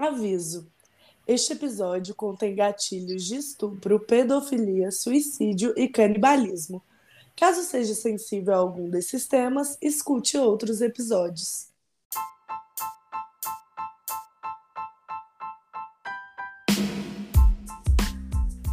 Aviso: 0.00 0.66
este 1.28 1.52
episódio 1.52 2.14
contém 2.14 2.54
gatilhos 2.54 3.24
de 3.24 3.36
estupro, 3.36 4.00
pedofilia, 4.00 4.90
suicídio 4.90 5.74
e 5.76 5.86
canibalismo. 5.86 6.82
Caso 7.36 7.62
seja 7.62 7.94
sensível 7.94 8.54
a 8.54 8.56
algum 8.56 8.88
desses 8.88 9.26
temas, 9.28 9.76
escute 9.80 10.38
outros 10.38 10.80
episódios. 10.80 11.69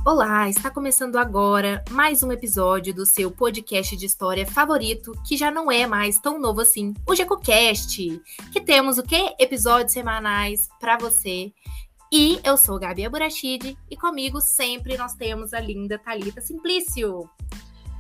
Olá, 0.08 0.48
está 0.48 0.72
começando 0.72 1.18
agora 1.18 1.84
mais 1.90 2.24
um 2.24 2.32
episódio 2.32 2.94
do 2.94 3.06
seu 3.06 3.30
podcast 3.30 3.94
de 3.98 4.06
história 4.06 4.48
favorito, 4.48 5.12
que 5.28 5.36
já 5.36 5.52
não 5.52 5.70
é 5.70 5.86
mais 5.86 6.18
tão 6.18 6.40
novo 6.40 6.62
assim, 6.62 6.94
o 7.06 7.14
GecoCast, 7.14 8.22
que 8.54 8.62
temos 8.62 8.98
o 8.98 9.04
que? 9.04 9.36
Episódios 9.38 9.92
semanais 9.92 10.70
para 10.80 10.98
você. 10.98 11.52
E 12.10 12.40
eu 12.42 12.56
sou 12.56 12.80
Gabi 12.80 13.06
Aburachid 13.06 13.78
e 13.92 13.98
comigo 13.98 14.40
sempre 14.40 14.96
nós 14.96 15.14
temos 15.14 15.54
a 15.54 15.60
linda 15.60 16.00
Talita 16.00 16.40
Simplício. 16.40 17.30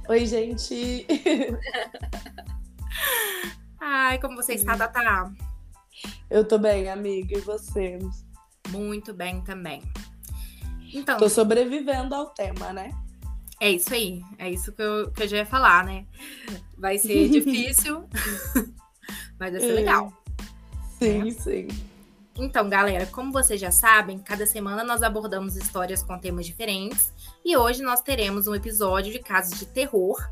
Oi, 0.07 0.25
gente. 0.25 1.05
Ai, 3.81 4.17
como 4.21 4.37
você 4.37 4.53
está, 4.53 4.77
Tata? 4.77 5.29
Eu 6.29 6.47
tô 6.47 6.57
bem, 6.57 6.89
amiga, 6.89 7.37
e 7.37 7.41
você? 7.41 7.99
Muito 8.69 9.13
bem 9.13 9.41
também. 9.41 9.83
Então, 10.97 11.17
Tô 11.17 11.29
sobrevivendo 11.29 12.13
ao 12.15 12.27
tema, 12.27 12.71
né? 12.73 12.91
é 13.59 13.71
isso 13.71 13.93
aí. 13.93 14.21
É 14.37 14.49
isso 14.49 14.71
que 14.71 14.81
eu, 14.81 15.11
que 15.11 15.23
eu 15.23 15.27
já 15.27 15.37
ia 15.37 15.45
falar, 15.45 15.83
né? 15.83 16.05
Vai 16.77 16.97
ser 16.97 17.27
difícil, 17.29 18.07
mas 19.39 19.51
vai 19.51 19.59
ser 19.59 19.71
É. 19.71 19.73
legal. 19.73 20.13
Sim, 20.99 21.31
sim. 21.31 21.67
Então, 22.39 22.69
galera, 22.69 23.07
como 23.07 23.31
vocês 23.31 23.59
já 23.59 23.71
sabem, 23.71 24.19
cada 24.19 24.45
semana 24.45 24.83
nós 24.83 25.01
abordamos 25.01 25.55
histórias 25.55 26.03
com 26.03 26.17
temas 26.19 26.45
diferentes 26.45 27.11
e 27.43 27.57
hoje 27.57 27.81
nós 27.81 28.01
teremos 28.01 28.47
um 28.47 28.53
episódio 28.53 29.11
de 29.11 29.17
casos 29.19 29.57
de 29.57 29.65
terror, 29.65 30.23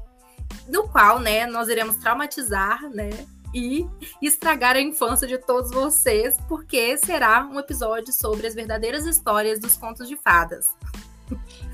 no 0.68 0.88
qual, 0.88 1.20
né, 1.20 1.48
nós 1.48 1.68
iremos 1.68 1.96
traumatizar, 1.96 2.88
né, 2.92 3.10
e 3.56 3.88
estragar 4.22 4.76
a 4.76 4.82
infância 4.82 5.26
de 5.26 5.38
todos 5.38 5.72
vocês, 5.72 6.36
porque 6.46 6.98
será 6.98 7.46
um 7.46 7.58
episódio 7.58 8.12
sobre 8.12 8.46
as 8.46 8.54
verdadeiras 8.54 9.06
histórias 9.06 9.62
dos 9.62 9.78
contos 9.78 10.10
de 10.10 10.18
fadas. 10.18 10.68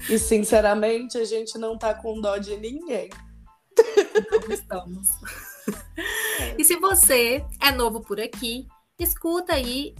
E 0.07 0.19
sinceramente, 0.19 1.17
a 1.17 1.25
gente 1.25 1.57
não 1.57 1.75
tá 1.77 1.93
com 1.95 2.21
dó 2.21 2.37
de 2.37 2.55
ninguém. 2.55 3.09
Como 4.29 4.53
estamos. 4.53 5.09
e 6.55 6.63
se 6.63 6.75
você 6.77 7.43
é 7.59 7.71
novo 7.71 8.01
por 8.01 8.19
aqui, 8.19 8.67
escuta 8.99 9.53
aí 9.53 9.95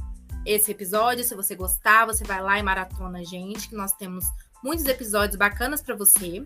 esse 0.45 0.71
episódio. 0.71 1.23
Se 1.23 1.35
você 1.35 1.55
gostar, 1.55 2.05
você 2.05 2.23
vai 2.23 2.43
lá 2.43 2.59
e 2.59 2.63
maratona 2.63 3.19
a 3.19 3.23
gente, 3.23 3.67
que 3.67 3.75
nós 3.75 3.91
temos 3.93 4.23
muitos 4.63 4.85
episódios 4.85 5.35
bacanas 5.35 5.81
para 5.81 5.95
você. 5.95 6.45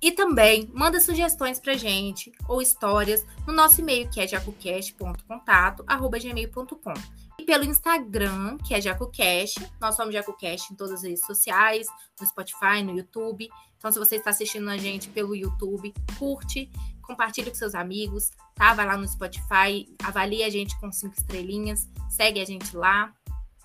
E 0.00 0.12
também 0.12 0.70
manda 0.72 1.00
sugestões 1.00 1.58
pra 1.58 1.74
gente 1.74 2.30
ou 2.48 2.62
histórias 2.62 3.26
no 3.46 3.52
nosso 3.52 3.80
e-mail 3.80 4.08
que 4.08 4.20
é 4.20 4.28
jacocast.contato@gmail.com. 4.28 6.94
E 7.38 7.44
pelo 7.44 7.64
Instagram, 7.64 8.58
que 8.58 8.74
é 8.74 8.80
JacoCast. 8.80 9.72
Nós 9.80 9.96
somos 9.96 10.12
JacoCast 10.12 10.72
em 10.72 10.76
todas 10.76 10.94
as 10.94 11.02
redes 11.02 11.24
sociais, 11.24 11.88
no 12.20 12.26
Spotify, 12.26 12.82
no 12.82 12.96
YouTube. 12.96 13.48
Então, 13.76 13.92
se 13.92 13.98
você 13.98 14.16
está 14.16 14.30
assistindo 14.30 14.68
a 14.68 14.76
gente 14.76 15.08
pelo 15.08 15.36
YouTube, 15.36 15.94
curte, 16.18 16.68
compartilhe 17.00 17.48
com 17.48 17.56
seus 17.56 17.74
amigos, 17.74 18.30
tá? 18.54 18.74
Vai 18.74 18.86
lá 18.86 18.96
no 18.96 19.06
Spotify, 19.06 19.86
avalie 20.02 20.42
a 20.42 20.50
gente 20.50 20.76
com 20.80 20.90
cinco 20.90 21.14
estrelinhas, 21.16 21.88
segue 22.10 22.40
a 22.40 22.44
gente 22.44 22.76
lá, 22.76 23.14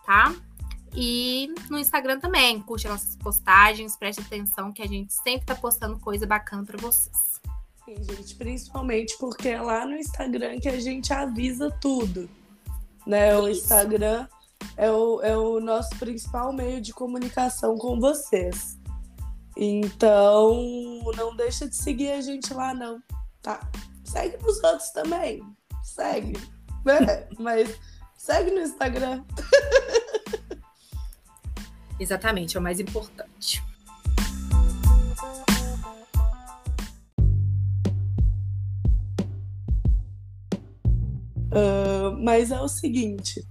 tá? 0.06 0.36
E 0.96 1.54
no 1.70 1.80
Instagram 1.80 2.20
também, 2.20 2.62
curte 2.62 2.88
nossas 2.88 3.16
postagens, 3.16 3.96
preste 3.96 4.22
atenção 4.22 4.72
que 4.72 4.82
a 4.82 4.88
gente 4.88 5.14
sempre 5.14 5.46
tá 5.46 5.56
postando 5.56 6.00
coisa 6.00 6.28
bacana 6.28 6.64
para 6.64 6.78
vocês. 6.78 7.34
Sim, 7.84 7.96
gente, 8.04 8.36
principalmente 8.36 9.18
porque 9.20 9.50
é 9.50 9.62
lá 9.62 9.86
no 9.86 9.96
Instagram 9.96 10.60
que 10.60 10.70
a 10.70 10.80
gente 10.80 11.12
avisa 11.12 11.70
tudo. 11.82 12.30
Né? 13.06 13.36
O 13.38 13.48
Isso. 13.48 13.62
Instagram 13.62 14.28
é 14.78 14.90
o, 14.92 15.22
é 15.22 15.36
o 15.36 15.60
nosso 15.60 15.90
principal 15.98 16.54
meio 16.54 16.80
de 16.80 16.94
comunicação 16.94 17.78
com 17.78 18.00
vocês. 18.00 18.78
Então, 19.58 21.02
não 21.16 21.36
deixa 21.36 21.68
de 21.68 21.76
seguir 21.76 22.12
a 22.12 22.22
gente 22.22 22.54
lá, 22.54 22.74
não, 22.74 23.02
tá? 23.42 23.70
Segue 24.04 24.38
nos 24.42 24.64
outros 24.64 24.90
também. 24.92 25.44
Segue. 25.84 26.34
Né? 26.86 27.28
Mas 27.38 27.78
segue 28.18 28.52
no 28.52 28.62
Instagram. 28.62 29.24
Exatamente, 32.04 32.58
é 32.58 32.60
o 32.60 32.64
mais 32.64 32.82
importante. 32.82 33.64
Ah, 41.50 42.14
mas 42.20 42.52
é 42.52 42.60
o 42.60 42.68
seguinte: 42.68 43.48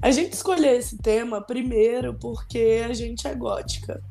a 0.00 0.10
gente 0.10 0.32
escolheu 0.32 0.74
esse 0.74 0.96
tema 0.96 1.42
primeiro 1.42 2.14
porque 2.14 2.82
a 2.88 2.94
gente 2.94 3.26
é 3.28 3.34
gótica. 3.34 4.02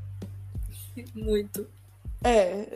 Muito. 1.15 1.67
É. 2.23 2.67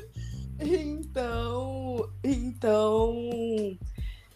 então, 0.58 2.10
então 2.24 3.76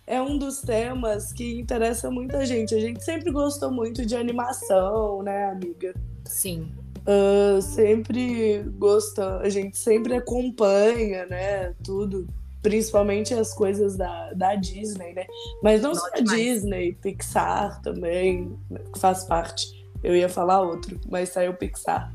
é 0.07 0.21
um 0.21 0.39
dos 0.39 0.61
temas 0.61 1.33
que 1.33 1.61
interessa 1.61 2.11
muita 2.11 2.45
gente. 2.45 2.75
A 2.75 2.81
gente 2.81 3.05
sempre 3.05 3.31
gostou 3.31 3.71
muito 3.71 4.05
de 4.05 4.17
animação, 4.17 5.23
né, 5.23 5.51
amiga? 5.51 5.95
Sim. 6.25 6.73
Ah, 7.07 7.61
sempre 7.61 8.63
gosta, 8.79 9.39
a 9.39 9.49
gente 9.49 9.79
sempre 9.79 10.15
acompanha, 10.15 11.27
né, 11.27 11.75
tudo, 11.83 12.29
principalmente 12.63 13.33
as 13.35 13.55
coisas 13.55 13.97
da, 13.97 14.33
da 14.35 14.55
Disney, 14.55 15.15
né? 15.15 15.27
Mas 15.63 15.81
não 15.83 15.91
Nossa, 15.91 16.09
só 16.09 16.17
a. 16.17 16.21
Disney, 16.21 16.93
Pixar 16.93 17.81
também, 17.83 18.59
que 18.93 18.99
faz 18.99 19.25
parte. 19.25 19.81
Eu 20.03 20.15
ia 20.17 20.29
falar 20.29 20.61
outro, 20.61 21.01
mas 21.11 21.31
saiu 21.31 21.55
Pixar. 21.55 22.13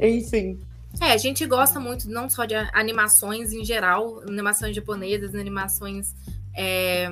Enfim, 0.00 0.60
É, 1.00 1.12
a 1.12 1.16
gente 1.16 1.46
gosta 1.46 1.80
muito 1.80 2.10
não 2.10 2.28
só 2.28 2.44
de 2.44 2.54
animações 2.54 3.52
em 3.52 3.64
geral, 3.64 4.20
animações 4.28 4.74
japonesas, 4.76 5.34
animações 5.34 6.14
é, 6.56 7.08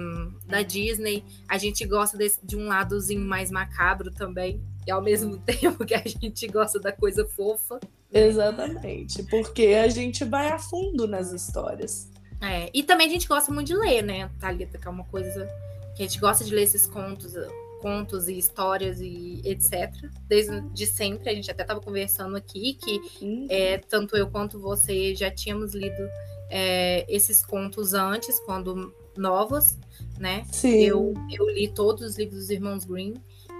da 0.47 0.63
Disney. 0.63 1.25
A 1.49 1.57
gente 1.59 1.85
gosta 1.87 2.17
desse- 2.17 2.41
de 2.45 2.57
um 2.57 2.67
ladozinho 2.69 3.25
mais 3.25 3.51
macabro 3.51 4.11
também. 4.11 4.61
E 4.87 4.91
ao 4.91 5.03
mesmo 5.03 5.37
tempo 5.45 5.85
que 5.85 5.95
a 5.95 6.03
gente 6.07 6.47
gosta 6.49 6.79
da 6.81 6.91
coisa 6.93 7.27
fofa. 7.27 7.79
exatamente, 8.13 9.23
porque 9.25 9.67
a 9.69 9.89
gente 9.89 10.25
vai 10.25 10.49
a 10.51 10.59
fundo 10.59 11.07
nas 11.07 11.33
histórias. 11.33 12.11
É, 12.41 12.71
e 12.73 12.83
também 12.83 13.07
a 13.07 13.11
gente 13.11 13.29
gosta 13.29 13.53
muito 13.53 13.67
de 13.69 13.75
ler, 13.77 14.03
né, 14.03 14.31
Thalita? 14.41 14.79
Que 14.79 14.89
é 14.89 14.91
uma 14.91 15.05
coisa 15.05 15.47
que 15.95 16.03
a 16.03 16.07
gente 16.07 16.19
gosta 16.19 16.43
de 16.43 16.55
ler 16.55 16.63
esses 16.63 16.87
contos, 16.87 17.35
contos 17.83 18.29
e 18.29 18.39
histórias 18.39 18.99
e 19.01 19.43
etc. 19.45 19.93
Desde 20.27 20.61
de 20.73 20.87
sempre. 20.87 21.29
A 21.29 21.35
gente 21.35 21.51
até 21.51 21.63
estava 21.63 21.81
conversando 21.81 22.35
aqui 22.37 22.75
que 22.75 23.01
Hum, 23.23 23.47
É, 23.51 23.77
tanto 23.79 24.17
eu 24.17 24.29
quanto 24.31 24.59
você 24.59 25.15
já 25.15 25.31
tínhamos 25.31 25.75
lido 25.75 26.03
é, 26.49 27.05
esses 27.09 27.45
contos 27.45 27.93
antes, 27.93 28.41
quando 28.41 28.95
novos, 29.21 29.79
né? 30.19 30.43
Sim. 30.51 30.83
Eu, 30.83 31.15
eu 31.31 31.49
li 31.51 31.69
todos 31.69 32.03
os 32.03 32.19
livros 32.19 32.39
dos 32.41 32.51
Irmãos 32.51 32.85
Green 32.85 33.15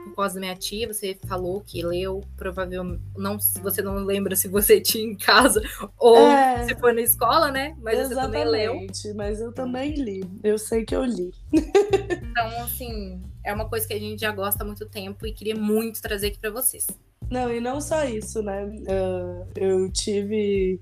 por 0.05 0.17
causa 0.17 0.35
da 0.35 0.41
minha 0.41 0.57
tia. 0.57 0.93
Você 0.93 1.19
falou 1.27 1.61
que 1.61 1.83
leu, 1.83 2.23
provavelmente. 2.37 3.03
Não, 3.17 3.39
você 3.63 3.83
não 3.83 3.97
lembra 3.97 4.35
se 4.35 4.49
você 4.49 4.81
tinha 4.83 5.05
em 5.05 5.15
casa 5.17 5.61
ou 5.99 6.17
É. 6.17 6.65
se 6.67 6.75
foi 6.77 6.93
na 6.93 7.03
escola, 7.03 7.51
né? 7.53 7.77
Mas 7.81 7.99
você 8.09 8.15
também 8.15 8.45
leu. 8.45 8.75
Mas 9.15 9.41
eu 9.41 9.53
também 9.53 9.95
li. 9.95 10.25
Eu 10.43 10.59
sei 10.59 10.85
que 10.85 10.95
eu 10.97 11.05
li. 11.05 11.33
Então, 12.31 12.63
assim, 12.63 13.21
é 13.45 13.53
uma 13.53 13.69
coisa 13.69 13.87
que 13.87 13.93
a 13.93 13.99
gente 13.99 14.21
já 14.21 14.31
gosta 14.31 14.63
há 14.63 14.67
muito 14.67 14.87
tempo 14.87 15.27
e 15.27 15.33
queria 15.33 15.57
muito 15.57 16.01
trazer 16.01 16.29
aqui 16.29 16.39
para 16.39 16.51
vocês. 16.51 16.87
Não, 17.29 17.53
e 17.53 17.61
não 17.61 17.81
só 17.81 18.05
isso, 18.05 18.41
né? 18.41 18.71
Ah, 18.89 19.45
eu 19.57 19.91
tive 19.91 20.81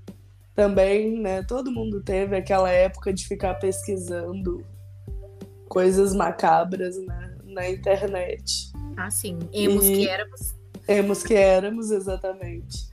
também, 0.55 1.19
né? 1.19 1.41
Todo 1.43 1.71
mundo 1.71 2.01
teve 2.01 2.35
aquela 2.37 2.69
época 2.69 3.11
de 3.11 3.27
ficar 3.27 3.55
pesquisando 3.55 4.63
coisas 5.69 6.13
macabras 6.13 6.97
né, 7.05 7.37
na 7.45 7.69
internet. 7.69 8.71
Ah, 8.97 9.09
sim. 9.09 9.39
Emos 9.53 9.85
E- 9.85 9.93
que 9.93 10.07
éramos. 10.09 10.55
Temos 10.85 11.23
que 11.23 11.33
éramos, 11.35 11.91
exatamente. 11.91 12.89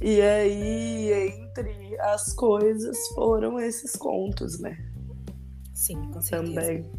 E 0.00 0.20
aí, 0.20 1.12
entre 1.12 1.96
as 2.00 2.32
coisas, 2.32 2.96
foram 3.14 3.58
esses 3.60 3.96
contos, 3.96 4.58
né? 4.60 4.78
Sim, 5.74 6.00
com 6.12 6.20
certeza. 6.20 6.54
também. 6.54 6.90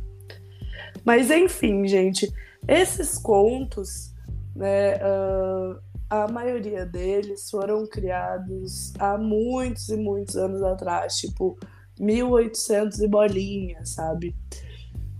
Mas 1.05 1.31
enfim, 1.31 1.87
gente, 1.87 2.31
esses 2.67 3.17
contos, 3.17 4.13
né, 4.55 4.95
ah, 5.01 5.79
a 6.09 6.27
maioria 6.31 6.85
deles 6.85 7.49
foram 7.49 7.87
criados 7.87 8.93
há 8.99 9.17
muitos 9.17 9.89
e 9.89 9.97
muitos 9.97 10.35
anos 10.35 10.61
atrás, 10.61 11.15
tipo 11.15 11.57
1800 11.99 12.99
e 13.01 13.07
bolinha, 13.07 13.85
sabe? 13.85 14.35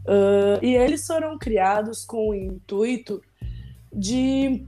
Ah, 0.07 0.59
e 0.61 0.75
eles 0.75 1.05
foram 1.05 1.37
criados 1.37 2.05
com 2.05 2.29
o 2.29 2.35
intuito 2.35 3.21
de 3.91 4.67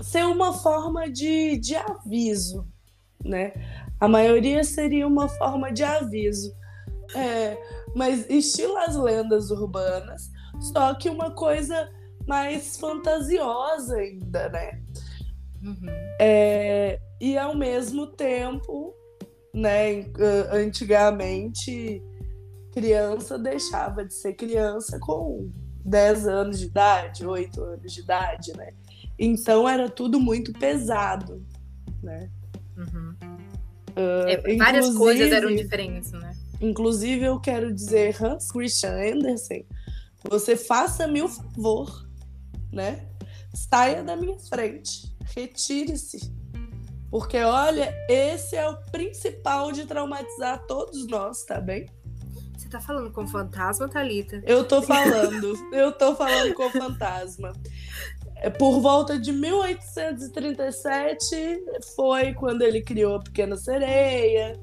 ser 0.00 0.24
uma 0.24 0.52
forma 0.52 1.10
de, 1.10 1.56
de 1.58 1.76
aviso, 1.76 2.66
né? 3.24 3.52
A 4.00 4.08
maioria 4.08 4.64
seria 4.64 5.06
uma 5.06 5.28
forma 5.28 5.72
de 5.72 5.84
aviso. 5.84 6.54
É, 7.14 7.58
mas 7.94 8.28
estilo 8.30 8.76
as 8.78 8.96
lendas 8.96 9.50
urbanas, 9.50 10.30
só 10.60 10.94
que 10.94 11.10
uma 11.10 11.30
coisa 11.32 11.90
mais 12.26 12.78
fantasiosa 12.78 13.96
ainda, 13.96 14.48
né? 14.48 14.82
Uhum. 15.62 15.88
É, 16.18 16.98
e 17.20 17.36
ao 17.36 17.54
mesmo 17.54 18.06
tempo, 18.06 18.94
né, 19.52 20.06
antigamente, 20.50 22.02
criança 22.72 23.38
deixava 23.38 24.04
de 24.04 24.14
ser 24.14 24.34
criança 24.34 24.98
com 24.98 25.50
10 25.84 26.26
anos 26.26 26.58
de 26.58 26.66
idade, 26.66 27.26
8 27.26 27.62
anos 27.62 27.92
de 27.92 28.00
idade, 28.00 28.52
né? 28.56 28.72
Então 29.18 29.68
era 29.68 29.88
tudo 29.88 30.18
muito 30.18 30.52
pesado, 30.52 31.44
né? 32.02 32.30
Uhum. 32.76 33.14
Uh, 33.90 34.26
é, 34.26 34.56
várias 34.56 34.94
coisas 34.96 35.30
eram 35.30 35.54
diferentes, 35.54 36.12
né? 36.12 36.34
Inclusive, 36.60 37.24
eu 37.24 37.38
quero 37.40 37.72
dizer, 37.72 38.16
Hans 38.22 38.50
Christian 38.50 38.94
Andersen, 38.94 39.66
você 40.28 40.56
faça-me 40.56 41.20
o 41.20 41.28
favor, 41.28 42.08
né? 42.72 43.06
Saia 43.52 44.02
da 44.02 44.16
minha 44.16 44.38
frente, 44.38 45.14
retire-se. 45.34 46.32
Porque, 47.10 47.36
olha, 47.36 47.94
esse 48.08 48.56
é 48.56 48.66
o 48.66 48.76
principal 48.90 49.72
de 49.72 49.84
traumatizar 49.84 50.64
todos 50.66 51.06
nós, 51.08 51.44
tá 51.44 51.60
bem? 51.60 51.86
Tá 52.72 52.80
falando 52.80 53.12
com 53.12 53.28
fantasma, 53.28 53.86
Thalita? 53.86 54.42
Eu 54.46 54.64
tô 54.64 54.80
falando, 54.80 55.52
eu 55.74 55.92
tô 55.92 56.16
falando 56.16 56.54
com 56.54 56.70
fantasma. 56.70 57.52
É, 58.36 58.48
por 58.48 58.80
volta 58.80 59.18
de 59.18 59.30
1837 59.30 61.62
foi 61.94 62.32
quando 62.32 62.62
ele 62.62 62.80
criou 62.80 63.16
a 63.16 63.20
Pequena 63.20 63.58
Sereia, 63.58 64.58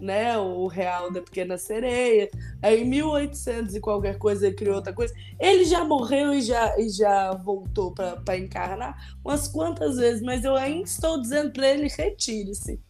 né? 0.00 0.36
O 0.38 0.66
Real 0.66 1.12
da 1.12 1.20
Pequena 1.20 1.58
Sereia. 1.58 2.30
Aí 2.62 2.82
em 2.82 2.84
1800 2.88 3.74
e 3.74 3.80
qualquer 3.80 4.18
coisa 4.18 4.46
ele 4.46 4.56
criou 4.56 4.76
outra 4.76 4.92
coisa. 4.92 5.14
Ele 5.38 5.64
já 5.64 5.84
morreu 5.84 6.32
e 6.32 6.42
já, 6.42 6.78
e 6.78 6.88
já 6.88 7.32
voltou 7.34 7.92
para 7.92 8.36
encarnar 8.36 9.16
umas 9.24 9.48
quantas 9.48 9.96
vezes, 9.96 10.22
mas 10.22 10.44
eu 10.44 10.56
ainda 10.56 10.84
estou 10.84 11.20
dizendo 11.20 11.52
para 11.52 11.68
ele 11.68 11.88
retire-se. 11.88 12.80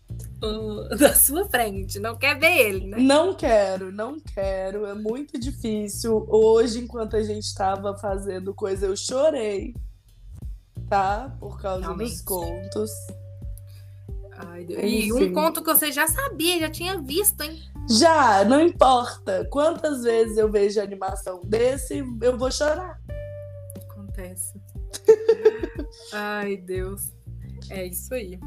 Uh, 0.43 0.89
da 0.99 1.15
sua 1.15 1.49
frente, 1.49 1.99
não 1.99 2.17
quer 2.17 2.39
ver 2.39 2.57
ele, 2.57 2.87
né? 2.87 2.99
Não 2.99 3.35
quero, 3.35 3.93
não 3.93 4.19
quero, 4.19 4.87
é 4.87 4.95
muito 4.95 5.39
difícil. 5.39 6.27
Hoje, 6.29 6.81
enquanto 6.81 7.17
a 7.17 7.23
gente 7.23 7.45
estava 7.45 7.97
fazendo 7.97 8.55
coisa, 8.55 8.87
eu 8.87 8.97
chorei 8.97 9.75
tá? 10.91 11.35
Por 11.39 11.59
causa 11.63 11.83
Realmente. 11.83 12.11
dos 12.11 12.21
contos. 12.21 12.91
Ai, 14.47 14.67
e 14.83 15.13
um 15.13 15.33
conto 15.33 15.63
que 15.63 15.73
você 15.73 15.93
já 15.93 16.07
sabia, 16.07 16.61
já 16.61 16.71
tinha 16.71 17.01
visto, 17.01 17.43
hein? 17.43 17.61
Já, 17.89 18.45
não 18.45 18.61
importa. 18.61 19.47
Quantas 19.51 20.03
vezes 20.03 20.37
eu 20.37 20.51
vejo 20.51 20.81
animação 20.81 21.41
desse, 21.45 22.05
eu 22.23 22.39
vou 22.39 22.51
chorar. 22.51 23.01
Acontece. 23.91 24.61
Ai, 26.13 26.57
Deus. 26.57 27.13
É 27.69 27.87
isso 27.87 28.15
aí. 28.15 28.39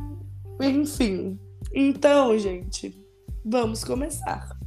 Enfim. 0.61 1.39
Então, 1.73 2.37
gente, 2.37 2.97
vamos 3.45 3.83
começar. 3.83 4.57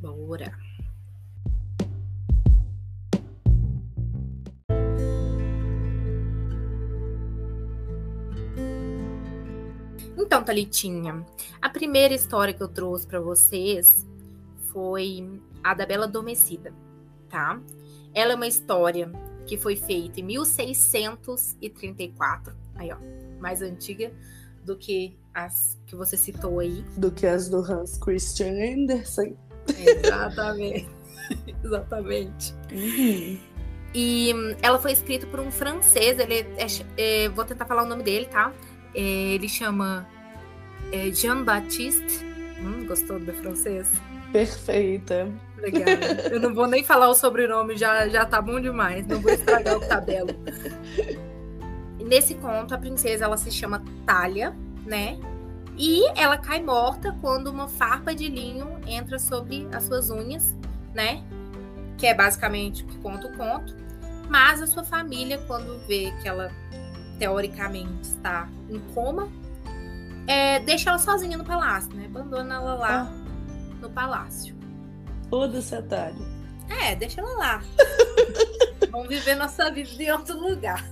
Bora. 0.00 0.63
Então, 10.24 10.42
Talitinha, 10.42 11.24
a 11.60 11.68
primeira 11.68 12.14
história 12.14 12.54
que 12.54 12.62
eu 12.62 12.68
trouxe 12.68 13.06
para 13.06 13.20
vocês 13.20 14.06
foi 14.72 15.38
a 15.62 15.74
da 15.74 15.84
Bela 15.84 16.06
Adormecida, 16.06 16.72
tá? 17.28 17.60
Ela 18.14 18.32
é 18.32 18.34
uma 18.34 18.46
história 18.46 19.12
que 19.46 19.58
foi 19.58 19.76
feita 19.76 20.20
em 20.20 20.22
1634, 20.22 22.54
aí 22.74 22.90
ó, 22.90 22.96
mais 23.38 23.60
antiga 23.60 24.10
do 24.64 24.78
que 24.78 25.14
as 25.34 25.78
que 25.86 25.94
você 25.94 26.16
citou 26.16 26.58
aí. 26.58 26.82
Do 26.96 27.10
que 27.10 27.26
as 27.26 27.50
do 27.50 27.58
Hans 27.58 27.98
Christian 27.98 28.54
Andersen. 28.54 29.36
Exatamente. 29.68 30.88
Exatamente. 31.62 32.54
Uhum. 32.72 33.38
E 33.94 34.32
ela 34.62 34.78
foi 34.78 34.92
escrita 34.92 35.26
por 35.26 35.38
um 35.38 35.50
francês, 35.50 36.18
ele 36.18 36.46
é, 36.56 36.66
é, 36.96 37.28
vou 37.28 37.44
tentar 37.44 37.66
falar 37.66 37.82
o 37.82 37.86
nome 37.86 38.02
dele, 38.02 38.24
tá? 38.24 38.54
É, 38.94 39.34
ele 39.34 39.50
chama 39.50 40.08
é 40.94 41.10
Jean-Baptiste. 41.10 42.24
Hum, 42.60 42.86
gostou 42.86 43.18
do 43.18 43.32
francês? 43.32 43.90
Perfeita. 44.32 45.28
Legal. 45.58 45.88
Eu 46.30 46.40
não 46.40 46.54
vou 46.54 46.68
nem 46.68 46.84
falar 46.84 47.08
o 47.08 47.14
sobrenome, 47.14 47.76
já, 47.76 48.08
já 48.08 48.24
tá 48.24 48.40
bom 48.40 48.60
demais. 48.60 49.04
Não 49.06 49.20
vou 49.20 49.32
estragar 49.32 49.76
o 49.76 49.80
tabelo. 49.80 50.30
Nesse 51.98 52.34
conto, 52.36 52.74
a 52.74 52.78
princesa 52.78 53.24
ela 53.24 53.36
se 53.36 53.50
chama 53.50 53.82
Talia, 54.06 54.54
né? 54.86 55.18
E 55.76 56.06
ela 56.16 56.38
cai 56.38 56.62
morta 56.62 57.16
quando 57.20 57.48
uma 57.48 57.66
farpa 57.66 58.14
de 58.14 58.28
linho 58.28 58.78
entra 58.86 59.18
sobre 59.18 59.66
as 59.72 59.84
suas 59.84 60.10
unhas, 60.10 60.54
né? 60.94 61.24
Que 61.98 62.06
é 62.06 62.14
basicamente 62.14 62.84
o 62.84 62.86
que 62.86 62.98
conta 62.98 63.26
o 63.26 63.36
conto. 63.36 63.74
Mas 64.28 64.62
a 64.62 64.66
sua 64.66 64.84
família, 64.84 65.38
quando 65.46 65.84
vê 65.88 66.12
que 66.22 66.28
ela 66.28 66.52
teoricamente 67.18 68.02
está 68.02 68.48
em 68.68 68.78
coma, 68.94 69.28
é, 70.26 70.58
deixa 70.60 70.90
ela 70.90 70.98
sozinha 70.98 71.36
no 71.36 71.44
palácio, 71.44 71.94
né? 71.94 72.06
Abandona 72.06 72.54
ela 72.54 72.74
lá 72.74 73.02
ah. 73.02 73.10
no 73.80 73.90
palácio. 73.90 74.56
Foda-se, 75.28 75.74
Atalho. 75.74 76.34
É, 76.68 76.94
deixa 76.94 77.20
ela 77.20 77.36
lá. 77.36 77.62
Vamos 78.90 79.08
viver 79.08 79.34
nossa 79.34 79.70
vida 79.70 80.02
em 80.02 80.10
outro 80.10 80.38
lugar. 80.38 80.84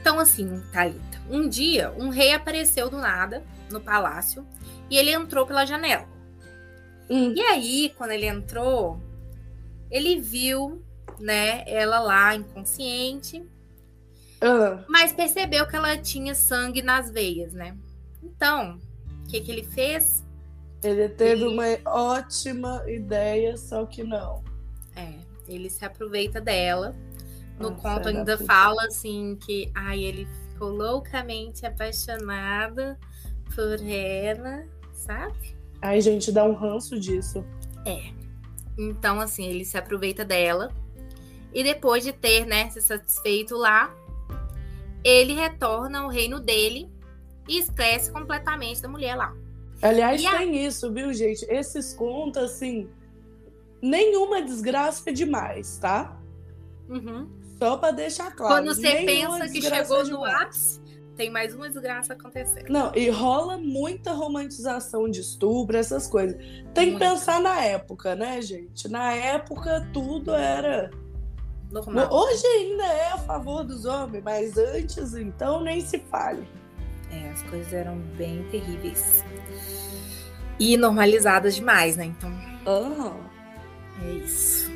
então, 0.00 0.18
assim, 0.18 0.60
Thalita, 0.72 1.20
um 1.30 1.48
dia 1.48 1.92
um 1.92 2.08
rei 2.08 2.32
apareceu 2.32 2.90
do 2.90 2.98
nada 2.98 3.44
no 3.70 3.80
palácio 3.80 4.46
e 4.90 4.96
ele 4.96 5.12
entrou 5.12 5.46
pela 5.46 5.64
janela. 5.64 6.08
Hum. 7.08 7.34
E 7.36 7.40
aí, 7.40 7.94
quando 7.96 8.12
ele 8.12 8.26
entrou, 8.26 8.98
ele 9.90 10.20
viu, 10.20 10.82
né, 11.20 11.62
ela 11.66 12.00
lá 12.00 12.34
inconsciente 12.34 13.46
Uhum. 14.44 14.84
Mas 14.88 15.12
percebeu 15.12 15.66
que 15.66 15.74
ela 15.74 15.96
tinha 15.96 16.34
sangue 16.34 16.82
nas 16.82 17.10
veias, 17.10 17.54
né? 17.54 17.74
Então, 18.22 18.78
o 19.24 19.28
que, 19.28 19.40
que 19.40 19.50
ele 19.50 19.64
fez? 19.64 20.22
Ele 20.82 21.08
teve 21.08 21.44
ele... 21.44 21.54
uma 21.54 21.64
ótima 21.90 22.84
ideia, 22.86 23.56
só 23.56 23.86
que 23.86 24.04
não. 24.04 24.44
É, 24.94 25.14
ele 25.48 25.70
se 25.70 25.82
aproveita 25.84 26.42
dela. 26.42 26.94
No 27.58 27.70
Nossa, 27.70 27.82
conto 27.82 28.08
ainda 28.08 28.36
fala 28.36 28.84
assim 28.86 29.38
que 29.40 29.70
ai, 29.74 30.02
ele 30.02 30.28
ficou 30.50 30.70
loucamente 30.70 31.64
apaixonado 31.64 32.96
por 33.54 33.80
ela, 33.80 34.64
sabe? 34.92 35.56
Ai, 35.80 36.00
gente, 36.00 36.30
dá 36.30 36.44
um 36.44 36.52
ranço 36.52 36.98
disso. 36.98 37.44
É. 37.86 38.12
Então, 38.76 39.20
assim, 39.20 39.46
ele 39.46 39.64
se 39.64 39.78
aproveita 39.78 40.24
dela. 40.24 40.70
E 41.52 41.62
depois 41.62 42.02
de 42.02 42.12
ter, 42.12 42.44
né, 42.44 42.68
se 42.70 42.80
satisfeito 42.80 43.56
lá, 43.56 43.94
ele 45.04 45.34
retorna 45.34 46.00
ao 46.00 46.08
reino 46.08 46.40
dele 46.40 46.90
e 47.46 47.58
esquece 47.58 48.10
completamente 48.10 48.80
da 48.80 48.88
mulher 48.88 49.14
lá. 49.14 49.34
Aliás, 49.82 50.20
e 50.22 50.24
tem 50.28 50.58
a... 50.58 50.66
isso, 50.66 50.90
viu, 50.90 51.12
gente? 51.12 51.44
Esses 51.44 51.92
contos, 51.92 52.42
assim, 52.42 52.88
nenhuma 53.82 54.40
desgraça 54.40 55.10
é 55.10 55.12
demais, 55.12 55.76
tá? 55.76 56.18
Uhum. 56.88 57.28
Só 57.58 57.76
para 57.76 57.92
deixar 57.92 58.34
claro. 58.34 58.54
Quando 58.54 58.74
você 58.74 59.04
pensa 59.04 59.48
que 59.48 59.60
chegou 59.60 60.00
é 60.00 60.04
no 60.04 60.24
ápice, 60.24 60.80
tem 61.16 61.30
mais 61.30 61.54
uma 61.54 61.68
desgraça 61.68 62.14
acontecendo. 62.14 62.68
Não, 62.68 62.94
e 62.94 63.08
rola 63.08 63.56
muita 63.58 64.12
romantização 64.12 65.08
de 65.08 65.20
estupro, 65.20 65.76
essas 65.76 66.06
coisas. 66.06 66.36
Tem 66.72 66.90
Muito. 66.90 66.98
que 66.98 67.10
pensar 67.10 67.40
na 67.40 67.62
época, 67.62 68.16
né, 68.16 68.40
gente? 68.42 68.88
Na 68.88 69.12
época 69.12 69.88
tudo 69.92 70.34
era 70.34 70.90
normal. 71.74 72.08
Hoje 72.10 72.46
ainda 72.46 72.84
é 72.84 73.12
a 73.12 73.18
favor 73.18 73.64
dos 73.64 73.84
homens, 73.84 74.22
mas 74.24 74.56
antes, 74.56 75.14
então, 75.14 75.60
nem 75.62 75.80
se 75.80 75.98
fale. 75.98 76.46
É, 77.10 77.30
as 77.30 77.42
coisas 77.42 77.72
eram 77.72 77.98
bem 78.16 78.44
terríveis. 78.50 79.24
E 80.58 80.76
normalizadas 80.76 81.56
demais, 81.56 81.96
né? 81.96 82.04
Então. 82.04 82.32
Oh. 82.64 84.04
É 84.04 84.10
isso. 84.12 84.70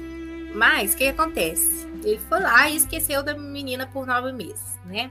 Mas, 0.55 0.95
o 0.95 0.97
que 0.97 1.09
acontece? 1.09 1.87
Ele 2.05 2.19
foi 2.29 2.41
lá 2.41 2.69
e 2.69 2.77
esqueceu 2.77 3.23
da 3.23 3.35
menina 3.35 3.87
por 3.87 4.07
nove 4.07 4.33
meses, 4.33 4.79
né? 4.85 5.11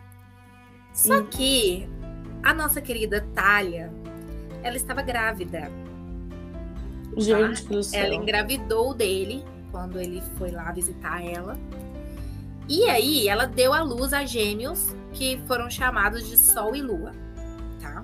Só 0.94 1.20
hum. 1.20 1.28
que 1.28 1.88
a 2.44 2.54
nossa 2.54 2.82
querida 2.82 3.26
Talia, 3.34 3.92
ela 4.64 4.76
estava 4.76 5.02
grávida. 5.02 5.72
Gente 7.18 7.64
tá? 7.64 7.70
do 7.70 7.84
céu. 7.84 8.06
Ela 8.06 8.16
engravidou 8.16 8.94
dele 8.94 9.44
quando 9.78 10.00
ele 10.00 10.24
foi 10.40 10.50
lá 10.50 10.72
visitar 10.72 11.24
ela. 11.24 11.56
E 12.68 12.84
aí 12.90 13.28
ela 13.28 13.46
deu 13.46 13.72
à 13.74 13.82
luz 13.84 14.12
a 14.12 14.26
gêmeos 14.26 14.96
que 15.14 15.40
foram 15.46 15.70
chamados 15.70 16.28
de 16.28 16.36
Sol 16.36 16.76
e 16.76 16.82
Lua, 16.82 17.12
tá? 17.80 18.04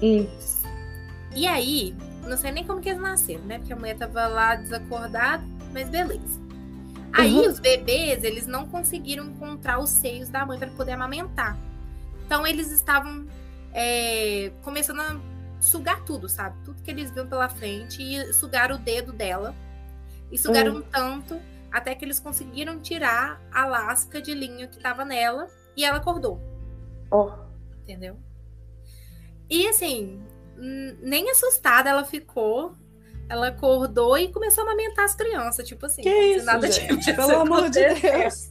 Hum. 0.00 0.28
E 1.34 1.44
aí, 1.46 1.92
não 2.26 2.36
sei 2.36 2.52
nem 2.52 2.64
como 2.64 2.80
que 2.80 2.88
eles 2.88 3.00
nasceram, 3.02 3.42
né? 3.44 3.58
Porque 3.58 3.72
a 3.72 3.76
mulher 3.76 3.96
tava 3.98 4.28
lá 4.28 4.54
desacordada, 4.54 5.42
mas 5.72 5.88
beleza. 5.88 6.40
Aí 7.12 7.32
Uhum. 7.34 7.48
os 7.48 7.58
bebês, 7.58 8.22
eles 8.22 8.46
não 8.46 8.66
conseguiram 8.68 9.26
encontrar 9.26 9.80
os 9.80 9.90
seios 9.90 10.28
da 10.28 10.46
mãe 10.46 10.56
para 10.58 10.70
poder 10.70 10.92
amamentar. 10.92 11.58
Então 12.24 12.46
eles 12.46 12.70
estavam 12.70 13.26
é, 13.74 14.52
começando 14.62 15.00
a 15.00 15.16
sugar 15.60 16.00
tudo, 16.04 16.28
sabe? 16.28 16.56
Tudo 16.64 16.80
que 16.80 16.90
eles 16.90 17.10
viam 17.10 17.26
pela 17.26 17.48
frente 17.48 18.00
e 18.02 18.32
sugaram 18.32 18.76
o 18.76 18.78
dedo 18.78 19.12
dela. 19.12 19.52
E 20.32 20.38
sugaram 20.38 20.76
Uhum. 20.76 20.82
tanto 20.90 21.40
até 21.70 21.94
que 21.94 22.04
eles 22.04 22.18
conseguiram 22.18 22.80
tirar 22.80 23.40
a 23.52 23.64
lasca 23.66 24.20
de 24.20 24.34
linho 24.34 24.68
que 24.68 24.78
tava 24.80 25.04
nela 25.04 25.46
e 25.76 25.84
ela 25.84 25.98
acordou 25.98 26.40
Ó. 27.10 27.34
entendeu? 27.82 28.16
E 29.48 29.66
assim, 29.68 30.22
nem 30.56 31.30
assustada 31.30 31.90
ela 31.90 32.04
ficou. 32.04 32.74
Ela 33.28 33.48
acordou 33.48 34.18
e 34.18 34.28
começou 34.32 34.62
a 34.64 34.66
amamentar 34.66 35.04
as 35.04 35.14
crianças, 35.14 35.66
tipo 35.66 35.86
assim. 35.86 36.02
Que 36.02 36.10
isso, 36.10 36.44
nada 36.44 36.70
gente? 36.70 37.12
Pelo 37.14 37.40
amor 37.40 37.70
de. 37.70 37.80
Deus. 37.94 38.50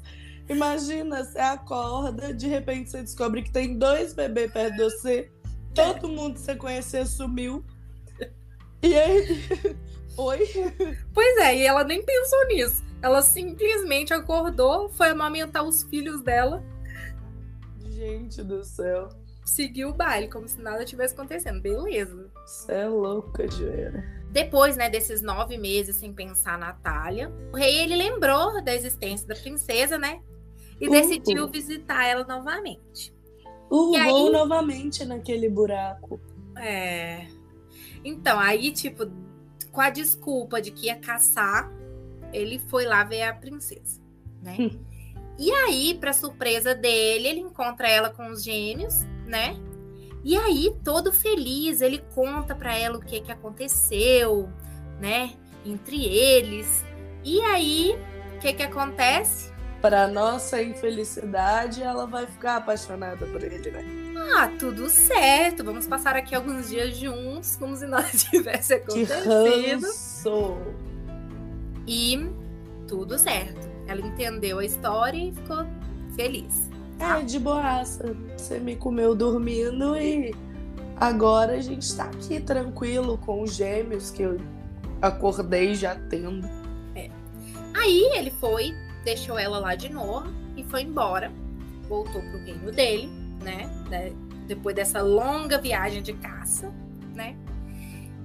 Imagina, 0.49 1.23
você 1.23 1.39
acorda, 1.39 2.33
de 2.33 2.47
repente 2.47 2.89
você 2.89 3.01
descobre 3.01 3.43
que 3.43 3.51
tem 3.51 3.77
dois 3.77 4.13
bebês 4.13 4.51
perto 4.51 4.75
de 4.75 4.83
você, 4.83 5.31
todo 5.73 6.07
mundo 6.09 6.33
que 6.35 6.41
você 6.41 6.55
conhecia 6.55 7.05
sumiu. 7.05 7.63
E 8.81 8.95
aí. 8.97 9.45
Oi? 10.23 10.39
Pois 11.13 11.37
é, 11.37 11.55
e 11.57 11.65
ela 11.65 11.83
nem 11.83 12.03
pensou 12.03 12.47
nisso. 12.47 12.83
Ela 13.01 13.21
simplesmente 13.21 14.13
acordou, 14.13 14.89
foi 14.89 15.09
amamentar 15.09 15.63
os 15.63 15.83
filhos 15.83 16.21
dela, 16.21 16.63
Gente 17.89 18.43
do 18.43 18.63
céu. 18.63 19.09
seguiu 19.45 19.89
o 19.89 19.93
baile, 19.93 20.27
como 20.29 20.47
se 20.47 20.61
nada 20.61 20.85
tivesse 20.85 21.13
acontecendo. 21.13 21.61
Beleza. 21.61 22.29
Você 22.45 22.71
é 22.73 22.87
louca, 22.87 23.47
Joana. 23.49 24.03
Depois, 24.31 24.77
né, 24.77 24.89
desses 24.89 25.21
nove 25.21 25.57
meses 25.57 25.95
sem 25.97 26.13
pensar 26.13 26.57
na 26.57 26.67
Natália, 26.67 27.31
o 27.51 27.57
rei 27.57 27.79
ele 27.79 27.95
lembrou 27.95 28.63
da 28.63 28.73
existência 28.73 29.27
da 29.27 29.35
princesa, 29.35 29.97
né? 29.97 30.21
E 30.79 30.85
Uhum. 30.87 30.91
decidiu 30.93 31.47
visitar 31.49 32.05
ela 32.05 32.23
novamente. 32.23 33.13
Uh, 33.69 33.93
E 33.95 33.97
aí? 33.99 34.29
novamente 34.29 35.03
naquele 35.05 35.49
buraco. 35.49 36.19
É. 36.57 37.27
Então, 38.03 38.39
aí, 38.39 38.71
tipo, 38.71 39.05
com 39.71 39.81
a 39.81 39.89
desculpa 39.89 40.61
de 40.61 40.71
que 40.71 40.87
ia 40.87 40.95
caçar, 40.95 41.71
ele 42.33 42.59
foi 42.59 42.85
lá 42.85 43.03
ver 43.03 43.23
a 43.23 43.33
princesa, 43.33 44.01
né? 44.41 44.57
Hum. 44.59 44.79
E 45.37 45.51
aí, 45.51 45.97
pra 45.99 46.13
surpresa 46.13 46.75
dele, 46.75 47.27
ele 47.27 47.39
encontra 47.39 47.89
ela 47.89 48.09
com 48.09 48.29
os 48.29 48.43
gêmeos, 48.43 49.03
né? 49.25 49.57
E 50.23 50.37
aí, 50.37 50.75
todo 50.83 51.11
feliz, 51.11 51.81
ele 51.81 52.03
conta 52.13 52.53
pra 52.53 52.77
ela 52.77 52.97
o 52.97 53.01
que 53.01 53.21
que 53.21 53.31
aconteceu, 53.31 54.49
né? 54.99 55.33
Entre 55.65 56.05
eles. 56.05 56.85
E 57.23 57.41
aí, 57.41 57.97
o 58.35 58.39
que 58.39 58.53
que 58.53 58.63
acontece? 58.63 59.51
Para 59.81 60.07
nossa 60.07 60.61
infelicidade, 60.61 61.81
ela 61.81 62.05
vai 62.05 62.27
ficar 62.27 62.57
apaixonada 62.57 63.25
por 63.25 63.43
ele, 63.43 63.71
né? 63.71 64.00
Ah, 64.17 64.49
tudo 64.59 64.89
certo. 64.89 65.63
Vamos 65.63 65.87
passar 65.87 66.15
aqui 66.15 66.33
alguns 66.35 66.69
dias 66.69 66.95
juntos, 66.97 67.55
como 67.55 67.75
se 67.75 67.85
nada 67.85 68.07
tivesse 68.15 68.73
acontecido. 68.75 69.87
E 71.87 72.29
tudo 72.87 73.17
certo. 73.17 73.69
Ela 73.87 74.01
entendeu 74.01 74.59
a 74.59 74.65
história 74.65 75.17
e 75.17 75.33
ficou 75.33 75.65
feliz. 76.15 76.69
tá? 76.97 77.19
É, 77.19 77.23
de 77.23 77.39
boaça. 77.39 78.15
Você 78.37 78.59
me 78.59 78.75
comeu 78.75 79.15
dormindo 79.15 79.97
e 79.97 80.33
agora 80.97 81.53
a 81.53 81.61
gente 81.61 81.95
tá 81.95 82.05
aqui 82.05 82.39
tranquilo 82.39 83.17
com 83.17 83.41
os 83.41 83.55
gêmeos 83.55 84.11
que 84.11 84.21
eu 84.23 84.39
acordei 85.01 85.73
já 85.75 85.95
tendo. 86.09 86.47
Aí 87.73 88.03
ele 88.15 88.31
foi, 88.31 88.75
deixou 89.03 89.39
ela 89.39 89.57
lá 89.57 89.75
de 89.75 89.89
novo 89.89 90.27
e 90.55 90.63
foi 90.63 90.83
embora. 90.83 91.31
Voltou 91.87 92.21
pro 92.21 92.37
reino 92.39 92.71
dele, 92.71 93.09
né? 93.41 93.69
né, 93.89 94.11
Depois 94.47 94.75
dessa 94.75 95.01
longa 95.01 95.57
viagem 95.57 96.01
de 96.01 96.13
caça, 96.13 96.71
né? 97.13 97.35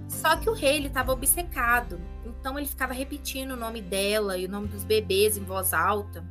Só 0.09 0.37
que 0.37 0.49
o 0.49 0.53
rei 0.53 0.77
ele 0.77 0.87
estava 0.87 1.13
obcecado, 1.13 2.01
então 2.25 2.59
ele 2.59 2.67
ficava 2.67 2.93
repetindo 2.93 3.53
o 3.53 3.57
nome 3.57 3.83
dela 3.83 4.39
e 4.39 4.47
o 4.47 4.49
nome 4.49 4.69
dos 4.69 4.85
bebês 4.85 5.37
em 5.37 5.45
voz 5.45 5.73
alta. 5.73 6.25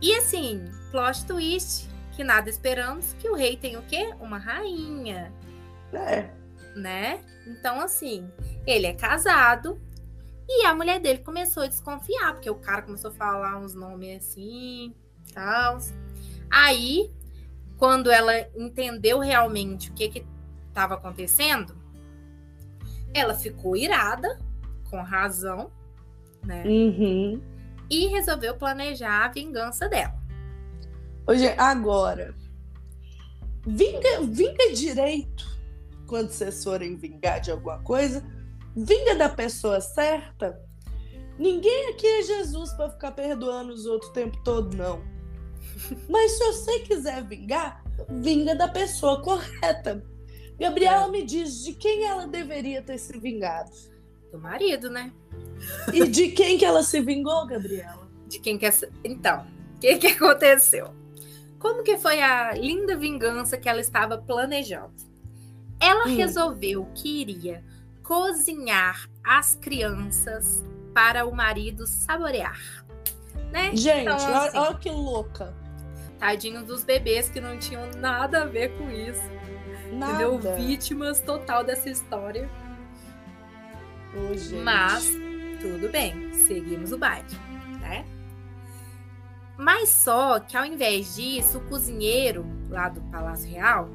E 0.00 0.14
assim, 0.14 0.64
plot 0.90 1.24
twist, 1.26 1.88
que 2.12 2.22
nada 2.22 2.50
esperamos, 2.50 3.14
que 3.14 3.28
o 3.28 3.34
rei 3.34 3.56
tem 3.56 3.76
o 3.76 3.82
quê? 3.82 4.14
Uma 4.20 4.38
rainha. 4.38 5.32
É, 5.92 6.28
né? 6.76 7.20
Então, 7.46 7.80
assim, 7.80 8.30
ele 8.66 8.86
é 8.86 8.92
casado 8.92 9.80
e 10.48 10.64
a 10.64 10.74
mulher 10.74 11.00
dele 11.00 11.18
começou 11.18 11.62
a 11.62 11.66
desconfiar, 11.66 12.32
porque 12.34 12.48
o 12.48 12.54
cara 12.54 12.82
começou 12.82 13.10
a 13.10 13.14
falar 13.14 13.58
uns 13.58 13.74
nomes 13.74 14.16
assim, 14.16 14.94
tal. 15.34 15.78
Aí, 16.50 17.10
quando 17.78 18.10
ela 18.10 18.36
entendeu 18.56 19.20
realmente 19.20 19.90
o 19.90 19.94
que 19.94 20.26
estava 20.68 20.94
acontecendo, 20.94 21.76
ela 23.14 23.34
ficou 23.34 23.76
irada, 23.76 24.38
com 24.90 25.00
razão, 25.00 25.70
né? 26.44 26.64
uhum. 26.66 27.40
E 27.88 28.08
resolveu 28.08 28.56
planejar 28.56 29.24
a 29.24 29.28
vingança 29.28 29.88
dela. 29.88 30.18
Hoje, 31.26 31.46
agora, 31.56 32.34
vinga, 33.66 34.22
vinga 34.22 34.72
direito 34.74 35.46
quando 36.06 36.30
vocês 36.30 36.64
forem 36.64 36.96
vingar 36.96 37.40
de 37.40 37.50
alguma 37.50 37.78
coisa. 37.82 38.24
Vinga 38.74 39.14
da 39.14 39.28
pessoa 39.28 39.80
certa. 39.80 40.60
Ninguém 41.38 41.90
aqui 41.90 42.06
é 42.06 42.22
Jesus 42.22 42.72
para 42.72 42.90
ficar 42.90 43.12
perdoando 43.12 43.72
os 43.72 43.86
outros 43.86 44.10
o 44.10 44.14
tempo 44.14 44.36
todo, 44.42 44.76
não. 44.76 45.02
Mas 46.08 46.32
se 46.32 46.44
você 46.44 46.78
quiser 46.80 47.22
vingar, 47.24 47.82
vinga 48.08 48.54
da 48.54 48.68
pessoa 48.68 49.22
correta. 49.22 50.04
Gabriela 50.58 51.08
me 51.08 51.22
diz 51.24 51.64
de 51.64 51.72
quem 51.74 52.04
ela 52.04 52.26
deveria 52.26 52.82
ter 52.82 52.98
se 52.98 53.16
vingado. 53.18 53.70
Do 54.32 54.38
marido, 54.38 54.90
né? 54.90 55.12
E 55.92 56.06
de 56.08 56.28
quem 56.28 56.58
que 56.58 56.64
ela 56.64 56.82
se 56.82 57.00
vingou, 57.00 57.46
Gabriela? 57.46 58.06
de 58.26 58.38
quem 58.40 58.58
ser- 58.70 58.92
Então, 59.02 59.46
o 59.76 59.78
que, 59.80 59.96
que 59.96 60.06
aconteceu? 60.08 60.92
Como 61.58 61.82
que 61.82 61.96
foi 61.96 62.20
a 62.20 62.52
linda 62.52 62.94
vingança 62.96 63.56
que 63.56 63.68
ela 63.68 63.80
estava 63.80 64.18
planejando? 64.18 64.92
Ela 65.80 66.06
Hum. 66.06 66.14
resolveu 66.16 66.86
que 66.94 67.20
iria 67.22 67.64
cozinhar 68.02 69.08
as 69.24 69.54
crianças 69.54 70.62
para 70.92 71.24
o 71.24 71.34
marido 71.34 71.86
saborear. 71.86 72.58
Né? 73.50 73.74
Gente, 73.74 74.02
Então, 74.02 74.16
olha, 74.16 74.38
assim, 74.48 74.58
olha 74.58 74.74
que 74.78 74.90
louca. 74.90 75.54
Tadinhos 76.18 76.64
dos 76.64 76.84
bebês 76.84 77.28
que 77.28 77.40
não 77.40 77.58
tinham 77.58 77.88
nada 77.96 78.42
a 78.42 78.46
ver 78.46 78.76
com 78.76 78.90
isso. 78.90 79.22
Entendeu? 79.92 80.34
Nada. 80.34 80.56
Vítimas 80.56 81.20
total 81.20 81.64
dessa 81.64 81.88
história. 81.88 82.48
Gente. 84.34 84.54
Mas 84.62 85.10
tudo 85.60 85.88
bem, 85.90 86.32
seguimos 86.32 86.92
o 86.92 86.98
baile, 86.98 87.26
né? 87.80 88.04
Mas 89.56 89.88
só 89.88 90.38
que 90.40 90.56
ao 90.56 90.64
invés 90.64 91.16
disso, 91.16 91.58
o 91.58 91.60
cozinheiro 91.62 92.46
lá 92.70 92.88
do 92.88 93.00
Palácio 93.02 93.50
Real, 93.50 93.88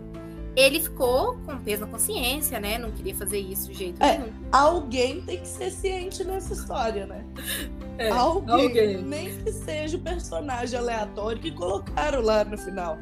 ele 0.56 0.80
ficou 0.80 1.38
com 1.46 1.58
peso 1.58 1.82
na 1.86 1.88
consciência, 1.88 2.60
né? 2.60 2.78
Não 2.78 2.92
queria 2.92 3.16
fazer 3.16 3.40
isso 3.40 3.72
de 3.72 3.78
jeito 3.78 4.04
É, 4.04 4.18
nenhum. 4.18 4.32
Alguém 4.52 5.22
tem 5.22 5.40
que 5.40 5.48
ser 5.48 5.72
ciente 5.72 6.24
nessa 6.24 6.54
história, 6.54 7.06
né? 7.08 7.26
É, 7.98 8.10
alguém, 8.10 9.02
Nem 9.04 9.38
que 9.44 9.52
seja 9.52 9.98
o 9.98 10.00
personagem 10.00 10.78
aleatório 10.80 11.40
que 11.40 11.52
colocaram 11.52 12.22
lá 12.22 12.44
no 12.44 12.58
final. 12.58 12.98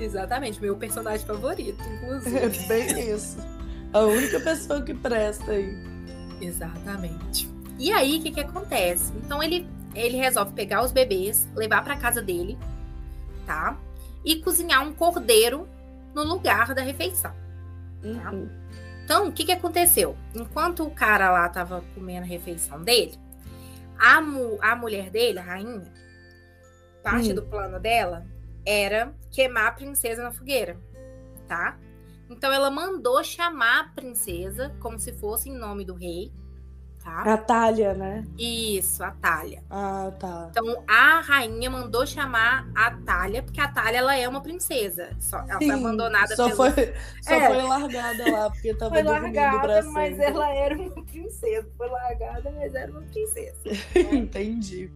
Exatamente, 0.00 0.60
meu 0.60 0.76
personagem 0.76 1.26
favorito, 1.26 1.82
É 1.82 1.94
inclusive. 1.94 2.66
bem 2.66 3.14
isso. 3.14 3.36
A 3.92 4.00
única 4.00 4.40
pessoa 4.40 4.82
que 4.82 4.94
presta 4.94 5.52
aí. 5.52 5.76
Exatamente. 6.40 7.48
E 7.78 7.92
aí, 7.92 8.18
o 8.18 8.22
que 8.22 8.30
que 8.30 8.40
acontece? 8.40 9.12
Então 9.24 9.42
ele 9.42 9.68
ele 9.94 10.16
resolve 10.16 10.52
pegar 10.52 10.82
os 10.82 10.90
bebês, 10.90 11.46
levar 11.54 11.84
para 11.84 11.96
casa 11.96 12.20
dele, 12.20 12.58
tá? 13.46 13.78
E 14.24 14.36
cozinhar 14.36 14.82
um 14.82 14.92
cordeiro 14.92 15.68
no 16.14 16.24
lugar 16.24 16.74
da 16.74 16.82
refeição. 16.82 17.32
Uhum. 18.02 18.48
Então, 19.04 19.28
o 19.28 19.32
que, 19.32 19.44
que 19.44 19.52
aconteceu? 19.52 20.16
Enquanto 20.34 20.82
o 20.82 20.90
cara 20.90 21.30
lá 21.30 21.48
tava 21.48 21.84
comendo 21.94 22.22
a 22.22 22.28
refeição 22.28 22.82
dele, 22.82 23.14
a, 23.98 24.20
mu- 24.20 24.58
a 24.60 24.74
mulher 24.76 25.10
dele, 25.10 25.38
a 25.38 25.42
rainha, 25.42 25.92
parte 27.02 27.30
Hum. 27.32 27.34
do 27.34 27.42
plano 27.42 27.78
dela 27.80 28.26
era 28.66 29.14
queimar 29.30 29.66
a 29.68 29.72
princesa 29.72 30.22
na 30.22 30.32
fogueira, 30.32 30.78
tá? 31.46 31.78
Então 32.30 32.50
ela 32.52 32.70
mandou 32.70 33.22
chamar 33.22 33.80
a 33.80 33.88
princesa 33.94 34.74
como 34.80 34.98
se 34.98 35.12
fosse 35.12 35.50
em 35.50 35.56
nome 35.56 35.84
do 35.84 35.94
rei, 35.94 36.32
tá? 37.04 37.34
A 37.34 37.36
Talha, 37.36 37.92
né? 37.94 38.24
Isso, 38.38 39.04
a 39.04 39.10
Talha. 39.10 39.62
Ah, 39.70 40.10
tá. 40.18 40.48
Então 40.50 40.82
a 40.88 41.20
rainha 41.20 41.70
mandou 41.70 42.06
chamar 42.06 42.66
a 42.74 42.90
Talha, 42.92 43.42
porque 43.42 43.60
a 43.60 43.68
Talha 43.68 43.98
ela 43.98 44.16
é 44.16 44.26
uma 44.26 44.40
princesa. 44.40 45.10
Só, 45.20 45.38
ela 45.40 45.58
Sim, 45.58 45.66
foi 45.66 45.74
abandonada 45.78 46.34
só 46.34 46.46
pelo... 46.46 46.56
foi 46.56 46.94
Só 47.22 47.34
É. 47.34 47.46
foi 47.46 47.62
largada 47.62 48.30
lá, 48.32 48.50
porque 48.50 48.74
tava 48.74 48.94
Foi 48.94 49.02
dormindo 49.02 49.36
largada, 49.36 49.82
mas 49.90 50.18
ela 50.18 50.50
era 50.50 50.74
uma 50.76 51.04
princesa. 51.04 51.68
Foi 51.76 51.88
largada, 51.88 52.50
mas 52.52 52.74
era 52.74 52.90
uma 52.90 53.02
princesa. 53.02 53.60
Entendi. 53.94 54.90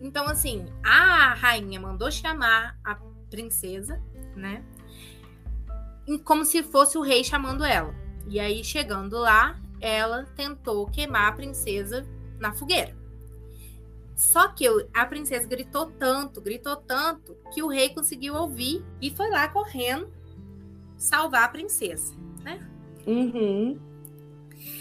Então, 0.00 0.26
assim, 0.26 0.66
a 0.84 1.34
rainha 1.34 1.80
mandou 1.80 2.10
chamar 2.10 2.76
a 2.84 2.96
princesa, 3.30 4.00
né? 4.36 4.62
E 6.06 6.18
Como 6.18 6.44
se 6.44 6.62
fosse 6.62 6.96
o 6.98 7.02
rei 7.02 7.22
chamando 7.22 7.64
ela. 7.64 7.94
E 8.26 8.38
aí, 8.38 8.62
chegando 8.62 9.18
lá, 9.18 9.58
ela 9.80 10.24
tentou 10.36 10.86
queimar 10.86 11.28
a 11.28 11.32
princesa 11.32 12.06
na 12.38 12.52
fogueira. 12.52 12.96
Só 14.16 14.48
que 14.48 14.66
a 14.92 15.06
princesa 15.06 15.46
gritou 15.46 15.86
tanto, 15.92 16.40
gritou 16.40 16.74
tanto, 16.76 17.36
que 17.52 17.62
o 17.62 17.68
rei 17.68 17.90
conseguiu 17.90 18.34
ouvir 18.34 18.84
e 19.00 19.10
foi 19.10 19.30
lá 19.30 19.46
correndo 19.46 20.12
salvar 20.96 21.44
a 21.44 21.48
princesa. 21.48 22.14
Uhum. 23.06 23.78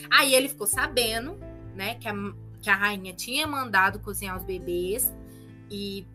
Aí 0.09 0.33
ele 0.33 0.49
ficou 0.49 0.67
sabendo, 0.67 1.37
né, 1.75 1.95
que 1.95 2.07
a, 2.07 2.13
que 2.61 2.69
a 2.69 2.75
rainha 2.75 3.13
tinha 3.13 3.45
mandado 3.45 3.99
cozinhar 3.99 4.35
os 4.37 4.43
bebês 4.43 5.13
e 5.69 6.05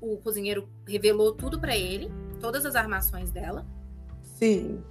o 0.00 0.16
cozinheiro 0.18 0.68
revelou 0.86 1.32
tudo 1.32 1.60
pra 1.60 1.76
ele, 1.76 2.10
todas 2.40 2.66
as 2.66 2.74
armações 2.74 3.30
dela. 3.30 3.64
Sim. 4.22 4.82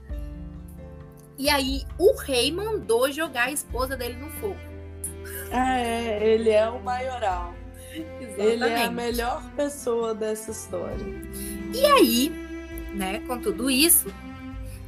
E 1.37 1.49
aí 1.49 1.83
o 1.97 2.15
rei 2.15 2.51
mandou 2.51 3.11
jogar 3.11 3.47
a 3.47 3.51
esposa 3.51 3.95
dele 3.95 4.15
no 4.15 4.29
fogo. 4.31 4.59
É, 5.51 6.25
ele 6.25 6.49
é 6.49 6.69
o 6.69 6.81
maioral. 6.81 7.53
Ele 8.37 8.63
é 8.63 8.85
a 8.85 8.91
melhor 8.91 9.43
pessoa 9.55 10.15
dessa 10.15 10.51
história. 10.51 11.05
E 11.73 11.85
aí, 11.85 12.29
né, 12.93 13.19
com 13.27 13.37
tudo 13.37 13.69
isso, 13.69 14.07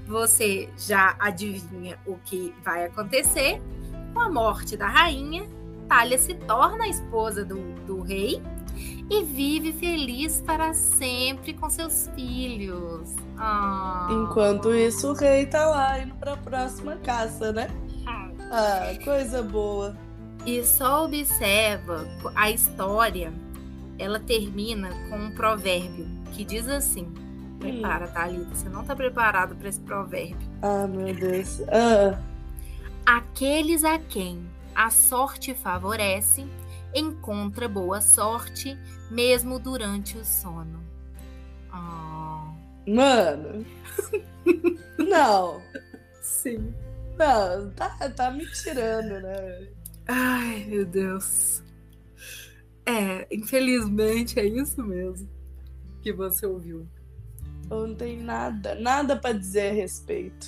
você 0.08 0.70
já 0.78 1.16
adivinha 1.20 1.98
o 2.06 2.18
que 2.26 2.54
vai 2.64 2.86
acontecer. 2.86 3.62
Com 4.14 4.20
a 4.20 4.30
morte 4.30 4.78
da 4.78 4.88
rainha, 4.88 5.48
Talia 5.88 6.18
se 6.18 6.34
torna 6.36 6.86
a 6.86 6.88
esposa 6.88 7.44
do, 7.44 7.58
do 7.86 8.02
rei 8.02 8.42
e 9.10 9.24
vive 9.24 9.74
feliz 9.74 10.42
para 10.42 10.74
sempre 10.74 11.54
com 11.54 11.70
seus 11.70 12.10
filhos. 12.16 13.16
Ah. 13.38 14.08
Enquanto 14.12 14.74
isso, 14.74 15.12
o 15.12 15.14
rei 15.14 15.46
tá 15.46 15.66
lá 15.66 16.00
indo 16.00 16.16
pra 16.16 16.38
próxima 16.38 16.96
caça, 16.98 17.52
né? 17.52 17.68
Ah, 18.52 18.94
coisa 19.04 19.42
boa. 19.42 19.96
E 20.46 20.64
só 20.64 21.06
observa 21.06 22.06
a 22.36 22.52
história, 22.52 23.34
ela 23.98 24.20
termina 24.20 24.90
com 25.10 25.18
um 25.18 25.32
provérbio 25.32 26.08
que 26.34 26.44
diz 26.44 26.68
assim: 26.68 27.12
Prepara, 27.60 28.08
Thalita, 28.08 28.54
você 28.54 28.70
não 28.70 28.84
tá 28.84 28.96
preparado 28.96 29.56
para 29.56 29.70
esse 29.70 29.80
provérbio. 29.80 30.38
Ah, 30.62 30.86
meu 30.88 31.14
Deus. 31.16 31.62
Ah, 31.70 32.20
Aqueles 33.06 33.84
a 33.84 33.98
quem 34.00 34.46
a 34.76 34.90
sorte 34.90 35.54
favorece, 35.54 36.46
encontra 36.94 37.68
boa 37.68 38.02
sorte, 38.02 38.78
mesmo 39.10 39.60
durante 39.60 40.18
o 40.18 40.26
sono. 40.26 40.84
Ah, 41.72 42.54
mano. 42.88 43.66
Não. 44.98 45.62
sim. 46.22 46.74
Não, 47.18 47.70
tá, 47.72 47.90
tá 48.10 48.32
me 48.32 48.46
tirando, 48.52 49.22
né? 49.22 49.68
Ai, 50.08 50.66
meu 50.68 50.86
Deus. 50.86 51.64
É, 52.86 53.28
infelizmente 53.32 54.40
é 54.40 54.46
isso 54.46 54.84
mesmo 54.84 55.30
que 56.02 56.12
você 56.12 56.46
ouviu. 56.46 56.88
Eu 57.72 57.88
não 57.88 57.96
tenho 57.96 58.22
nada, 58.24 58.76
nada 58.76 59.16
pra 59.16 59.32
dizer 59.32 59.70
a 59.70 59.74
respeito. 59.74 60.48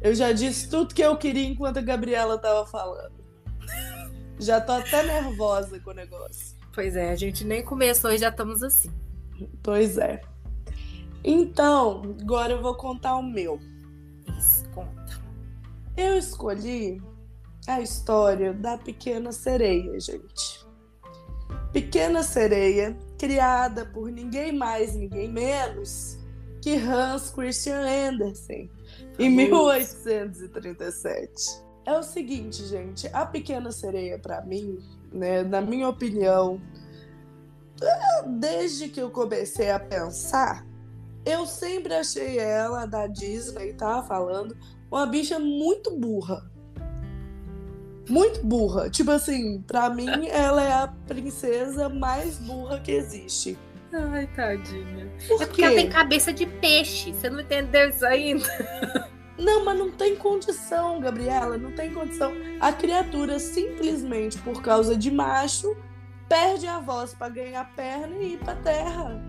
Eu 0.00 0.14
já 0.14 0.32
disse 0.32 0.68
tudo 0.70 0.94
que 0.94 1.02
eu 1.02 1.16
queria 1.16 1.46
enquanto 1.46 1.78
a 1.78 1.82
Gabriela 1.82 2.38
tava 2.38 2.66
falando. 2.66 3.12
Já 4.38 4.60
tô 4.60 4.72
até 4.72 5.02
nervosa 5.02 5.80
com 5.80 5.90
o 5.90 5.94
negócio. 5.94 6.56
Pois 6.72 6.94
é, 6.94 7.10
a 7.10 7.16
gente 7.16 7.44
nem 7.44 7.64
começou 7.64 8.12
e 8.12 8.18
já 8.18 8.28
estamos 8.28 8.62
assim. 8.62 8.90
Pois 9.62 9.98
é. 9.98 10.20
Então, 11.24 12.16
agora 12.20 12.52
eu 12.52 12.62
vou 12.62 12.74
contar 12.74 13.16
o 13.16 13.22
meu. 13.22 13.58
Isso, 14.38 14.68
conta. 14.70 15.20
Eu 15.96 16.16
escolhi 16.16 17.02
a 17.66 17.80
história 17.80 18.52
da 18.52 18.78
Pequena 18.78 19.32
Sereia, 19.32 19.98
gente. 19.98 20.64
Pequena 21.72 22.22
Sereia, 22.22 22.96
criada 23.18 23.84
por 23.86 24.08
ninguém 24.10 24.52
mais, 24.52 24.94
ninguém 24.94 25.28
menos 25.28 26.16
que 26.62 26.76
Hans 26.76 27.30
Christian 27.30 27.80
Andersen, 27.80 28.70
em 29.18 29.30
1837. 29.30 31.66
É 31.88 31.98
o 31.98 32.02
seguinte, 32.02 32.66
gente, 32.66 33.08
a 33.14 33.24
Pequena 33.24 33.72
Sereia, 33.72 34.18
pra 34.18 34.42
mim, 34.42 34.78
né, 35.10 35.42
na 35.42 35.62
minha 35.62 35.88
opinião, 35.88 36.60
desde 38.26 38.90
que 38.90 39.00
eu 39.00 39.10
comecei 39.10 39.70
a 39.70 39.80
pensar, 39.80 40.66
eu 41.24 41.46
sempre 41.46 41.94
achei 41.94 42.38
ela 42.38 42.84
da 42.84 43.06
Disney, 43.06 43.72
tá 43.72 44.02
falando, 44.02 44.54
uma 44.90 45.06
bicha 45.06 45.38
muito 45.38 45.96
burra. 45.96 46.50
Muito 48.06 48.44
burra. 48.44 48.90
Tipo 48.90 49.12
assim, 49.12 49.62
pra 49.62 49.88
mim, 49.88 50.28
ela 50.28 50.62
é 50.62 50.72
a 50.72 50.88
princesa 51.06 51.88
mais 51.88 52.36
burra 52.36 52.80
que 52.80 52.92
existe. 52.92 53.56
Ai, 53.94 54.26
tadinha. 54.36 55.10
Por 55.26 55.40
É 55.42 55.46
porque 55.46 55.62
ela 55.62 55.74
quê? 55.74 55.80
tem 55.80 55.88
cabeça 55.88 56.34
de 56.34 56.44
peixe. 56.44 57.14
Você 57.14 57.30
não 57.30 57.40
entendeu 57.40 57.88
isso 57.88 58.04
ainda? 58.04 58.46
Não, 59.38 59.64
mas 59.64 59.78
não 59.78 59.90
tem 59.90 60.16
condição, 60.16 61.00
Gabriela, 61.00 61.56
não 61.56 61.70
tem 61.72 61.92
condição. 61.92 62.32
A 62.60 62.72
criatura 62.72 63.38
simplesmente 63.38 64.36
por 64.38 64.60
causa 64.60 64.96
de 64.96 65.10
macho 65.10 65.76
perde 66.28 66.66
a 66.66 66.78
voz 66.80 67.14
pra 67.14 67.28
ganhar 67.28 67.64
perna 67.76 68.16
e 68.16 68.34
ir 68.34 68.38
pra 68.38 68.54
terra. 68.56 69.22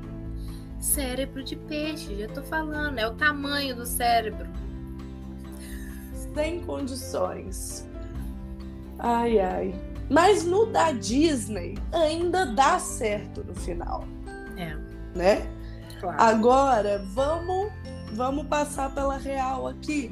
Cérebro 0.79 1.43
de 1.43 1.55
peixe, 1.55 2.15
já 2.17 2.27
tô 2.27 2.41
falando. 2.43 2.97
É 2.97 3.07
o 3.07 3.13
tamanho 3.13 3.75
do 3.75 3.85
cérebro. 3.85 4.47
Sem 6.33 6.61
condições. 6.61 7.87
Ai, 8.97 9.39
ai. 9.39 9.75
Mas 10.09 10.43
no 10.43 10.65
da 10.65 10.91
Disney 10.91 11.77
ainda 11.91 12.45
dá 12.45 12.79
certo 12.79 13.43
no 13.43 13.53
final, 13.53 14.03
É, 14.57 14.75
né? 15.15 15.47
claro. 15.99 16.19
Agora, 16.19 17.03
vamos, 17.13 17.71
vamos 18.13 18.47
passar 18.47 18.93
pela 18.93 19.17
real 19.17 19.67
aqui. 19.67 20.11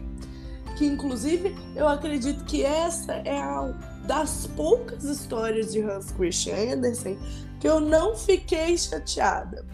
Que 0.78 0.86
inclusive 0.86 1.56
eu 1.76 1.88
acredito 1.88 2.44
que 2.46 2.64
essa 2.64 3.14
é 3.14 3.40
a 3.42 3.74
das 4.06 4.48
poucas 4.56 5.04
histórias 5.04 5.72
de 5.74 5.82
Hans 5.82 6.12
Christian 6.12 6.74
Andersen 6.74 7.18
que 7.60 7.68
eu 7.68 7.80
não 7.80 8.16
fiquei 8.16 8.78
chateada. 8.78 9.66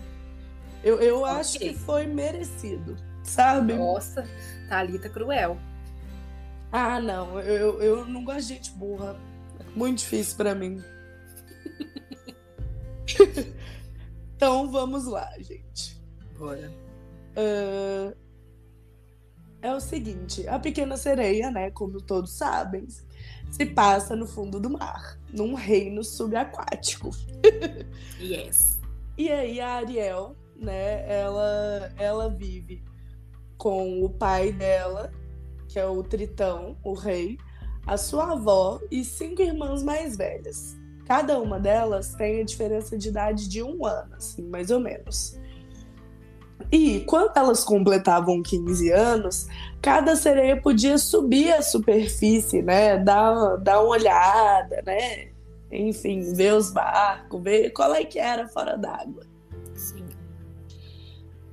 Eu, 0.83 0.99
eu 0.99 1.25
acho 1.25 1.57
Ok. 1.57 1.69
que 1.69 1.77
foi 1.79 2.05
merecido, 2.07 2.97
sabe? 3.23 3.73
Nossa, 3.73 4.25
Thalita 4.69 5.09
cruel. 5.09 5.57
Ah, 6.71 6.99
não, 6.99 7.39
eu, 7.39 7.81
eu 7.81 8.05
não 8.05 8.23
gosto 8.23 8.41
de 8.41 8.47
gente 8.55 8.71
burra. 8.71 9.15
Muito 9.75 9.99
difícil 9.99 10.36
pra 10.38 10.55
mim. 10.55 10.81
então 14.36 14.71
vamos 14.71 15.05
lá, 15.05 15.29
gente. 15.39 16.01
Bora. 16.38 16.71
Ah, 17.36 18.13
é 19.63 19.74
o 19.74 19.80
seguinte, 19.80 20.46
a 20.50 20.60
pequena 20.60 20.98
sereia, 20.98 21.50
né, 21.50 21.72
como 21.72 22.02
todos 22.02 22.34
sabem, 22.34 22.86
se 23.50 23.65
passa 23.65 24.13
no 24.13 24.28
fundo 24.28 24.60
do 24.60 24.69
mar, 24.69 25.17
num 25.32 25.54
reino 25.54 26.04
subaquático. 26.04 27.10
Yes. 28.19 28.80
E 29.17 29.30
aí 29.32 29.60
a 29.60 29.76
Ariel, 29.76 30.36
né, 30.56 31.10
ela, 31.10 31.91
ela 31.98 32.30
vive 32.30 32.84
com 33.58 34.04
o 34.04 34.10
pai 34.10 34.52
dela, 34.52 35.12
que 35.67 35.80
é 35.80 35.86
o 35.86 36.02
Tritão, 36.04 36.78
o 36.84 36.93
rei, 36.93 37.38
a 37.86 37.98
sua 37.98 38.34
avó 38.34 38.80
e 38.89 39.04
cinco 39.04 39.41
irmãs 39.41 39.84
mais 39.84 40.17
velhas. 40.17 40.76
Cada 41.06 41.39
uma 41.39 41.60
delas 41.60 42.13
tem 42.15 42.41
a 42.41 42.46
diferença 42.46 42.98
de 42.98 43.10
idade 43.10 43.48
de 43.48 43.62
um 43.62 43.86
ano, 43.86 44.15
assim, 44.15 44.43
mais 44.43 44.72
ou 44.72 44.80
menos. 44.80 45.38
E 46.73 47.01
quando 47.01 47.38
elas 47.38 47.63
completavam 47.63 48.41
15 48.41 48.89
anos, 48.89 49.47
cada 49.79 50.15
sereia 50.15 50.59
podia 50.59 50.97
subir 50.97 51.53
à 51.53 51.62
superfície, 51.62 52.63
né? 52.63 52.97
Dar, 52.97 53.57
dar 53.57 53.79
uma 53.79 53.91
olhada, 53.91 54.81
né? 54.83 55.27
Enfim, 55.71 56.33
ver 56.33 56.55
os 56.55 56.71
barcos, 56.71 57.43
ver 57.43 57.69
qual 57.69 57.93
é 57.93 58.03
que 58.03 58.17
era 58.17 58.47
fora 58.47 58.75
d'água. 58.75 59.23
Sim. 59.75 60.03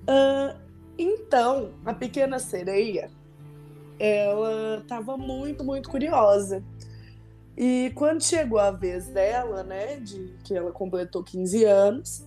Ah, 0.09 0.57
então, 0.99 1.73
a 1.85 1.93
pequena 1.93 2.39
sereia, 2.39 3.11
ela 3.99 4.79
estava 4.79 5.19
muito, 5.19 5.63
muito 5.63 5.91
curiosa 5.91 6.65
E 7.55 7.93
quando 7.95 8.25
chegou 8.25 8.59
a 8.59 8.71
vez 8.71 9.09
dela, 9.09 9.63
né, 9.63 9.97
de 9.97 10.35
que 10.45 10.55
ela 10.55 10.73
completou 10.73 11.23
15 11.23 11.65
anos, 11.65 12.25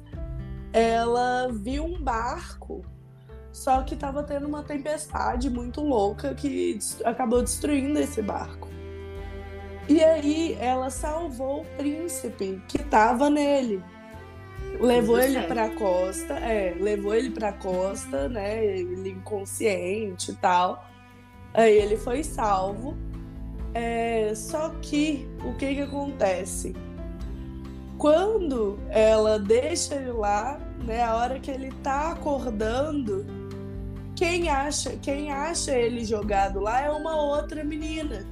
ela 0.73 1.49
viu 1.51 1.85
um 1.85 2.01
barco, 2.01 2.83
só 3.51 3.83
que 3.83 3.93
estava 3.93 4.23
tendo 4.23 4.47
uma 4.47 4.63
tempestade 4.63 5.49
muito 5.49 5.81
louca 5.81 6.33
que 6.33 6.79
acabou 7.05 7.43
destruindo 7.43 7.99
esse 7.99 8.21
barco. 8.21 8.67
E 9.87 10.03
aí 10.03 10.57
ela 10.59 10.89
salvou 10.89 11.61
o 11.61 11.65
príncipe 11.77 12.61
que 12.67 12.77
estava 12.77 13.29
nele. 13.29 13.83
Levou 14.79 15.19
ele 15.19 15.41
para 15.41 15.65
a 15.65 15.69
costa, 15.69 16.33
é, 16.33 16.75
levou 16.79 17.13
ele 17.13 17.29
para 17.29 17.53
costa, 17.53 18.27
né, 18.27 18.65
ele 18.65 19.09
inconsciente 19.09 20.31
e 20.31 20.35
tal. 20.35 20.89
Aí 21.53 21.77
ele 21.77 21.95
foi 21.95 22.23
salvo. 22.23 22.97
É, 23.75 24.33
só 24.35 24.69
que 24.81 25.27
o 25.45 25.53
que 25.53 25.75
que 25.75 25.81
acontece? 25.81 26.75
Quando 28.03 28.77
ela 28.89 29.39
deixa 29.39 29.95
ele 29.95 30.11
lá, 30.11 30.59
né, 30.85 31.01
a 31.01 31.15
hora 31.15 31.39
que 31.39 31.49
ele 31.49 31.71
tá 31.81 32.11
acordando, 32.11 33.25
quem 34.13 34.49
acha, 34.49 34.97
quem 34.97 35.31
acha 35.31 35.71
ele 35.71 36.03
jogado 36.03 36.59
lá 36.59 36.81
é 36.81 36.91
uma 36.91 37.15
outra 37.15 37.63
menina. 37.63 38.25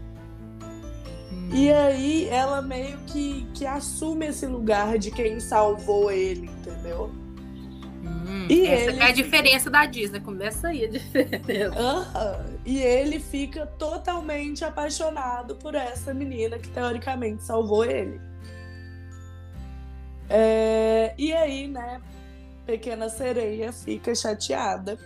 Hum. 1.32 1.50
E 1.54 1.72
aí 1.72 2.28
ela 2.28 2.62
meio 2.62 2.98
que, 3.08 3.48
que 3.54 3.66
assume 3.66 4.28
esse 4.28 4.46
lugar 4.46 4.98
de 4.98 5.10
quem 5.10 5.40
salvou 5.40 6.12
ele, 6.12 6.48
entendeu? 6.48 7.10
Hum, 8.04 8.48
e 8.50 8.68
essa 8.68 8.92
ele... 8.92 9.00
é 9.00 9.04
a 9.06 9.12
diferença 9.14 9.70
da 9.70 9.86
Disney, 9.86 10.20
começa 10.20 10.68
aí 10.68 10.84
a 10.84 10.90
diferença. 10.92 11.80
Uhum. 11.80 12.58
E 12.66 12.82
ele 12.82 13.22
fica 13.22 13.66
totalmente 13.66 14.66
apaixonado 14.66 15.56
por 15.56 15.76
essa 15.76 16.14
menina 16.14 16.60
que 16.60 16.68
teoricamente 16.68 17.42
salvou 17.42 17.86
ele. 17.86 18.20
É... 20.32 21.14
E 21.18 21.34
aí, 21.34 21.68
né, 21.68 22.02
Pequena 22.66 23.10
Sereia 23.10 23.74
fica 23.74 24.16
chateada 24.16 24.98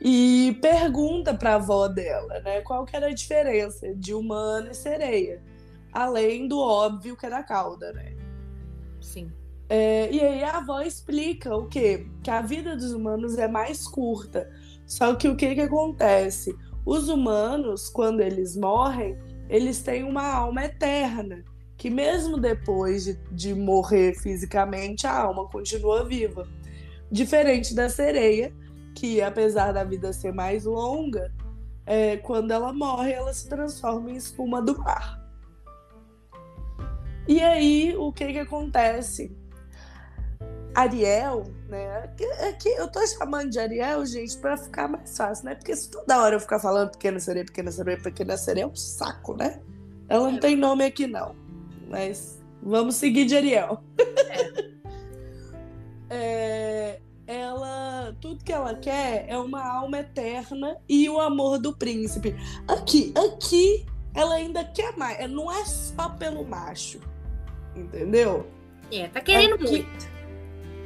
e 0.00 0.58
pergunta 0.60 1.34
para 1.34 1.52
a 1.52 1.54
avó 1.56 1.88
dela, 1.88 2.40
né, 2.40 2.60
qual 2.62 2.84
que 2.84 2.96
era 2.96 3.06
a 3.06 3.14
diferença 3.14 3.94
de 3.94 4.12
humano 4.12 4.70
e 4.70 4.74
sereia, 4.74 5.42
além 5.92 6.48
do 6.48 6.58
óbvio 6.58 7.16
que 7.16 7.26
era 7.26 7.38
a 7.38 7.42
cauda, 7.42 7.92
né? 7.92 8.16
Sim. 9.00 9.30
É, 9.68 10.10
e 10.10 10.20
aí 10.20 10.44
a 10.44 10.58
avó 10.58 10.80
explica 10.80 11.56
o 11.56 11.66
quê? 11.66 12.06
Que 12.22 12.30
a 12.30 12.42
vida 12.42 12.76
dos 12.76 12.92
humanos 12.92 13.38
é 13.38 13.48
mais 13.48 13.86
curta. 13.86 14.50
Só 14.86 15.14
que 15.14 15.28
o 15.28 15.36
que 15.36 15.54
que 15.54 15.60
acontece? 15.62 16.54
Os 16.84 17.08
humanos, 17.08 17.88
quando 17.88 18.20
eles 18.20 18.56
morrem, 18.56 19.18
eles 19.48 19.82
têm 19.82 20.04
uma 20.04 20.26
alma 20.26 20.64
eterna, 20.64 21.42
que 21.76 21.90
mesmo 21.90 22.38
depois 22.38 23.04
de, 23.04 23.14
de 23.30 23.54
morrer 23.54 24.14
fisicamente, 24.14 25.06
a 25.06 25.12
alma 25.12 25.48
continua 25.48 26.04
viva. 26.04 26.48
Diferente 27.10 27.74
da 27.74 27.88
sereia, 27.88 28.52
que 28.94 29.20
apesar 29.20 29.72
da 29.72 29.84
vida 29.84 30.12
ser 30.12 30.32
mais 30.32 30.64
longa, 30.64 31.32
é, 31.86 32.16
quando 32.18 32.50
ela 32.50 32.72
morre, 32.72 33.12
ela 33.12 33.32
se 33.32 33.48
transforma 33.48 34.10
em 34.10 34.16
espuma 34.16 34.62
do 34.62 34.78
mar. 34.78 35.22
E 37.26 37.40
aí, 37.40 37.94
o 37.96 38.12
que 38.12 38.32
que 38.32 38.38
acontece? 38.38 39.34
Ariel, 40.74 41.44
né? 41.68 42.10
Aqui 42.48 42.68
eu 42.68 42.90
tô 42.90 43.06
chamando 43.06 43.48
de 43.48 43.58
Ariel, 43.60 44.04
gente, 44.04 44.36
para 44.38 44.56
ficar 44.56 44.88
mais 44.88 45.16
fácil, 45.16 45.44
né? 45.44 45.54
Porque 45.54 45.74
se 45.74 45.88
toda 45.88 46.20
hora 46.20 46.34
eu 46.34 46.40
ficar 46.40 46.58
falando 46.58 46.90
pequena 46.90 47.20
sereia, 47.20 47.44
pequena 47.44 47.70
sereia, 47.70 47.98
pequena 47.98 48.36
sereia, 48.36 48.64
é 48.64 48.66
um 48.66 48.74
saco, 48.74 49.36
né? 49.36 49.60
Ela 50.08 50.28
não 50.28 50.36
é. 50.36 50.40
tem 50.40 50.56
nome 50.56 50.84
aqui, 50.84 51.06
não. 51.06 51.34
Mas 51.94 52.42
vamos 52.60 52.96
seguir 52.96 53.24
de 53.24 53.36
Ariel. 53.36 53.80
É. 56.10 57.00
é, 57.00 57.00
ela, 57.26 58.14
tudo 58.20 58.44
que 58.44 58.52
ela 58.52 58.74
quer 58.74 59.24
é 59.26 59.36
uma 59.36 59.66
alma 59.66 59.98
eterna 59.98 60.76
e 60.88 61.08
o 61.08 61.18
amor 61.18 61.58
do 61.58 61.74
príncipe. 61.74 62.36
Aqui, 62.68 63.12
aqui, 63.16 63.86
ela 64.14 64.34
ainda 64.34 64.64
quer 64.64 64.96
mais. 64.96 65.28
Não 65.30 65.50
é 65.50 65.64
só 65.64 66.10
pelo 66.10 66.44
macho, 66.44 67.00
entendeu? 67.74 68.46
É, 68.92 69.08
tá 69.08 69.20
querendo 69.20 69.54
aqui, 69.54 69.64
muito. 69.64 70.08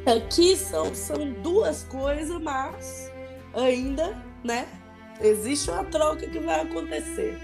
Aqui 0.07 0.57
são, 0.57 0.94
são 0.94 1.33
duas 1.42 1.83
coisas, 1.85 2.40
mas 2.40 3.12
ainda, 3.53 4.16
né? 4.44 4.66
Existe 5.21 5.71
uma 5.71 5.85
troca 5.85 6.27
que 6.27 6.38
vai 6.38 6.61
acontecer. 6.61 7.37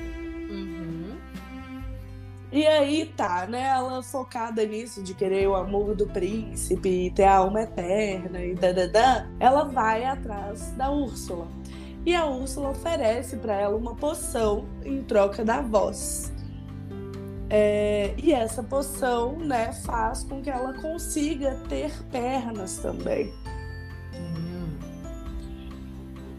E 2.55 2.69
aí 2.69 3.07
tá, 3.17 3.49
né? 3.49 3.63
Ela 3.63 4.01
focada 4.01 4.65
nisso, 4.65 5.03
de 5.03 5.13
querer 5.13 5.49
o 5.49 5.57
amor 5.57 5.97
do 5.97 6.07
príncipe 6.07 7.07
e 7.07 7.11
ter 7.11 7.25
a 7.25 7.39
alma 7.39 7.63
eterna 7.63 8.45
e 8.45 8.55
dadadã, 8.55 9.27
ela 9.41 9.65
vai 9.65 10.05
atrás 10.05 10.71
da 10.77 10.89
Úrsula. 10.89 11.49
E 12.07 12.15
a 12.15 12.25
Úrsula 12.27 12.71
oferece 12.71 13.39
para 13.39 13.55
ela 13.55 13.77
uma 13.77 13.97
poção 13.97 14.67
em 14.85 15.03
troca 15.03 15.45
da 15.45 15.61
voz. 15.63 16.33
É, 17.51 18.15
e 18.17 18.33
essa 18.33 18.63
poção, 18.63 19.37
né, 19.37 19.73
faz 19.73 20.23
com 20.23 20.41
que 20.41 20.49
ela 20.49 20.75
consiga 20.75 21.57
ter 21.69 21.91
pernas 22.13 22.79
também. 22.79 23.35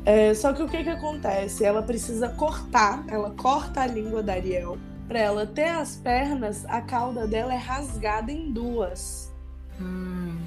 É, 0.05 0.33
só 0.33 0.53
que 0.53 0.63
o 0.63 0.69
que, 0.69 0.81
que 0.81 0.89
acontece? 0.89 1.65
Ela 1.65 1.81
precisa 1.81 2.29
cortar, 2.29 3.03
ela 3.09 3.31
corta 3.31 3.81
a 3.81 3.85
língua 3.85 4.23
da 4.23 4.31
Ariel. 4.31 4.77
Para 5.07 5.19
ela 5.19 5.45
ter 5.45 5.69
as 5.69 5.95
pernas, 5.95 6.65
a 6.65 6.81
cauda 6.81 7.27
dela 7.27 7.53
é 7.53 7.57
rasgada 7.57 8.31
em 8.31 8.51
duas. 8.51 9.31
Hum 9.79 10.37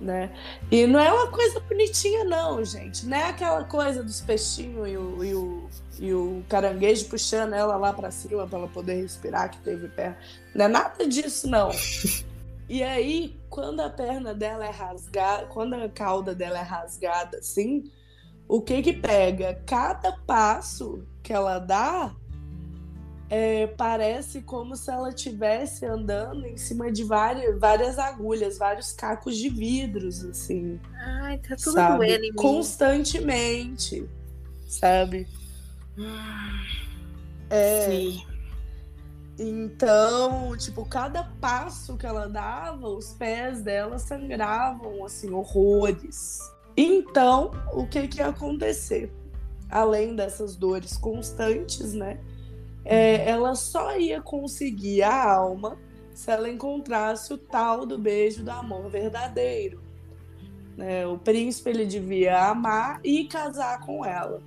né? 0.00 0.30
E 0.70 0.86
não 0.86 1.00
é 1.00 1.12
uma 1.12 1.30
coisa 1.30 1.60
bonitinha, 1.60 2.24
não, 2.24 2.64
gente. 2.64 3.06
Não 3.06 3.16
é 3.16 3.28
aquela 3.28 3.64
coisa 3.64 4.02
dos 4.02 4.20
peixinhos 4.20 4.88
e 4.88 4.96
o, 4.96 5.24
e 5.24 5.34
o, 5.34 5.68
e 5.98 6.12
o 6.12 6.44
caranguejo 6.48 7.06
puxando 7.06 7.54
ela 7.54 7.76
lá 7.76 7.92
para 7.92 8.10
cima 8.10 8.46
para 8.46 8.58
ela 8.58 8.68
poder 8.68 9.02
respirar, 9.02 9.50
que 9.50 9.58
teve 9.58 9.88
perna. 9.88 10.16
Não 10.54 10.64
é 10.66 10.68
nada 10.68 11.06
disso, 11.06 11.48
não. 11.48 11.70
E 12.68 12.82
aí, 12.82 13.38
quando 13.48 13.78
a 13.78 13.88
perna 13.88 14.34
dela 14.34 14.66
é 14.66 14.70
rasgada, 14.70 15.46
quando 15.46 15.74
a 15.74 15.88
cauda 15.88 16.34
dela 16.34 16.58
é 16.58 16.62
rasgada 16.62 17.38
assim, 17.38 17.92
o 18.48 18.60
que 18.60 18.82
que 18.82 18.92
pega? 18.92 19.62
Cada 19.64 20.10
passo 20.26 21.06
que 21.22 21.32
ela 21.32 21.60
dá 21.60 22.12
é, 23.28 23.66
parece 23.66 24.40
como 24.42 24.76
se 24.76 24.90
ela 24.90 25.08
estivesse 25.08 25.84
andando 25.84 26.46
em 26.46 26.56
cima 26.56 26.92
de 26.92 27.02
várias, 27.02 27.58
várias 27.58 27.98
agulhas, 27.98 28.58
vários 28.58 28.92
cacos 28.92 29.36
de 29.36 29.48
vidros, 29.48 30.24
assim. 30.24 30.80
Ai, 30.94 31.38
tá 31.38 31.56
tudo 31.56 31.72
sabe? 31.72 32.06
doendo 32.06 32.24
em 32.24 32.30
mim. 32.30 32.36
Constantemente, 32.36 34.08
sabe? 34.68 35.26
É, 37.50 37.86
Sim. 37.88 38.22
Então, 39.38 40.56
tipo, 40.56 40.84
cada 40.86 41.24
passo 41.40 41.96
que 41.96 42.06
ela 42.06 42.28
dava, 42.28 42.88
os 42.88 43.12
pés 43.12 43.60
dela 43.60 43.98
sangravam, 43.98 45.04
assim, 45.04 45.30
horrores. 45.30 46.38
Então, 46.76 47.50
o 47.72 47.86
que 47.86 48.06
que 48.08 48.18
ia 48.18 48.28
acontecer? 48.28 49.12
Além 49.68 50.14
dessas 50.14 50.54
dores 50.56 50.96
constantes, 50.96 51.92
né? 51.92 52.20
É, 52.88 53.28
ela 53.28 53.56
só 53.56 53.98
ia 53.98 54.22
conseguir 54.22 55.02
a 55.02 55.32
alma 55.32 55.76
se 56.14 56.30
ela 56.30 56.48
encontrasse 56.48 57.34
o 57.34 57.38
tal 57.38 57.84
do 57.84 57.98
beijo 57.98 58.44
do 58.44 58.50
amor 58.50 58.88
verdadeiro. 58.88 59.82
É, 60.78 61.04
o 61.06 61.18
príncipe 61.18 61.70
ele 61.70 61.84
devia 61.84 62.48
amar 62.48 63.00
e 63.02 63.24
casar 63.24 63.80
com 63.80 64.04
ela. 64.04 64.40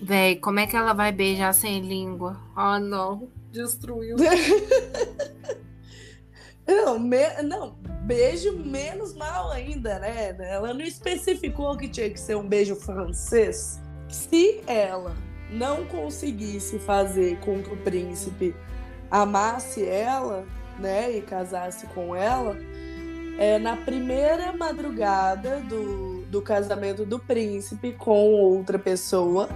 Véi, 0.00 0.36
como 0.36 0.58
é 0.58 0.66
que 0.66 0.74
ela 0.74 0.94
vai 0.94 1.12
beijar 1.12 1.52
sem 1.52 1.80
língua? 1.80 2.40
Ah, 2.56 2.76
oh, 2.76 2.80
não. 2.80 3.28
Destruiu. 3.50 4.16
não, 6.66 6.98
me... 6.98 7.42
não, 7.42 7.76
beijo 8.04 8.56
menos 8.56 9.14
mal 9.14 9.50
ainda, 9.50 9.98
né? 9.98 10.34
Ela 10.40 10.72
não 10.72 10.80
especificou 10.80 11.76
que 11.76 11.88
tinha 11.88 12.08
que 12.08 12.18
ser 12.18 12.36
um 12.36 12.48
beijo 12.48 12.74
francês. 12.74 13.78
Se 14.08 14.62
ela 14.66 15.14
não 15.52 15.84
conseguisse 15.84 16.78
fazer 16.78 17.38
com 17.40 17.62
que 17.62 17.72
o 17.72 17.76
príncipe 17.76 18.54
amasse 19.10 19.84
ela, 19.84 20.44
né, 20.78 21.12
e 21.12 21.20
casasse 21.20 21.86
com 21.88 22.16
ela, 22.16 22.56
é, 23.38 23.58
na 23.58 23.76
primeira 23.76 24.52
madrugada 24.52 25.60
do, 25.60 26.22
do 26.22 26.40
casamento 26.40 27.04
do 27.04 27.18
príncipe 27.18 27.92
com 27.92 28.32
outra 28.32 28.78
pessoa, 28.78 29.48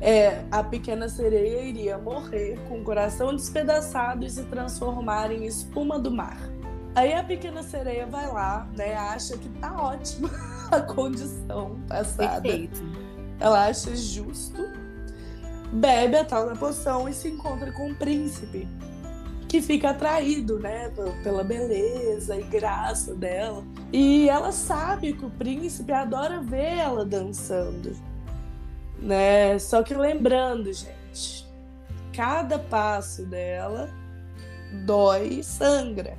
é, 0.00 0.44
a 0.50 0.62
pequena 0.62 1.08
sereia 1.08 1.62
iria 1.62 1.98
morrer 1.98 2.58
com 2.68 2.80
o 2.80 2.84
coração 2.84 3.34
despedaçado 3.34 4.24
e 4.24 4.30
se 4.30 4.42
transformar 4.44 5.30
em 5.30 5.44
espuma 5.46 5.98
do 5.98 6.10
mar. 6.10 6.38
Aí 6.94 7.14
a 7.14 7.24
pequena 7.24 7.62
sereia 7.62 8.06
vai 8.06 8.30
lá, 8.30 8.68
né, 8.76 8.94
acha 8.94 9.36
que 9.38 9.48
tá 9.60 9.74
ótima 9.80 10.30
a 10.70 10.80
condição 10.80 11.80
passada. 11.88 12.42
Perfeito. 12.42 12.82
Ela 13.40 13.66
acha 13.66 13.94
justo 13.96 14.81
bebe 15.72 16.16
a 16.16 16.24
tal 16.24 16.46
da 16.46 16.54
poção 16.54 17.08
e 17.08 17.14
se 17.14 17.28
encontra 17.28 17.72
com 17.72 17.90
o 17.90 17.94
príncipe, 17.94 18.68
que 19.48 19.62
fica 19.62 19.90
atraído, 19.90 20.58
né, 20.58 20.92
pela 21.22 21.42
beleza 21.42 22.36
e 22.36 22.42
graça 22.42 23.14
dela. 23.14 23.64
E 23.92 24.28
ela 24.28 24.52
sabe 24.52 25.14
que 25.14 25.24
o 25.24 25.30
príncipe 25.30 25.92
adora 25.92 26.40
ver 26.40 26.78
ela 26.78 27.04
dançando, 27.04 27.96
né? 28.98 29.58
Só 29.58 29.82
que 29.82 29.94
lembrando, 29.94 30.72
gente, 30.72 31.46
cada 32.14 32.58
passo 32.58 33.24
dela 33.24 33.90
dói 34.86 35.28
e 35.40 35.44
sangra. 35.44 36.16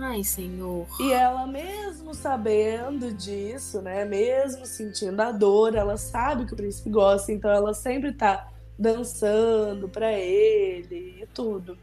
Ai, 0.00 0.24
Senhor. 0.24 0.86
E 1.00 1.12
ela, 1.12 1.46
mesmo 1.46 2.14
sabendo 2.14 3.12
disso, 3.12 3.82
né? 3.82 4.04
Mesmo 4.04 4.64
sentindo 4.66 5.20
a 5.20 5.30
dor, 5.30 5.74
ela 5.74 5.96
sabe 5.96 6.46
que 6.46 6.52
o 6.52 6.56
príncipe 6.56 6.90
gosta, 6.90 7.32
então 7.32 7.50
ela 7.50 7.74
sempre 7.74 8.12
tá 8.12 8.48
dançando 8.78 9.88
pra 9.88 10.12
ele 10.12 11.22
e 11.22 11.26
tudo. 11.32 11.76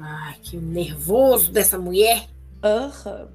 Ai, 0.00 0.36
que 0.42 0.56
nervoso 0.56 1.52
dessa 1.52 1.78
mulher. 1.78 2.28
Aham. 2.62 3.28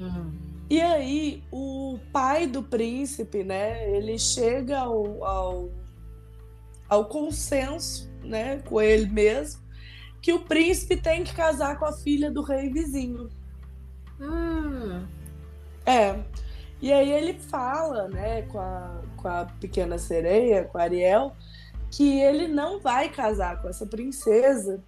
Uhum. 0.00 0.32
E 0.68 0.80
aí, 0.80 1.42
o 1.52 1.98
pai 2.12 2.46
do 2.46 2.62
príncipe, 2.62 3.44
né? 3.44 3.88
Ele 3.96 4.18
chega 4.18 4.80
ao, 4.80 5.24
ao, 5.24 5.70
ao 6.88 7.04
consenso, 7.04 8.10
né? 8.22 8.58
Com 8.58 8.80
ele 8.80 9.06
mesmo, 9.06 9.62
que 10.20 10.32
o 10.32 10.40
príncipe 10.40 10.96
tem 10.96 11.22
que 11.22 11.34
casar 11.34 11.78
com 11.78 11.84
a 11.84 11.92
filha 11.92 12.30
do 12.30 12.42
rei 12.42 12.68
vizinho. 12.68 13.30
Hum. 14.20 15.06
É. 15.86 16.18
E 16.82 16.92
aí 16.92 17.10
ele 17.10 17.34
fala, 17.34 18.08
né, 18.08 18.42
com 18.42 18.58
a, 18.58 19.00
com 19.16 19.28
a 19.28 19.44
pequena 19.60 19.98
sereia, 19.98 20.64
com 20.64 20.78
a 20.78 20.82
Ariel, 20.82 21.34
que 21.90 22.20
ele 22.20 22.48
não 22.48 22.80
vai 22.80 23.08
casar 23.08 23.60
com 23.60 23.68
essa 23.68 23.86
princesa 23.86 24.82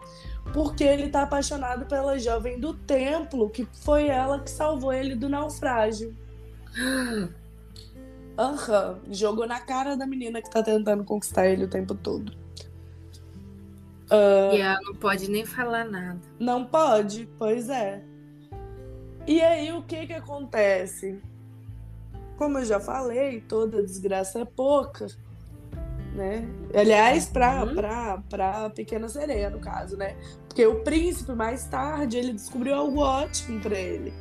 porque 0.53 0.85
ele 0.85 1.09
tá 1.09 1.23
apaixonado 1.23 1.87
pela 1.87 2.19
jovem 2.19 2.59
do 2.59 2.75
templo, 2.75 3.51
que 3.51 3.67
foi 3.85 4.09
ela 4.09 4.41
que 4.41 4.51
salvou 4.51 4.93
ele 4.93 5.15
do 5.15 5.29
naufrágio. 5.29 6.17
Aham, 8.39 9.01
uhum. 9.07 9.13
jogou 9.13 9.47
na 9.47 9.61
cara 9.61 9.97
da 9.97 10.07
menina 10.07 10.41
que 10.41 10.49
tá 10.49 10.63
tentando 10.63 11.05
conquistar 11.05 11.49
ele 11.49 11.65
o 11.65 11.69
tempo 11.69 11.95
todo. 11.95 12.33
Uh, 14.11 14.55
e 14.55 14.61
ela 14.61 14.81
não 14.81 14.95
pode 14.95 15.29
nem 15.31 15.45
falar 15.45 15.85
nada. 15.85 16.21
Não 16.39 16.65
pode, 16.65 17.29
pois 17.37 17.69
é. 17.69 18.03
E 19.27 19.41
aí 19.43 19.73
o 19.73 19.83
que 19.83 20.07
que 20.07 20.13
acontece? 20.15 21.21
Como 22.37 22.59
eu 22.59 22.65
já 22.65 22.81
falei, 22.81 23.41
toda 23.41 23.83
desgraça 23.83 24.39
é 24.39 24.45
pouca 24.45 25.09
né? 26.19 26.45
Aliás, 26.75 27.27
para 27.27 27.65
uhum. 27.65 27.75
Pra, 27.75 28.23
pra 28.29 28.71
Pequena 28.71 29.09
Sereia, 29.09 29.49
no 29.49 29.61
caso, 29.61 29.97
né? 29.97 30.17
Porque 30.49 30.67
o 30.67 30.83
príncipe, 30.83 31.33
mais 31.33 31.65
tarde, 31.65 32.19
ele 32.19 32.33
descobriu 32.33 32.75
algo 32.75 33.01
ótimo 33.01 33.61
para 33.61 33.79
ele. 33.79 34.13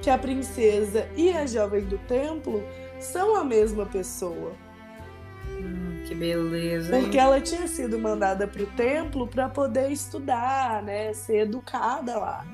Que 0.00 0.08
a 0.08 0.18
princesa 0.18 1.06
e 1.16 1.30
a 1.30 1.46
jovem 1.46 1.84
do 1.84 1.98
templo 1.98 2.62
são 2.98 3.36
a 3.36 3.44
mesma 3.44 3.84
pessoa. 3.84 4.52
Hum, 5.50 6.02
que 6.06 6.14
beleza. 6.14 6.98
Porque 6.98 7.18
ela 7.18 7.40
tinha 7.40 7.68
sido 7.68 7.98
mandada 7.98 8.46
para 8.46 8.62
o 8.62 8.66
templo 8.68 9.28
para 9.28 9.48
poder 9.48 9.90
estudar, 9.90 10.82
né? 10.82 11.12
Ser 11.12 11.42
educada 11.42 12.18
lá. 12.18 12.46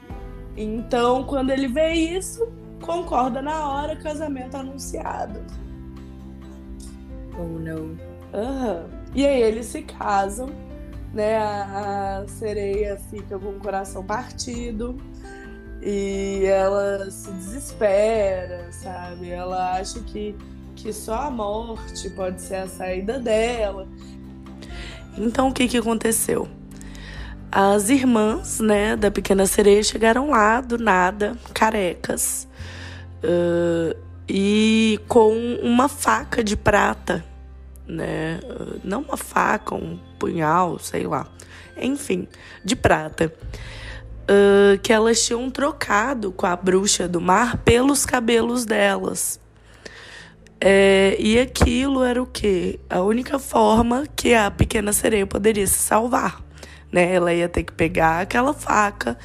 Então, 0.57 1.25
quando 1.25 1.51
ele 1.51 1.69
vê 1.69 1.93
isso, 1.93 2.53
concorda 2.83 3.41
na 3.41 3.69
hora, 3.69 3.95
casamento 3.95 4.57
anunciado. 4.57 5.41
Oh, 7.39 7.59
não. 7.59 8.10
Uhum. 8.33 8.85
E 9.15 9.27
aí 9.27 9.43
eles 9.43 9.67
se 9.67 9.83
casam, 9.83 10.51
né? 11.13 11.37
A, 11.37 12.23
a 12.23 12.29
sereia 12.29 12.97
fica 13.11 13.39
com 13.39 13.51
o 13.51 13.61
coração 13.61 14.05
partido 14.05 14.97
e 15.83 16.45
ela 16.45 17.11
se 17.11 17.31
desespera, 17.33 18.69
sabe? 18.71 19.31
Ela 19.31 19.73
acha 19.73 20.01
que, 20.01 20.37
que 20.77 20.93
só 20.93 21.23
a 21.23 21.31
morte 21.31 22.11
pode 22.11 22.41
ser 22.41 22.57
a 22.57 22.69
saída 22.69 23.19
dela. 23.19 23.89
Então 25.19 25.49
o 25.49 25.53
que, 25.53 25.67
que 25.67 25.79
aconteceu? 25.79 26.49
As 27.51 27.89
irmãs, 27.89 28.61
né, 28.61 28.95
da 28.95 29.11
pequena 29.11 29.45
sereia 29.45 29.83
chegaram 29.83 30.31
lá 30.31 30.61
do 30.61 30.79
nada, 30.79 31.37
carecas, 31.53 32.47
uh, 33.25 33.97
e 34.29 35.01
com 35.09 35.33
uma 35.61 35.89
faca 35.89 36.45
de 36.45 36.57
prata 36.57 37.25
né? 37.91 38.41
Não 38.85 39.01
uma 39.01 39.17
faca, 39.17 39.75
um 39.75 39.99
punhal, 40.19 40.79
sei 40.79 41.07
lá. 41.07 41.27
Enfim, 41.77 42.27
de 42.65 42.77
prata. 42.77 43.33
Uh, 44.23 44.79
que 44.79 44.93
elas 44.93 45.25
tinham 45.25 45.51
trocado 45.51 46.31
com 46.31 46.47
a 46.47 46.55
bruxa 46.55 47.09
do 47.09 47.21
mar 47.21 47.59
pelos 47.59 48.07
cabelos 48.07 48.65
delas. 48.65 49.41
É, 50.63 51.17
e 51.19 51.39
aquilo 51.39 52.05
era 52.05 52.23
o 52.23 52.27
quê? 52.27 52.79
A 52.89 53.01
única 53.01 53.39
forma 53.39 54.05
que 54.15 54.35
a 54.35 54.51
pequena 54.51 54.93
sereia 54.93 55.27
poderia 55.27 55.67
se 55.67 55.79
salvar. 55.79 56.43
Né? 56.93 57.15
Ela 57.15 57.33
ia 57.33 57.49
ter 57.49 57.65
que 57.65 57.73
pegar 57.73 58.21
aquela 58.21 58.53
faca 58.53 59.17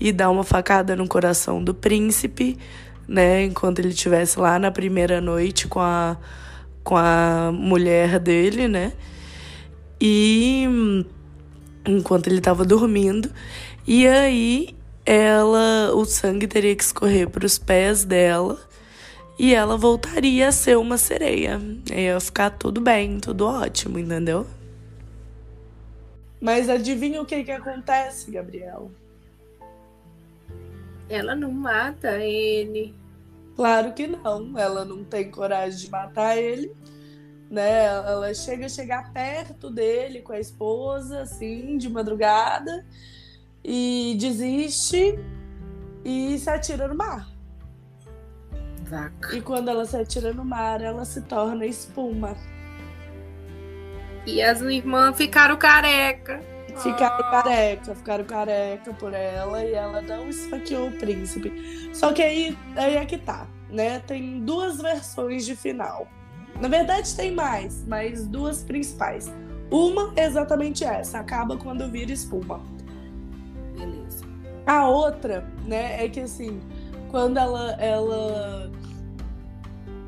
e 0.00 0.10
dar 0.10 0.30
uma 0.30 0.42
facada 0.42 0.96
no 0.96 1.06
coração 1.06 1.62
do 1.62 1.72
príncipe, 1.72 2.58
né? 3.06 3.44
Enquanto 3.44 3.78
ele 3.78 3.90
estivesse 3.90 4.38
lá 4.38 4.58
na 4.58 4.70
primeira 4.70 5.20
noite 5.20 5.68
com 5.68 5.80
a 5.80 6.16
com 6.84 6.96
a 6.96 7.50
mulher 7.52 8.20
dele, 8.20 8.68
né? 8.68 8.92
E 10.00 10.64
enquanto 11.86 12.28
ele 12.28 12.38
estava 12.38 12.64
dormindo, 12.64 13.30
e 13.86 14.06
aí 14.06 14.76
ela, 15.04 15.92
o 15.94 16.04
sangue 16.04 16.46
teria 16.46 16.76
que 16.76 16.84
escorrer 16.84 17.28
para 17.28 17.44
os 17.44 17.58
pés 17.58 18.04
dela 18.04 18.58
e 19.38 19.54
ela 19.54 19.76
voltaria 19.76 20.48
a 20.48 20.52
ser 20.52 20.78
uma 20.78 20.96
sereia. 20.96 21.60
Ia 21.90 22.20
ficar 22.20 22.50
tudo 22.50 22.80
bem, 22.80 23.18
tudo 23.18 23.46
ótimo, 23.46 23.98
entendeu? 23.98 24.46
Mas 26.40 26.68
adivinha 26.68 27.20
o 27.20 27.26
que 27.26 27.42
que 27.42 27.50
acontece, 27.50 28.30
Gabriel? 28.30 28.90
Ela 31.08 31.34
não 31.34 31.50
mata 31.50 32.18
ele. 32.18 32.94
Claro 33.56 33.92
que 33.92 34.06
não, 34.06 34.58
ela 34.58 34.84
não 34.84 35.04
tem 35.04 35.30
coragem 35.30 35.78
de 35.78 35.90
matar 35.90 36.36
ele, 36.36 36.74
né? 37.50 37.84
Ela 37.84 38.34
chega 38.34 38.66
a 38.66 38.68
chegar 38.68 39.12
perto 39.12 39.70
dele 39.70 40.22
com 40.22 40.32
a 40.32 40.40
esposa, 40.40 41.22
assim, 41.22 41.78
de 41.78 41.88
madrugada, 41.88 42.84
e 43.62 44.16
desiste 44.18 45.18
e 46.04 46.38
se 46.38 46.50
atira 46.50 46.88
no 46.88 46.96
mar. 46.96 47.28
Vaca. 48.82 49.36
E 49.36 49.40
quando 49.40 49.70
ela 49.70 49.86
se 49.86 49.96
atira 49.96 50.32
no 50.32 50.44
mar, 50.44 50.80
ela 50.82 51.04
se 51.04 51.22
torna 51.22 51.64
espuma. 51.64 52.36
E 54.26 54.42
as 54.42 54.60
irmãs 54.60 55.16
ficaram 55.16 55.56
careca. 55.56 56.53
Ficaram 56.76 57.30
careca, 57.30 57.94
ficaram 57.94 58.24
careca 58.24 58.92
por 58.94 59.14
ela 59.14 59.64
e 59.64 59.74
ela 59.74 60.02
não 60.02 60.28
esfaqueou 60.28 60.88
o 60.88 60.92
príncipe. 60.92 61.90
Só 61.92 62.12
que 62.12 62.22
aí, 62.22 62.58
aí 62.76 62.96
é 62.96 63.04
que 63.04 63.16
tá, 63.16 63.46
né? 63.70 64.00
Tem 64.00 64.40
duas 64.40 64.80
versões 64.80 65.44
de 65.44 65.54
final. 65.54 66.08
Na 66.60 66.68
verdade, 66.68 67.14
tem 67.14 67.32
mais, 67.32 67.84
mas 67.86 68.26
duas 68.26 68.62
principais. 68.62 69.32
Uma 69.70 70.12
é 70.16 70.24
exatamente 70.24 70.84
essa, 70.84 71.18
acaba 71.18 71.56
quando 71.56 71.90
vira 71.90 72.12
espuma. 72.12 72.60
Beleza. 73.76 74.24
A 74.66 74.88
outra, 74.88 75.48
né, 75.66 76.04
é 76.04 76.08
que 76.08 76.20
assim, 76.20 76.60
quando 77.10 77.38
ela, 77.38 77.72
ela 77.72 78.70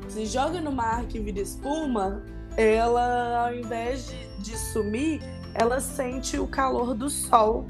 se 0.07 0.25
joga 0.25 0.61
no 0.61 0.71
mar 0.71 1.05
que 1.05 1.19
vira 1.19 1.39
espuma, 1.39 2.23
ela, 2.55 3.47
ao 3.47 3.55
invés 3.55 4.07
de, 4.07 4.43
de 4.43 4.57
sumir, 4.57 5.21
ela 5.57 5.81
sente 5.81 6.37
o 6.37 6.47
calor 6.47 6.93
do 6.93 7.09
sol. 7.09 7.65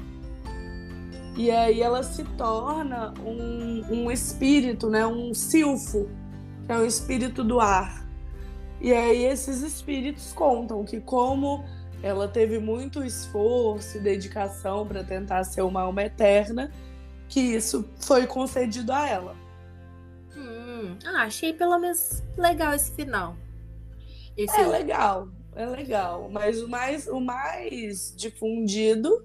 E 1.34 1.50
aí 1.50 1.80
ela 1.80 2.02
se 2.02 2.22
torna 2.36 3.14
um, 3.24 3.82
um 3.90 4.10
espírito, 4.10 4.90
né? 4.90 5.06
um 5.06 5.32
silfo, 5.32 6.06
que 6.66 6.72
é 6.72 6.76
o 6.76 6.84
espírito 6.84 7.42
do 7.42 7.60
ar. 7.60 8.06
E 8.78 8.92
aí 8.92 9.24
esses 9.24 9.62
espíritos 9.62 10.32
contam 10.34 10.84
que 10.84 11.00
como 11.00 11.64
ela 12.02 12.28
teve 12.28 12.58
muito 12.58 13.02
esforço 13.02 13.96
e 13.96 14.00
dedicação 14.00 14.86
para 14.86 15.02
tentar 15.02 15.42
ser 15.44 15.62
uma 15.62 15.82
alma 15.82 16.02
eterna, 16.02 16.70
que 17.26 17.40
isso 17.40 17.88
foi 18.00 18.26
concedido 18.26 18.92
a 18.92 19.08
ela. 19.08 19.36
Hum, 20.36 20.96
ah, 21.06 21.22
achei 21.22 21.54
pelo 21.54 21.78
menos 21.78 22.22
legal 22.36 22.74
esse 22.74 22.92
final. 22.92 23.34
Esse 24.36 24.60
é 24.60 24.66
legal 24.66 25.28
é 25.58 25.66
legal. 25.66 26.30
Mas 26.30 26.62
o 26.62 26.68
mais, 26.68 27.06
o 27.08 27.20
mais 27.20 28.14
difundido 28.16 29.24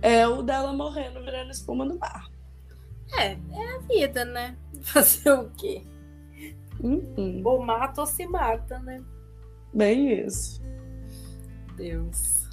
é 0.00 0.26
o 0.26 0.42
dela 0.42 0.72
morrendo 0.72 1.22
virando 1.22 1.50
espuma 1.50 1.84
no 1.84 1.98
mar. 1.98 2.30
É, 3.18 3.32
é 3.32 3.74
a 3.74 3.78
vida, 3.86 4.24
né? 4.24 4.56
Fazer 4.82 5.30
o 5.30 5.50
quê? 5.50 5.82
Uhum. 6.80 7.42
Ou 7.44 7.62
mata 7.62 8.00
ou 8.00 8.06
se 8.06 8.26
mata, 8.26 8.78
né? 8.78 9.02
Bem 9.72 10.26
isso. 10.26 10.62
Deus. 11.76 12.48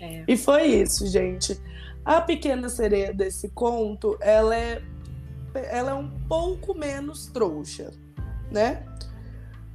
É. 0.00 0.24
E 0.28 0.36
foi 0.36 0.66
isso, 0.66 1.06
gente. 1.08 1.60
A 2.04 2.20
pequena 2.20 2.68
sereia 2.68 3.12
desse 3.12 3.48
conto, 3.50 4.16
ela 4.20 4.56
é, 4.56 4.80
ela 5.54 5.90
é 5.90 5.94
um 5.94 6.08
pouco 6.28 6.74
menos 6.74 7.26
trouxa, 7.26 7.92
né? 8.50 8.86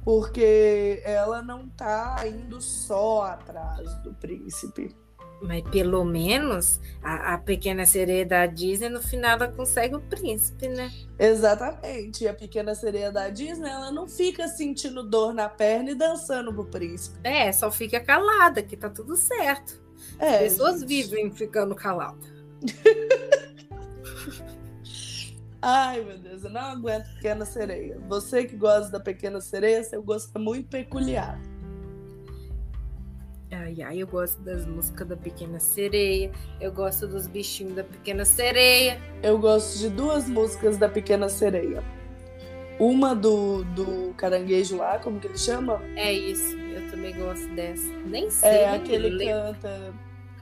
Porque 0.04 1.00
ela 1.04 1.42
não 1.42 1.68
tá 1.68 2.22
indo 2.26 2.60
só 2.60 3.22
atrás 3.22 3.94
do 4.02 4.12
príncipe. 4.14 4.94
Mas 5.40 5.62
pelo 5.70 6.04
menos 6.04 6.80
a, 7.02 7.34
a, 7.34 7.38
pequena 7.38 7.84
sereia 7.84 8.24
da 8.24 8.46
Disney, 8.46 8.88
no 8.88 9.02
final, 9.02 9.32
ela 9.32 9.48
consegue 9.48 9.94
o 9.94 10.00
príncipe, 10.00 10.68
né? 10.68 10.90
Exatamente. 11.18 12.24
E 12.24 12.28
a 12.28 12.34
pequena 12.34 12.74
sereia 12.74 13.12
da 13.12 13.28
Disney, 13.28 13.68
ela 13.68 13.92
não 13.92 14.08
fica 14.08 14.48
sentindo 14.48 15.02
dor 15.02 15.34
na 15.34 15.48
perna 15.48 15.90
e 15.90 15.94
dançando 15.94 16.52
pro 16.52 16.64
príncipe. 16.64 17.18
É, 17.24 17.52
só 17.52 17.70
fica 17.70 18.00
calada, 18.00 18.62
que 18.62 18.76
tá 18.76 18.88
tudo 18.88 19.16
certo. 19.16 19.82
É, 20.18 20.36
As 20.36 20.54
pessoas 20.54 20.80
gente... 20.80 20.88
vivem 20.88 21.30
ficando 21.30 21.74
caladas. 21.74 22.32
Ai, 25.66 26.04
meu 26.04 26.18
Deus, 26.18 26.44
eu 26.44 26.50
não 26.50 26.60
aguento 26.60 27.06
Pequena 27.14 27.46
Sereia. 27.46 27.98
Você 28.06 28.44
que 28.44 28.54
gosta 28.54 28.90
da 28.90 29.00
Pequena 29.00 29.40
Sereia, 29.40 29.82
seu 29.82 30.02
gosto 30.02 30.30
é 30.34 30.38
muito 30.38 30.68
peculiar. 30.68 31.40
Ai, 33.50 33.80
ai, 33.80 34.02
eu 34.02 34.06
gosto 34.06 34.42
das 34.42 34.66
músicas 34.66 35.08
da 35.08 35.16
Pequena 35.16 35.58
Sereia. 35.58 36.30
Eu 36.60 36.70
gosto 36.70 37.08
dos 37.08 37.26
bichinhos 37.26 37.74
da 37.76 37.82
Pequena 37.82 38.26
Sereia. 38.26 39.00
Eu 39.22 39.38
gosto 39.38 39.78
de 39.78 39.88
duas 39.88 40.28
músicas 40.28 40.76
da 40.76 40.86
Pequena 40.86 41.30
Sereia. 41.30 41.82
Uma 42.78 43.14
do, 43.14 43.64
do 43.64 44.12
caranguejo 44.18 44.76
lá, 44.76 44.98
como 44.98 45.18
que 45.18 45.28
ele 45.28 45.38
chama? 45.38 45.80
É 45.96 46.12
isso, 46.12 46.58
eu 46.58 46.90
também 46.90 47.16
gosto 47.16 47.48
dessa. 47.54 47.90
Nem 48.04 48.28
sei. 48.30 48.50
É 48.50 48.74
aquele 48.74 49.16
que 49.16 49.24
canta. 49.24 49.94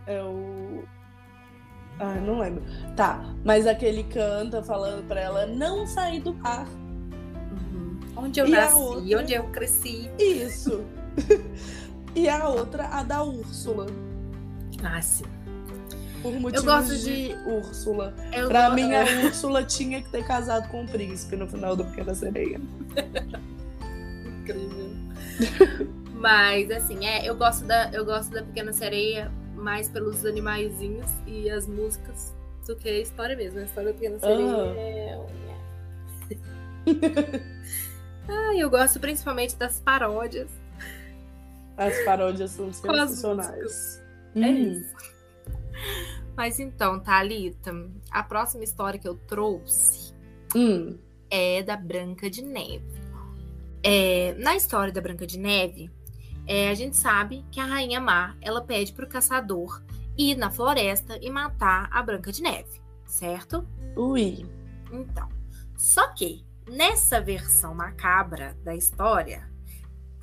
É 0.04 0.20
o. 0.20 0.82
Ah, 1.98 2.14
não 2.14 2.40
lembro. 2.40 2.62
Tá, 2.96 3.24
mas 3.44 3.66
aquele 3.66 4.02
canta 4.04 4.62
falando 4.62 5.06
pra 5.06 5.20
ela 5.20 5.46
não 5.46 5.86
sair 5.86 6.20
do 6.20 6.34
mar. 6.34 6.66
Uhum. 7.52 8.00
Onde 8.16 8.40
eu 8.40 8.46
e 8.46 8.50
nasci, 8.50 8.74
outra... 8.74 9.18
onde 9.20 9.34
eu 9.34 9.44
cresci. 9.44 10.10
Isso. 10.18 10.84
e 12.14 12.28
a 12.28 12.48
outra, 12.48 12.88
a 12.88 13.02
da 13.02 13.22
Úrsula. 13.22 13.86
Ah, 14.82 15.00
sim. 15.00 15.24
Por 16.22 16.32
motivos 16.34 16.54
eu 16.54 16.64
gosto 16.64 16.96
de, 16.98 17.28
de 17.28 17.48
Úrsula. 17.48 18.14
Eu 18.32 18.48
pra 18.48 18.68
go... 18.68 18.74
mim, 18.74 18.94
a 18.94 19.04
Úrsula 19.26 19.64
tinha 19.64 20.02
que 20.02 20.08
ter 20.08 20.24
casado 20.24 20.68
com 20.68 20.84
o 20.84 20.88
príncipe 20.88 21.36
no 21.36 21.48
final 21.48 21.76
do 21.76 21.84
Pequena 21.84 22.14
Sereia. 22.14 22.60
Incrível. 24.40 24.90
Mas, 26.14 26.70
assim, 26.70 27.04
é, 27.04 27.28
eu 27.28 27.34
gosto 27.36 27.64
da, 27.64 27.90
eu 27.90 28.04
gosto 28.04 28.30
da 28.30 28.42
Pequena 28.42 28.72
Sereia 28.72 29.30
mais 29.62 29.88
pelos 29.88 30.24
animaizinhos 30.26 31.10
e 31.26 31.48
as 31.48 31.66
músicas 31.66 32.34
do 32.66 32.76
que 32.76 32.88
a 32.88 33.00
história 33.00 33.36
mesmo. 33.36 33.60
A 33.60 33.64
história 33.64 33.92
da 33.92 33.98
Pequena 33.98 34.18
Sereia 34.18 34.38
uhum. 34.38 34.74
é... 34.76 35.18
ah, 38.28 38.56
eu 38.56 38.68
gosto 38.68 38.98
principalmente 38.98 39.56
das 39.56 39.80
paródias 39.80 40.50
as 41.76 42.04
paródias 42.04 42.50
são 42.50 42.72
sensacionais. 42.72 44.02
É 44.34 44.40
hum. 44.40 44.72
isso. 44.72 44.94
Mas 46.36 46.58
então, 46.58 47.00
Thalita, 47.00 47.72
a 48.10 48.22
próxima 48.22 48.64
história 48.64 48.98
que 48.98 49.08
eu 49.08 49.14
trouxe 49.14 50.14
hum. 50.54 50.98
é 51.30 51.62
da 51.62 51.76
Branca 51.76 52.30
de 52.30 52.42
Neve. 52.42 53.02
É, 53.82 54.34
na 54.38 54.54
história 54.54 54.92
da 54.92 55.00
Branca 55.00 55.26
de 55.26 55.38
Neve, 55.38 55.90
é, 56.46 56.68
a 56.68 56.74
gente 56.74 56.96
sabe 56.96 57.44
que 57.50 57.60
a 57.60 57.66
Rainha 57.66 58.00
Má 58.00 58.36
ela 58.40 58.60
pede 58.60 58.92
para 58.92 59.04
o 59.04 59.08
caçador 59.08 59.82
ir 60.16 60.36
na 60.36 60.50
floresta 60.50 61.18
e 61.20 61.30
matar 61.30 61.88
a 61.90 62.02
Branca 62.02 62.32
de 62.32 62.42
Neve, 62.42 62.80
certo? 63.06 63.66
Ui. 63.96 64.46
Então, 64.90 65.28
só 65.76 66.08
que 66.08 66.44
nessa 66.68 67.20
versão 67.20 67.74
macabra 67.74 68.56
da 68.62 68.74
história, 68.74 69.50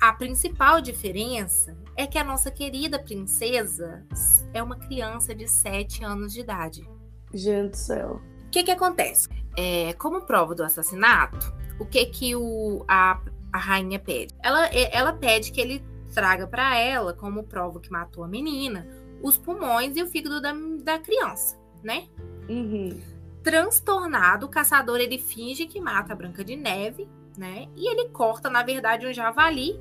a 0.00 0.12
principal 0.12 0.80
diferença 0.80 1.76
é 1.96 2.06
que 2.06 2.16
a 2.16 2.24
nossa 2.24 2.50
querida 2.50 2.98
princesa 2.98 4.06
é 4.54 4.62
uma 4.62 4.76
criança 4.76 5.34
de 5.34 5.46
7 5.46 6.04
anos 6.04 6.32
de 6.32 6.40
idade. 6.40 6.88
Gente 7.34 7.72
do 7.72 7.76
céu. 7.76 8.20
O 8.46 8.50
que 8.50 8.62
que 8.62 8.70
acontece? 8.70 9.28
É, 9.56 9.92
como 9.94 10.22
prova 10.22 10.54
do 10.54 10.64
assassinato, 10.64 11.52
o 11.78 11.84
que 11.84 12.06
que 12.06 12.34
o, 12.34 12.84
a, 12.88 13.20
a 13.52 13.58
rainha 13.58 13.98
pede? 13.98 14.34
Ela, 14.42 14.66
ela 14.68 15.12
pede 15.12 15.52
que 15.52 15.60
ele 15.60 15.84
traga 16.10 16.46
para 16.46 16.76
ela, 16.76 17.12
como 17.14 17.44
prova 17.44 17.80
que 17.80 17.90
matou 17.90 18.24
a 18.24 18.28
menina, 18.28 18.86
os 19.22 19.36
pulmões 19.36 19.96
e 19.96 20.02
o 20.02 20.06
fígado 20.06 20.40
da, 20.40 20.52
da 20.82 20.98
criança, 20.98 21.58
né? 21.82 22.08
Uhum. 22.48 23.00
Transtornado, 23.42 24.46
o 24.46 24.48
caçador 24.48 24.98
ele 24.98 25.18
finge 25.18 25.66
que 25.66 25.80
mata 25.80 26.12
a 26.12 26.16
Branca 26.16 26.44
de 26.44 26.56
Neve, 26.56 27.08
né? 27.36 27.68
E 27.76 27.90
ele 27.90 28.08
corta, 28.10 28.50
na 28.50 28.62
verdade, 28.62 29.06
um 29.06 29.12
javali 29.12 29.80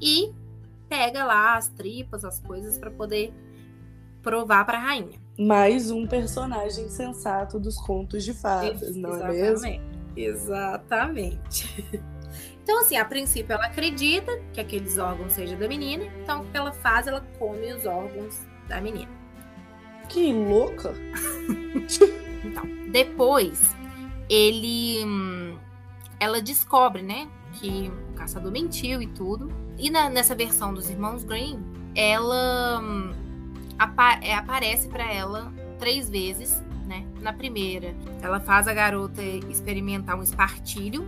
e 0.00 0.32
pega 0.88 1.24
lá 1.24 1.56
as 1.56 1.68
tripas, 1.68 2.24
as 2.24 2.38
coisas 2.40 2.78
para 2.78 2.90
poder 2.90 3.32
provar 4.22 4.64
para 4.64 4.78
a 4.78 4.80
rainha. 4.80 5.18
Mais 5.38 5.90
um 5.90 6.06
personagem 6.06 6.88
sensato 6.88 7.58
dos 7.58 7.76
contos 7.76 8.22
de 8.22 8.32
fadas, 8.32 8.94
não 8.94 9.14
é 9.26 9.32
mesmo? 9.32 9.80
Exatamente. 10.16 11.84
Então, 12.64 12.80
assim, 12.80 12.96
a 12.96 13.04
princípio 13.04 13.52
ela 13.52 13.66
acredita 13.66 14.40
que 14.54 14.58
aqueles 14.58 14.96
órgãos 14.96 15.34
sejam 15.34 15.58
da 15.58 15.68
menina, 15.68 16.06
então 16.22 16.40
o 16.40 16.46
que 16.46 16.56
ela 16.56 16.72
faz? 16.72 17.06
Ela 17.06 17.20
come 17.38 17.70
os 17.74 17.84
órgãos 17.84 18.40
da 18.66 18.80
menina. 18.80 19.12
Que 20.08 20.32
louca! 20.32 20.94
então, 22.42 22.64
depois 22.90 23.74
ele. 24.30 25.04
Hum, 25.04 25.58
ela 26.18 26.40
descobre, 26.40 27.02
né? 27.02 27.28
Que 27.52 27.92
o 28.10 28.14
caçador 28.14 28.50
mentiu 28.50 29.02
e 29.02 29.06
tudo. 29.08 29.52
E 29.78 29.90
na, 29.90 30.08
nessa 30.08 30.34
versão 30.34 30.72
dos 30.72 30.88
irmãos 30.88 31.22
Green, 31.22 31.62
ela 31.94 32.80
hum, 32.80 33.12
apa 33.78 34.20
é, 34.22 34.34
aparece 34.34 34.88
para 34.88 35.04
ela 35.12 35.52
três 35.78 36.08
vezes, 36.08 36.62
né? 36.86 37.04
Na 37.20 37.32
primeira, 37.34 37.94
ela 38.22 38.40
faz 38.40 38.66
a 38.66 38.72
garota 38.72 39.22
experimentar 39.22 40.16
um 40.16 40.22
espartilho, 40.22 41.04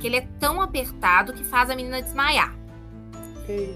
que 0.00 0.06
ele 0.06 0.16
é 0.16 0.28
tão 0.38 0.60
apertado 0.60 1.32
que 1.32 1.44
faz 1.44 1.70
a 1.70 1.76
menina 1.76 2.02
desmaiar. 2.02 2.54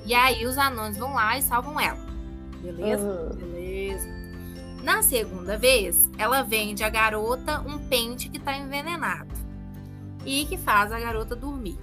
E 0.05 0.15
aí 0.15 0.47
os 0.47 0.57
anões 0.57 0.97
vão 0.97 1.15
lá 1.15 1.37
e 1.37 1.43
salvam 1.43 1.79
ela. 1.79 1.99
Beleza? 2.63 3.07
Uhum. 3.07 3.37
Beleza. 3.37 4.09
Na 4.83 5.03
segunda 5.03 5.59
vez, 5.59 6.09
ela 6.17 6.43
vende 6.43 6.83
a 6.83 6.89
garota 6.89 7.61
um 7.61 7.79
pente 7.89 8.29
que 8.29 8.39
tá 8.39 8.57
envenenado 8.57 9.29
e 10.25 10.47
que 10.47 10.57
faz 10.57 10.93
a 10.93 10.99
garota 10.99 11.37
dormir. 11.37 11.79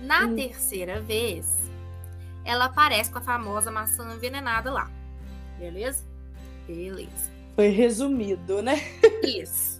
Na 0.00 0.26
hum. 0.26 0.36
terceira 0.36 1.00
vez, 1.00 1.70
ela 2.44 2.66
aparece 2.66 3.10
com 3.10 3.18
a 3.18 3.22
famosa 3.22 3.70
maçã 3.70 4.14
envenenada 4.14 4.70
lá. 4.70 4.90
Beleza? 5.58 6.04
Beleza. 6.66 7.30
Foi 7.54 7.68
resumido, 7.68 8.62
né? 8.62 8.76
Isso. 9.22 9.79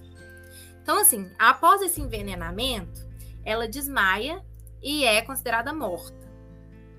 Então, 0.90 1.03
assim, 1.03 1.31
após 1.38 1.81
esse 1.83 2.00
envenenamento, 2.00 3.09
ela 3.44 3.68
desmaia 3.68 4.44
e 4.83 5.05
é 5.05 5.22
considerada 5.22 5.72
morta. 5.72 6.29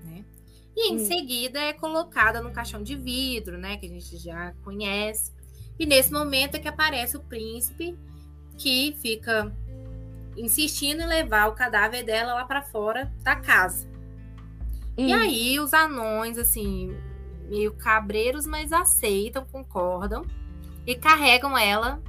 Né? 0.02 0.24
E 0.74 0.90
em 0.90 0.96
hum. 0.96 1.04
seguida 1.04 1.60
é 1.60 1.74
colocada 1.74 2.40
no 2.40 2.52
caixão 2.52 2.82
de 2.82 2.96
vidro, 2.96 3.58
né? 3.58 3.76
Que 3.76 3.84
a 3.84 3.88
gente 3.90 4.16
já 4.16 4.54
conhece. 4.64 5.30
E 5.78 5.84
nesse 5.84 6.10
momento 6.10 6.54
é 6.54 6.58
que 6.58 6.68
aparece 6.68 7.18
o 7.18 7.20
príncipe 7.20 7.94
que 8.56 8.96
fica 8.98 9.54
insistindo 10.38 11.02
em 11.02 11.06
levar 11.06 11.48
o 11.48 11.54
cadáver 11.54 12.02
dela 12.02 12.32
lá 12.32 12.46
para 12.46 12.62
fora 12.62 13.12
da 13.22 13.36
casa. 13.36 13.86
Hum. 14.96 15.06
E 15.06 15.12
aí 15.12 15.60
os 15.60 15.74
anões, 15.74 16.38
assim, 16.38 16.96
meio 17.46 17.74
cabreiros, 17.74 18.46
mas 18.46 18.72
aceitam, 18.72 19.44
concordam 19.44 20.24
e 20.86 20.94
carregam 20.94 21.58
ela 21.58 22.02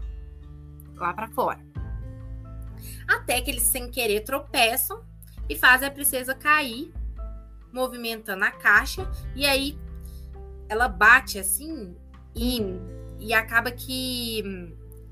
lá 0.96 1.14
para 1.14 1.28
fora. 1.28 1.73
Até 3.08 3.42
que 3.42 3.52
eles, 3.52 3.64
sem 3.64 3.90
querer, 3.90 4.22
tropeçam 4.22 5.04
e 5.50 5.56
fazem 5.56 5.88
a 5.88 5.92
princesa 5.92 6.34
cair, 6.34 6.92
movimentando 7.72 8.46
a 8.46 8.52
caixa, 8.52 9.10
e 9.36 9.46
aí 9.46 9.78
ela 10.70 10.88
bate 10.88 11.38
assim 11.40 11.96
e, 12.36 12.62
hum. 12.62 12.80
e 13.20 13.34
acaba 13.34 13.72
que 13.72 14.44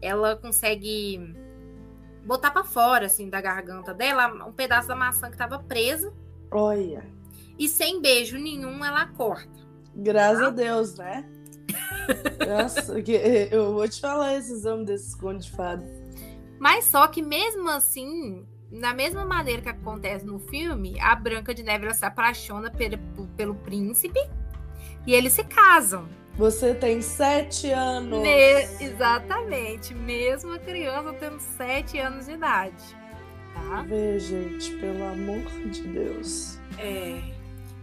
ela 0.02 0.36
consegue 0.36 1.36
botar 2.26 2.52
para 2.52 2.64
fora, 2.64 3.06
assim, 3.06 3.30
da 3.30 3.42
garganta 3.42 3.94
dela, 3.94 4.28
um 4.48 4.52
pedaço 4.52 4.88
da 4.88 4.96
maçã 4.96 5.28
que 5.28 5.36
estava 5.36 5.60
presa. 5.60 6.14
Olha. 6.52 7.06
E 7.58 7.68
sem 7.68 8.02
beijo 8.02 8.38
nenhum, 8.38 8.84
ela 8.84 9.06
corta. 9.08 9.50
Graças 9.96 10.39
tá? 10.39 10.48
a 10.48 10.50
Deus, 10.50 10.96
né? 10.96 11.30
Nossa, 12.48 12.96
eu 13.52 13.74
vou 13.74 13.88
te 13.88 14.00
falar 14.02 14.36
esses 14.36 14.66
homens 14.66 14.88
desses 14.88 15.16
contos 15.16 15.46
de 15.46 15.52
fada. 15.52 16.01
Mas 16.62 16.86
só 16.86 17.07
que 17.07 17.24
mesmo 17.24 17.68
assim, 17.70 18.45
na 18.70 18.93
mesma 18.93 19.26
maneira 19.26 19.64
que 19.64 19.70
acontece 19.70 20.24
no 20.24 20.38
filme, 20.38 20.95
a 20.99 21.16
Branca 21.16 21.55
de 21.55 21.64
Neve 21.64 21.86
ela 21.86 21.93
se 21.95 22.05
apaixona 22.05 22.70
pelo, 22.70 22.99
pelo 23.36 23.55
príncipe 23.55 24.20
e 25.07 25.16
eles 25.16 25.34
se 25.34 25.43
casam. 25.43 26.07
Você 26.38 26.76
tem 26.76 27.01
sete 27.01 27.72
anos. 27.72 28.22
Me... 28.22 28.62
Exatamente. 28.80 29.95
Mesmo 29.95 30.53
a 30.53 30.59
criança 30.59 31.12
tendo 31.14 31.39
sete 31.39 31.97
anos 31.97 32.28
de 32.28 32.34
idade. 32.34 32.95
Tá? 33.55 33.82
Vê, 33.82 34.20
gente, 34.20 34.72
pelo 34.76 35.03
amor 35.03 35.49
de 35.68 35.82
Deus. 35.82 36.59
É. 36.78 37.24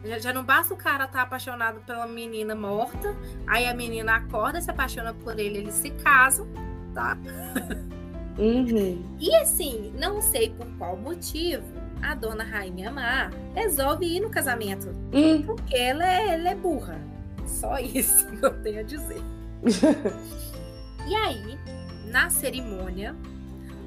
Já, 0.05 0.21
já 0.21 0.33
não 0.33 0.45
basta 0.45 0.73
o 0.73 0.77
cara 0.77 1.07
estar 1.07 1.19
tá 1.19 1.23
apaixonado 1.23 1.81
pela 1.81 2.07
menina 2.07 2.55
morta, 2.55 3.17
aí 3.45 3.67
a 3.67 3.75
menina 3.75 4.15
acorda, 4.15 4.61
se 4.61 4.71
apaixona 4.71 5.13
por 5.13 5.37
ele, 5.37 5.59
eles 5.59 5.75
se 5.75 5.91
casam, 5.91 6.47
tá? 6.95 7.19
Uhum. 8.39 9.03
E 9.19 9.35
assim, 9.37 9.93
não 9.99 10.21
sei 10.21 10.51
por 10.51 10.67
qual 10.79 10.97
motivo, 10.97 11.65
a 12.01 12.15
dona 12.15 12.45
Rainha 12.45 12.91
Mar 12.91 13.33
resolve 13.55 14.07
ir 14.07 14.21
no 14.21 14.31
casamento. 14.31 14.89
Uhum. 15.13 15.43
Porque 15.43 15.77
ela 15.77 16.07
é, 16.07 16.35
ela 16.35 16.51
é 16.51 16.55
burra. 16.55 17.01
Só 17.47 17.79
isso 17.81 18.27
que 18.29 18.45
eu 18.45 18.63
tenho 18.63 18.81
a 18.81 18.83
dizer. 18.83 19.21
e 21.07 21.15
aí, 21.15 21.59
na 22.07 22.31
cerimônia, 22.31 23.15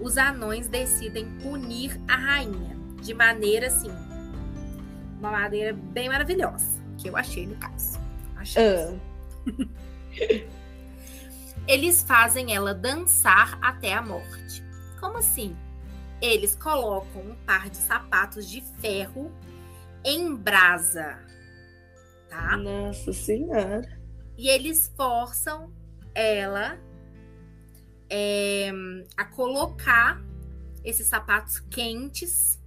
os 0.01 0.17
anões 0.17 0.67
decidem 0.67 1.25
punir 1.41 1.99
a 2.07 2.17
rainha 2.17 2.75
de 3.01 3.13
maneira 3.13 3.67
assim, 3.67 3.91
uma 5.19 5.31
maneira 5.31 5.73
bem 5.73 6.09
maravilhosa, 6.09 6.79
que 6.97 7.07
eu 7.07 7.15
achei 7.15 7.47
no 7.47 7.55
caso. 7.55 7.99
Achei. 8.35 8.63
Uh. 8.63 8.99
Eles 11.71 12.03
fazem 12.03 12.53
ela 12.53 12.73
dançar 12.73 13.57
até 13.61 13.93
a 13.93 14.01
morte. 14.01 14.61
Como 14.99 15.19
assim? 15.19 15.55
Eles 16.21 16.53
colocam 16.53 17.21
um 17.21 17.35
par 17.45 17.69
de 17.69 17.77
sapatos 17.77 18.45
de 18.49 18.59
ferro 18.81 19.31
em 20.03 20.35
brasa. 20.35 21.17
Tá? 22.27 22.57
Nossa 22.57 23.13
Senhora. 23.13 23.87
E 24.37 24.49
eles 24.49 24.91
forçam 24.97 25.71
ela 26.13 26.77
é, 28.09 28.69
a 29.15 29.23
colocar 29.23 30.21
esses 30.83 31.07
sapatos 31.07 31.61
quentes 31.61 32.61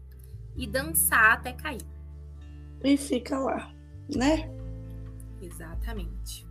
e 0.57 0.67
dançar 0.67 1.33
até 1.33 1.53
cair. 1.53 1.87
E 2.83 2.97
fica 2.97 3.39
lá, 3.39 3.71
né? 4.17 4.51
Exatamente. 5.43 6.44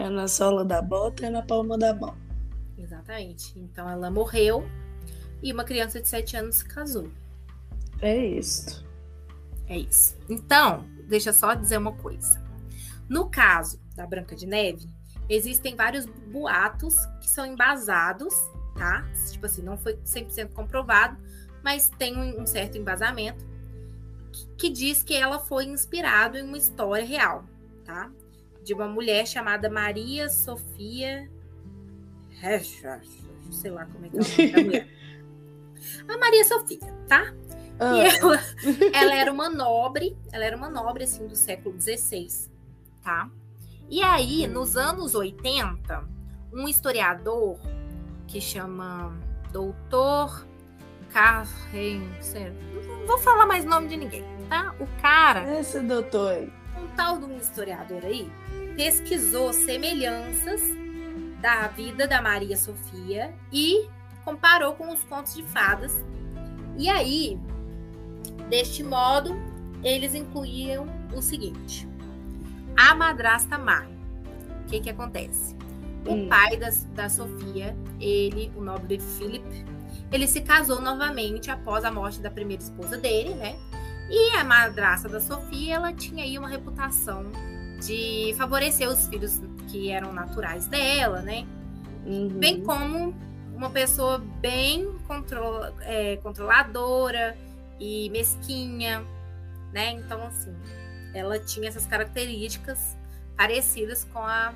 É 0.00 0.08
na 0.08 0.26
sola 0.26 0.64
da 0.64 0.80
bota 0.80 1.26
e 1.26 1.30
na 1.30 1.42
palma 1.42 1.76
da 1.76 1.92
mão. 1.92 2.16
Exatamente. 2.78 3.52
Então 3.58 3.86
ela 3.86 4.10
morreu 4.10 4.66
e 5.42 5.52
uma 5.52 5.62
criança 5.62 6.00
de 6.00 6.08
7 6.08 6.38
anos 6.38 6.56
se 6.56 6.64
casou. 6.64 7.10
É 8.00 8.16
isso. 8.16 8.82
É 9.68 9.76
isso. 9.76 10.16
Então, 10.26 10.86
deixa 11.06 11.28
eu 11.28 11.34
só 11.34 11.52
dizer 11.52 11.76
uma 11.76 11.92
coisa. 11.92 12.42
No 13.10 13.28
caso 13.28 13.78
da 13.94 14.06
Branca 14.06 14.34
de 14.34 14.46
Neve, 14.46 14.88
existem 15.28 15.76
vários 15.76 16.06
boatos 16.06 16.96
que 17.20 17.28
são 17.28 17.44
embasados, 17.44 18.32
tá? 18.74 19.06
Tipo 19.30 19.44
assim, 19.44 19.60
não 19.60 19.76
foi 19.76 19.96
100% 19.98 20.54
comprovado, 20.54 21.18
mas 21.62 21.90
tem 21.98 22.16
um 22.16 22.46
certo 22.46 22.78
embasamento 22.78 23.44
que, 24.32 24.46
que 24.56 24.70
diz 24.70 25.02
que 25.02 25.14
ela 25.14 25.38
foi 25.40 25.66
inspirada 25.66 26.38
em 26.38 26.42
uma 26.42 26.56
história 26.56 27.04
real, 27.04 27.44
tá? 27.84 28.10
De 28.64 28.74
uma 28.74 28.86
mulher 28.86 29.26
chamada 29.26 29.68
Maria 29.70 30.28
Sofia 30.28 31.28
sei 33.50 33.70
lá 33.70 33.84
como 33.86 34.06
é 34.06 34.08
que 34.08 34.16
é 34.16 34.20
o 34.20 34.22
nome 34.22 34.52
da 34.52 34.62
mulher. 34.64 34.88
A 36.08 36.18
Maria 36.18 36.44
Sofia, 36.44 36.78
tá? 37.08 37.34
Ah. 37.78 37.96
E 37.96 38.00
ela, 38.00 38.40
ela 38.92 39.14
era 39.14 39.32
uma 39.32 39.48
nobre, 39.48 40.16
ela 40.32 40.44
era 40.44 40.56
uma 40.56 40.68
nobre 40.68 41.04
assim 41.04 41.26
do 41.26 41.34
século 41.34 41.80
XVI, 41.80 42.28
tá? 43.02 43.30
E 43.88 44.02
aí, 44.02 44.46
nos 44.46 44.76
anos 44.76 45.14
80, 45.14 46.04
um 46.52 46.68
historiador 46.68 47.58
que 48.26 48.40
chama 48.40 49.12
Doutor 49.50 50.46
Carren, 51.12 52.08
não 53.00 53.06
vou 53.06 53.18
falar 53.18 53.46
mais 53.46 53.64
nome 53.64 53.88
de 53.88 53.96
ninguém, 53.96 54.24
tá? 54.48 54.74
O 54.78 54.86
cara, 55.00 55.58
esse 55.58 55.80
doutor 55.80 56.32
aí, 56.32 56.52
um 56.82 56.88
tal 56.96 57.18
de 57.18 57.24
um 57.24 57.36
historiador 57.36 58.04
aí, 58.04 58.30
pesquisou 58.76 59.52
semelhanças 59.52 60.60
da 61.40 61.68
vida 61.68 62.06
da 62.06 62.20
Maria 62.20 62.56
Sofia 62.56 63.34
e 63.52 63.88
comparou 64.24 64.74
com 64.74 64.92
os 64.92 65.02
contos 65.04 65.34
de 65.34 65.42
fadas. 65.42 65.96
E 66.76 66.88
aí, 66.88 67.38
deste 68.48 68.82
modo, 68.82 69.36
eles 69.82 70.14
incluíam 70.14 70.86
o 71.14 71.22
seguinte: 71.22 71.88
a 72.76 72.94
madrasta 72.94 73.58
má. 73.58 73.86
O 74.64 74.70
que 74.70 74.80
que 74.80 74.90
acontece? 74.90 75.56
O 76.06 76.12
hum. 76.12 76.28
pai 76.28 76.56
da, 76.56 76.70
da 76.94 77.08
Sofia, 77.08 77.76
ele, 78.00 78.50
o 78.56 78.62
nobre 78.62 78.98
Philip, 78.98 79.44
ele 80.10 80.26
se 80.26 80.40
casou 80.40 80.80
novamente 80.80 81.50
após 81.50 81.84
a 81.84 81.90
morte 81.90 82.20
da 82.20 82.30
primeira 82.30 82.62
esposa 82.62 82.96
dele, 82.96 83.34
né? 83.34 83.56
E 84.10 84.36
a 84.36 84.42
madrasta 84.42 85.08
da 85.08 85.20
Sofia, 85.20 85.76
ela 85.76 85.92
tinha 85.92 86.24
aí 86.24 86.36
uma 86.36 86.48
reputação 86.48 87.30
de 87.86 88.34
favorecer 88.36 88.88
os 88.88 89.06
filhos 89.06 89.40
que 89.68 89.90
eram 89.90 90.12
naturais 90.12 90.66
dela, 90.66 91.22
né? 91.22 91.46
Uhum. 92.04 92.28
Bem 92.28 92.60
como 92.62 93.14
uma 93.54 93.70
pessoa 93.70 94.18
bem 94.40 94.98
control, 95.06 95.66
é, 95.82 96.16
controladora 96.16 97.36
e 97.78 98.10
mesquinha, 98.10 99.04
né? 99.72 99.92
Então, 99.92 100.26
assim, 100.26 100.54
ela 101.14 101.38
tinha 101.38 101.68
essas 101.68 101.86
características 101.86 102.96
parecidas 103.36 104.04
com 104.12 104.18
a 104.18 104.52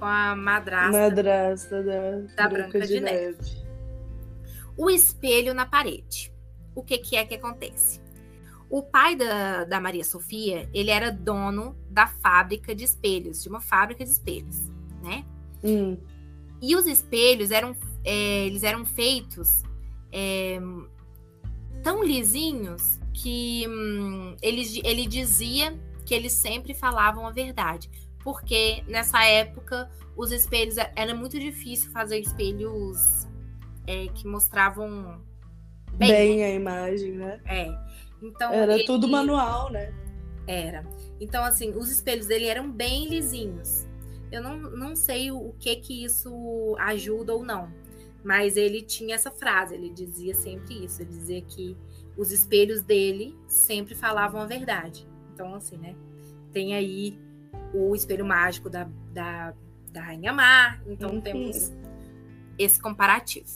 com 0.00 0.06
a 0.06 0.34
madrasta, 0.34 0.98
madrasta 0.98 1.82
da, 1.82 2.10
da 2.34 2.48
Branca, 2.48 2.70
Branca 2.70 2.80
de, 2.80 2.94
de 2.94 3.00
neve. 3.00 3.36
neve. 3.36 3.66
O 4.76 4.88
espelho 4.88 5.52
na 5.52 5.66
parede. 5.66 6.32
O 6.74 6.82
que, 6.82 6.96
que 6.96 7.16
é 7.16 7.24
que 7.26 7.34
acontece? 7.34 7.99
O 8.70 8.82
pai 8.82 9.16
da, 9.16 9.64
da 9.64 9.80
Maria 9.80 10.04
Sofia, 10.04 10.70
ele 10.72 10.90
era 10.90 11.10
dono 11.10 11.76
da 11.90 12.06
fábrica 12.06 12.72
de 12.74 12.84
espelhos, 12.84 13.42
de 13.42 13.48
uma 13.48 13.60
fábrica 13.60 14.04
de 14.04 14.10
espelhos, 14.10 14.62
né? 15.02 15.24
Hum. 15.62 15.98
E 16.62 16.76
os 16.76 16.86
espelhos 16.86 17.50
eram, 17.50 17.74
é, 18.04 18.46
eles 18.46 18.62
eram 18.62 18.84
feitos 18.84 19.64
é, 20.12 20.60
tão 21.82 22.04
lisinhos 22.04 23.00
que 23.12 23.66
hum, 23.68 24.36
ele, 24.40 24.62
ele 24.84 25.06
dizia 25.06 25.76
que 26.06 26.14
eles 26.14 26.32
sempre 26.32 26.72
falavam 26.72 27.26
a 27.26 27.30
verdade. 27.30 27.90
Porque 28.22 28.84
nessa 28.86 29.24
época 29.24 29.90
os 30.16 30.30
espelhos 30.30 30.76
era 30.94 31.14
muito 31.14 31.38
difícil 31.38 31.90
fazer 31.90 32.18
espelhos 32.18 33.26
é, 33.86 34.06
que 34.08 34.26
mostravam 34.26 35.20
bem, 35.94 36.10
bem, 36.10 36.44
a 36.44 36.50
imagem, 36.50 37.12
né? 37.12 37.40
É. 37.46 37.89
Então 38.22 38.52
era 38.52 38.74
ele... 38.74 38.84
tudo 38.84 39.08
manual, 39.08 39.70
né? 39.70 39.92
Era. 40.46 40.86
Então 41.20 41.44
assim, 41.44 41.72
os 41.76 41.90
espelhos 41.90 42.26
dele 42.26 42.46
eram 42.46 42.70
bem 42.70 43.08
lisinhos. 43.08 43.86
Eu 44.30 44.42
não, 44.42 44.58
não 44.58 44.96
sei 44.96 45.30
o 45.30 45.52
que 45.58 45.74
que 45.76 46.04
isso 46.04 46.76
ajuda 46.78 47.34
ou 47.34 47.44
não, 47.44 47.72
mas 48.22 48.56
ele 48.56 48.80
tinha 48.82 49.16
essa 49.16 49.30
frase, 49.30 49.74
ele 49.74 49.90
dizia 49.90 50.34
sempre 50.34 50.84
isso, 50.84 51.02
ele 51.02 51.10
dizia 51.10 51.42
que 51.42 51.76
os 52.16 52.30
espelhos 52.30 52.82
dele 52.82 53.36
sempre 53.48 53.94
falavam 53.94 54.40
a 54.40 54.46
verdade. 54.46 55.06
Então, 55.32 55.54
assim, 55.54 55.76
né? 55.76 55.96
Tem 56.52 56.74
aí 56.74 57.18
o 57.72 57.94
espelho 57.94 58.24
mágico 58.24 58.68
da, 58.68 58.88
da, 59.12 59.54
da 59.90 60.02
Rainha 60.02 60.32
Mar, 60.32 60.82
então 60.86 61.10
uhum. 61.10 61.20
temos 61.20 61.72
esse 62.58 62.80
comparativo. 62.80 63.48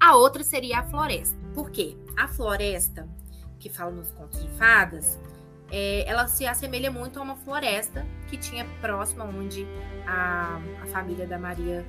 A 0.00 0.16
outra 0.16 0.42
seria 0.42 0.80
a 0.80 0.82
floresta. 0.82 1.38
Por 1.54 1.70
quê? 1.70 1.96
A 2.16 2.28
floresta, 2.28 3.08
que 3.58 3.68
fala 3.68 3.90
nos 3.90 4.10
contos 4.12 4.42
de 4.42 4.48
fadas, 4.50 5.18
é, 5.70 6.08
ela 6.08 6.26
se 6.26 6.46
assemelha 6.46 6.90
muito 6.90 7.18
a 7.18 7.22
uma 7.22 7.36
floresta 7.36 8.06
que 8.28 8.36
tinha 8.36 8.64
próxima 8.80 9.24
onde 9.24 9.66
a, 10.06 10.60
a 10.82 10.86
família 10.86 11.26
da 11.26 11.38
Maria 11.38 11.84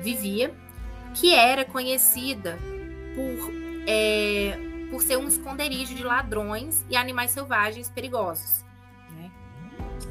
vivia, 0.00 0.54
que 1.14 1.34
era 1.34 1.64
conhecida 1.64 2.58
por 3.14 3.60
é, 3.86 4.56
por 4.90 5.00
ser 5.02 5.16
um 5.16 5.28
esconderijo 5.28 5.94
de 5.94 6.02
ladrões 6.02 6.84
e 6.90 6.96
animais 6.96 7.30
selvagens 7.30 7.88
perigosos. 7.88 8.64
Né? 9.10 9.30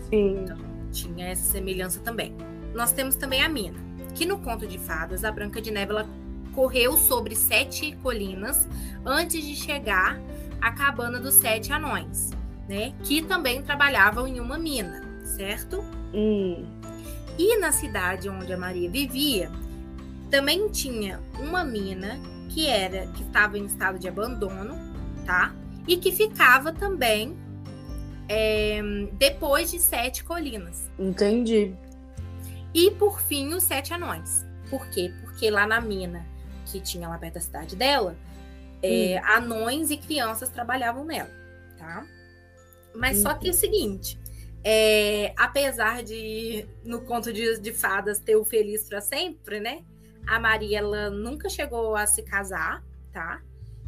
Sim. 0.10 0.40
Então, 0.42 0.58
tinha 0.92 1.28
essa 1.28 1.44
semelhança 1.44 2.00
também. 2.00 2.36
Nós 2.74 2.92
temos 2.92 3.16
também 3.16 3.44
a 3.44 3.50
mina, 3.50 3.78
que 4.16 4.26
no 4.26 4.40
conto 4.40 4.66
de 4.66 4.78
fadas, 4.78 5.24
a 5.24 5.32
Branca 5.32 5.62
de 5.62 5.70
Neve 5.70 5.92
ela 5.92 6.08
correu 6.54 6.98
sobre 6.98 7.36
sete 7.36 7.96
colinas 7.98 8.68
antes 9.06 9.44
de 9.44 9.56
chegar 9.56 10.20
à 10.62 10.72
cabana 10.72 11.20
dos 11.20 11.36
sete 11.36 11.72
anões, 11.72 12.32
né? 12.68 12.94
Que 13.04 13.22
também 13.22 13.62
trabalhavam 13.62 14.28
em 14.28 14.40
uma 14.40 14.58
mina, 14.58 15.02
certo? 15.24 15.84
Hum. 16.14 16.66
E 17.38 17.58
na 17.60 17.72
cidade 17.72 18.30
onde 18.30 18.52
a 18.52 18.58
Maria 18.58 18.90
vivia, 18.90 19.50
também 20.30 20.70
tinha 20.70 21.20
uma 21.40 21.64
mina 21.64 22.20
que 22.50 22.68
era 22.68 23.08
que 23.08 23.24
estava 23.24 23.58
em 23.58 23.66
estado 23.66 23.98
de 23.98 24.08
abandono, 24.08 24.76
tá? 25.26 25.54
E 25.88 25.98
que 25.98 26.12
ficava 26.12 26.74
também 26.74 27.38
é, 28.28 28.80
depois 29.14 29.72
de 29.72 29.80
sete 29.80 30.24
colinas. 30.24 30.90
Entendi. 31.00 31.76
E 32.74 32.92
por 32.92 33.20
fim, 33.22 33.54
os 33.54 33.64
sete 33.64 33.94
anões. 33.94 34.46
Por 34.70 34.88
quê? 34.90 35.12
Porque 35.22 35.50
lá 35.50 35.66
na 35.66 35.82
mina 35.82 36.26
que 36.66 36.80
tinha 36.80 37.10
lá 37.10 37.18
perto 37.18 37.36
da 37.36 37.40
cidade 37.40 37.76
dela, 37.76 38.16
é, 38.82 39.20
hum. 39.20 39.34
anões 39.36 39.92
e 39.92 39.98
crianças 39.98 40.50
trabalhavam 40.50 41.04
nela, 41.04 41.30
tá? 41.78 42.06
Mas 42.96 43.20
hum. 43.20 43.24
só 43.24 43.34
que 43.34 43.48
é 43.48 43.52
o 43.52 43.54
seguinte, 43.54 44.20
é, 44.64 45.34
apesar 45.38 46.04
de 46.04 46.66
no 46.84 47.02
conto 47.02 47.32
de, 47.32 47.60
de 47.60 47.74
fadas 47.74 48.20
ter 48.20 48.36
o 48.36 48.44
feliz 48.44 48.88
para 48.88 49.02
sempre, 49.02 49.60
né? 49.60 49.84
A 50.28 50.40
Maria 50.40 50.80
ela 50.80 51.10
nunca 51.10 51.50
chegou 51.50 51.96
a 51.96 52.06
se 52.06 52.24
casar, 52.24 52.84
tá? 53.12 53.42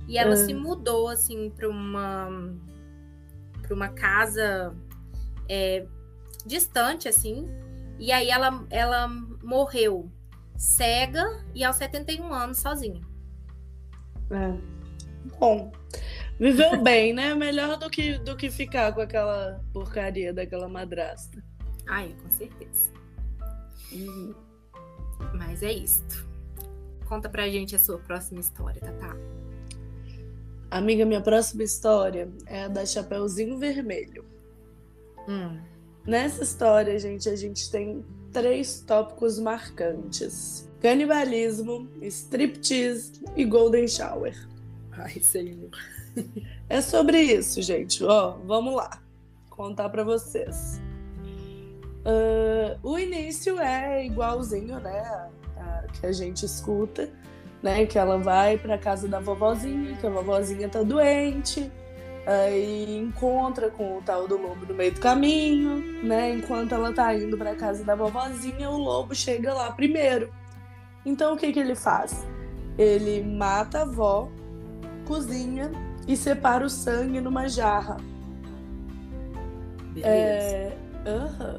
E 0.08 0.18
ela 0.18 0.36
se 0.36 0.54
hum. 0.54 0.62
mudou 0.62 1.08
assim 1.08 1.50
para 1.50 1.70
uma 1.70 2.30
para 3.62 3.74
uma 3.74 3.90
casa 3.90 4.76
é, 5.48 5.86
distante 6.46 7.08
assim. 7.08 7.48
E 8.00 8.12
aí 8.12 8.30
ela 8.30 8.66
ela 8.70 9.08
morreu 9.44 10.10
cega 10.58 11.44
e 11.54 11.64
aos 11.64 11.76
71 11.76 12.34
anos 12.34 12.60
sozinha. 12.60 13.02
É. 14.32 14.71
Bom, 15.40 15.72
viveu 16.40 16.82
bem, 16.82 17.14
né? 17.14 17.34
Melhor 17.34 17.78
do 17.78 17.90
que, 17.90 18.18
do 18.20 18.36
que 18.36 18.50
ficar 18.50 18.94
com 18.94 19.02
aquela 19.02 19.62
porcaria 19.74 20.34
daquela 20.34 20.68
madrasta. 20.68 21.44
Ai, 21.88 22.16
com 22.22 22.30
certeza. 22.32 22.92
Uhum. 23.92 24.34
Mas 25.34 25.62
é 25.62 25.72
isto. 25.72 26.28
Conta 27.06 27.30
pra 27.30 27.50
gente 27.50 27.76
a 27.76 27.80
sua 27.80 28.00
próxima 28.00 28.40
história, 28.40 28.80
Tatá. 28.82 29.16
Amiga, 30.70 31.06
minha 31.06 31.22
próxima 31.22 31.64
história 31.64 32.32
é 32.46 32.64
a 32.64 32.68
da 32.70 32.86
Chapeuzinho 32.86 33.58
Vermelho. 33.58 34.24
Hum. 35.28 35.60
Nessa 36.06 36.44
história, 36.44 36.98
gente, 36.98 37.28
a 37.30 37.36
gente 37.36 37.70
tem 37.70 38.06
três 38.32 38.80
tópicos 38.80 39.38
marcantes: 39.38 40.70
canibalismo, 40.80 41.90
striptease 42.02 43.22
e 43.36 43.44
golden 43.44 43.88
shower. 43.88 44.34
Ai, 45.04 45.20
senhor. 45.20 45.70
É 46.70 46.82
sobre 46.82 47.22
isso, 47.22 47.62
gente. 47.62 48.04
Ó, 48.04 48.38
vamos 48.46 48.76
lá. 48.76 49.02
Contar 49.50 49.90
para 49.90 50.04
vocês. 50.04 50.82
Uh, 52.06 52.80
o 52.82 52.98
início 52.98 53.60
é 53.60 54.06
igualzinho, 54.06 54.80
né? 54.80 55.00
A, 55.00 55.30
a, 55.58 55.88
que 55.88 56.06
a 56.06 56.12
gente 56.12 56.46
escuta, 56.46 57.10
né? 57.62 57.86
Que 57.86 58.00
ela 58.00 58.18
vai 58.18 58.58
para 58.58 58.78
casa 58.78 59.08
da 59.08 59.20
vovozinha, 59.20 59.96
que 59.98 60.08
a 60.08 60.10
vovozinha 60.10 60.68
tá 60.68 60.82
doente 60.82 61.72
Aí 62.26 62.98
encontra 62.98 63.72
com 63.72 63.98
o 63.98 64.02
tal 64.02 64.28
do 64.28 64.38
lobo 64.38 64.66
no 64.68 64.76
meio 64.76 64.94
do 64.94 65.00
caminho, 65.00 66.04
né? 66.04 66.32
Enquanto 66.32 66.74
ela 66.74 66.94
tá 66.94 67.16
indo 67.16 67.36
para 67.36 67.56
casa 67.56 67.84
da 67.84 67.96
vovozinha, 67.96 68.70
o 68.70 68.78
lobo 68.78 69.16
chega 69.16 69.54
lá 69.54 69.72
primeiro. 69.72 70.32
Então 71.04 71.34
o 71.34 71.38
que 71.38 71.52
que 71.52 71.60
ele 71.60 71.74
faz? 71.74 72.28
Ele 72.78 73.24
mata 73.24 73.80
a 73.80 73.82
avó, 73.82 74.30
cozinha 75.12 75.70
e 76.08 76.16
separa 76.16 76.66
o 76.66 76.70
sangue 76.70 77.20
numa 77.20 77.50
jarra. 77.50 77.98
Beleza. 79.94 80.08
É... 80.08 80.78
Uhum. 81.06 81.58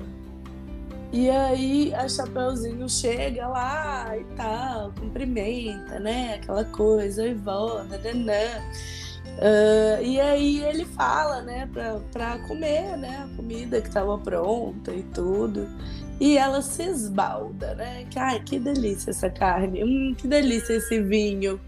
E 1.13 1.29
aí 1.29 1.95
a 1.95 2.09
Chapeuzinho 2.09 2.89
chega 2.89 3.47
lá 3.47 4.17
e 4.17 4.25
tal, 4.35 4.93
cumprimenta, 4.99 6.01
né? 6.01 6.37
Aquela 6.37 6.65
coisa, 6.65 7.27
e 7.27 7.35
vó, 7.35 7.85
nananã. 7.85 8.63
Uh, 9.37 10.03
e 10.03 10.19
aí 10.19 10.65
ele 10.65 10.87
fala, 10.87 11.43
né, 11.43 11.69
pra, 11.71 12.01
pra 12.11 12.39
comer, 12.47 12.97
né, 12.97 13.27
a 13.27 13.37
comida 13.37 13.81
que 13.81 13.89
estava 13.89 14.17
pronta 14.19 14.93
e 14.93 15.03
tudo. 15.03 15.69
E 16.19 16.39
ela 16.39 16.63
se 16.63 16.85
esbalda, 16.85 17.75
né? 17.75 18.07
Que, 18.09 18.19
ai, 18.19 18.41
que 18.41 18.59
delícia 18.59 19.11
essa 19.11 19.29
carne. 19.29 19.85
Hum, 19.85 20.15
que 20.17 20.27
delícia 20.27 20.75
esse 20.75 21.03
vinho. 21.03 21.61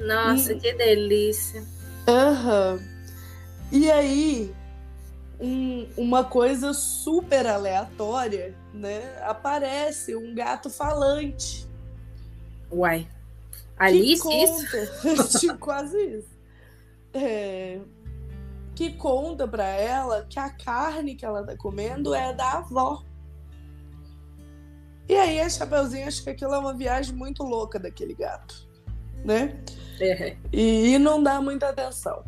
Nossa, 0.00 0.54
hum. 0.54 0.58
que 0.58 0.72
delícia. 0.72 1.64
Aham. 2.08 2.74
Uhum. 2.74 3.00
E 3.72 3.90
aí, 3.90 4.52
um, 5.40 5.86
uma 5.96 6.24
coisa 6.24 6.72
super 6.72 7.46
aleatória, 7.46 8.54
né? 8.74 9.02
Aparece 9.22 10.16
um 10.16 10.34
gato 10.34 10.68
falante. 10.68 11.68
Uai. 12.70 13.08
Alice, 13.78 14.28
isso? 14.28 15.56
Quase 15.58 15.96
isso. 15.98 16.28
É, 17.14 17.80
que 18.74 18.92
conta 18.92 19.48
para 19.48 19.66
ela 19.66 20.26
que 20.28 20.38
a 20.38 20.50
carne 20.50 21.14
que 21.14 21.24
ela 21.24 21.44
tá 21.44 21.56
comendo 21.56 22.14
é 22.14 22.32
da 22.32 22.58
avó. 22.58 23.02
E 25.08 25.16
aí 25.16 25.40
a 25.40 25.48
Chapeuzinho 25.48 26.06
acha 26.06 26.22
que 26.22 26.30
aquilo 26.30 26.54
é 26.54 26.58
uma 26.58 26.74
viagem 26.74 27.14
muito 27.14 27.42
louca 27.42 27.78
daquele 27.78 28.14
gato, 28.14 28.68
né? 29.24 29.58
É. 30.00 30.36
E, 30.52 30.94
e 30.94 30.98
não 30.98 31.22
dá 31.22 31.40
muita 31.40 31.68
atenção. 31.68 32.24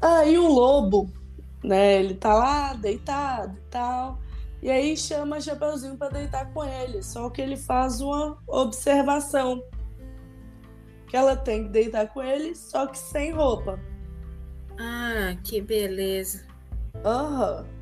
Aí 0.00 0.36
o 0.36 0.48
lobo, 0.48 1.10
né? 1.62 2.00
Ele 2.00 2.14
tá 2.14 2.34
lá 2.34 2.74
deitado 2.74 3.56
e 3.56 3.70
tal. 3.70 4.18
E 4.62 4.70
aí 4.70 4.96
chama 4.96 5.40
Chapeuzinho 5.40 5.96
para 5.96 6.10
deitar 6.10 6.52
com 6.52 6.64
ele. 6.64 7.02
Só 7.02 7.30
que 7.30 7.40
ele 7.40 7.56
faz 7.56 8.00
uma 8.00 8.36
observação 8.46 9.62
que 11.08 11.16
ela 11.16 11.36
tem 11.36 11.64
que 11.64 11.68
deitar 11.68 12.08
com 12.08 12.22
ele, 12.22 12.54
só 12.54 12.86
que 12.86 12.98
sem 12.98 13.32
roupa. 13.32 13.78
Ah, 14.78 15.36
que 15.44 15.60
beleza. 15.60 16.46
Aham. 17.04 17.66
Uhum. 17.66 17.81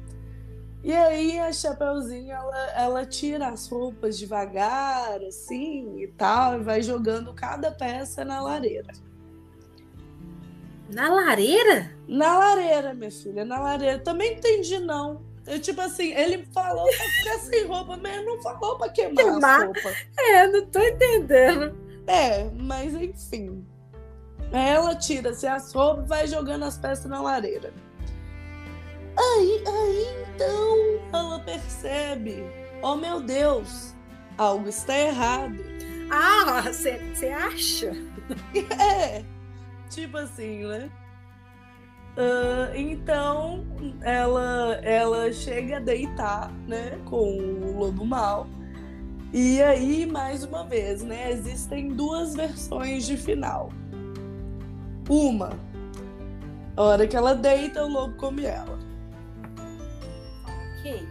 E 0.83 0.93
aí 0.93 1.39
a 1.39 1.53
Chapeuzinho, 1.53 2.33
ela, 2.33 2.70
ela 2.70 3.07
tira 3.07 3.49
as 3.49 3.68
roupas 3.68 4.18
devagar, 4.18 5.22
assim, 5.22 6.01
e 6.01 6.09
tal, 6.09 6.59
e 6.59 6.62
vai 6.62 6.83
jogando 6.83 7.35
cada 7.35 7.70
peça 7.70 8.24
na 8.24 8.41
lareira. 8.41 8.93
Na 10.91 11.09
lareira? 11.09 11.95
Na 12.09 12.39
lareira, 12.39 12.95
minha 12.95 13.11
filha, 13.11 13.45
na 13.45 13.61
lareira. 13.61 13.99
Também 13.99 14.35
entendi, 14.35 14.78
não. 14.78 15.22
Eu, 15.47 15.61
tipo 15.61 15.81
assim, 15.81 16.12
ele 16.14 16.47
falou 16.53 16.85
pra 16.85 17.07
ficar 17.07 17.39
sem 17.41 17.66
roupa, 17.68 17.97
mas 17.97 18.24
não 18.24 18.41
falou 18.43 18.76
pra 18.76 18.89
queimar, 18.89 19.24
queimar? 19.24 19.64
roupa. 19.66 19.93
É, 20.18 20.47
não 20.49 20.66
tô 20.66 20.81
entendendo. 20.81 21.76
É, 22.07 22.51
mas 22.55 22.95
enfim. 22.95 23.64
Ela 24.53 24.97
tira-se 24.97 25.47
as 25.47 25.72
roupas 25.72 26.05
e 26.05 26.09
vai 26.09 26.26
jogando 26.26 26.64
as 26.64 26.76
peças 26.76 27.05
na 27.05 27.20
lareira. 27.20 27.72
Aí, 29.20 29.62
aí 29.66 30.24
então 30.34 31.00
ela 31.12 31.38
percebe: 31.40 32.42
oh 32.82 32.96
meu 32.96 33.20
Deus, 33.20 33.94
algo 34.38 34.68
está 34.68 34.96
errado. 34.96 35.58
Ah, 36.10 36.62
você 36.62 37.28
acha? 37.28 37.92
É, 38.80 39.24
tipo 39.88 40.16
assim, 40.16 40.64
né? 40.64 40.90
Uh, 42.16 42.76
então 42.76 43.64
ela, 44.02 44.74
ela 44.82 45.32
chega 45.32 45.76
a 45.76 45.80
deitar 45.80 46.52
né, 46.66 46.98
com 47.06 47.38
o 47.38 47.78
lobo 47.78 48.04
mal 48.04 48.46
e 49.32 49.62
aí, 49.62 50.06
mais 50.06 50.42
uma 50.42 50.64
vez, 50.64 51.04
né, 51.04 51.30
existem 51.30 51.88
duas 51.88 52.34
versões 52.34 53.06
de 53.06 53.16
final. 53.16 53.70
Uma, 55.08 55.50
a 56.76 56.82
hora 56.82 57.06
que 57.06 57.16
ela 57.16 57.34
deita, 57.34 57.84
o 57.84 57.88
lobo 57.88 58.16
come 58.16 58.44
ela. 58.44 58.76
Ok. 60.81 61.07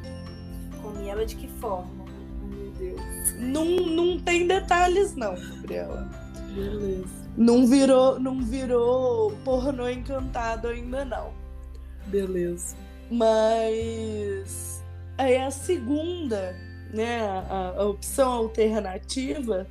Come 0.81 1.07
ela 1.07 1.25
de 1.25 1.35
que 1.35 1.47
forma? 1.59 2.05
Meu 2.43 2.71
Deus. 2.71 3.01
Não, 3.37 3.65
não 3.65 4.19
tem 4.19 4.47
detalhes, 4.47 5.15
não, 5.15 5.35
Gabriela. 5.35 6.09
Beleza. 6.53 7.29
Não 7.37 7.67
virou, 7.67 8.19
não 8.19 8.41
virou 8.41 9.31
pornô 9.45 9.87
encantado 9.87 10.67
ainda, 10.67 11.05
não. 11.05 11.31
Beleza. 12.07 12.75
Mas 13.11 14.83
aí 15.17 15.37
a 15.37 15.51
segunda 15.51 16.55
né, 16.91 17.21
a, 17.21 17.73
a 17.77 17.85
opção 17.85 18.31
alternativa 18.31 19.67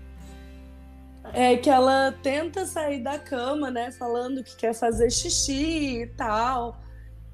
é 1.32 1.56
que 1.56 1.68
ela 1.68 2.14
tenta 2.22 2.64
sair 2.64 3.02
da 3.02 3.18
cama, 3.18 3.70
né, 3.70 3.90
falando 3.92 4.42
que 4.42 4.56
quer 4.56 4.72
fazer 4.72 5.10
xixi 5.10 6.02
e 6.02 6.06
tal. 6.06 6.80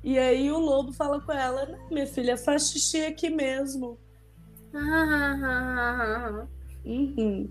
E 0.05 0.19
aí 0.19 0.53
o 0.53 0.59
lobo 0.59 0.93
fala 0.93 1.19
com 1.19 1.33
ela: 1.33 1.65
Não, 1.65 1.89
minha 1.91 2.07
filha, 2.07 2.37
faz 2.37 2.71
xixi 2.71 3.07
aqui 3.07 3.31
mesmo. 3.31 3.99
uhum. 6.85 7.51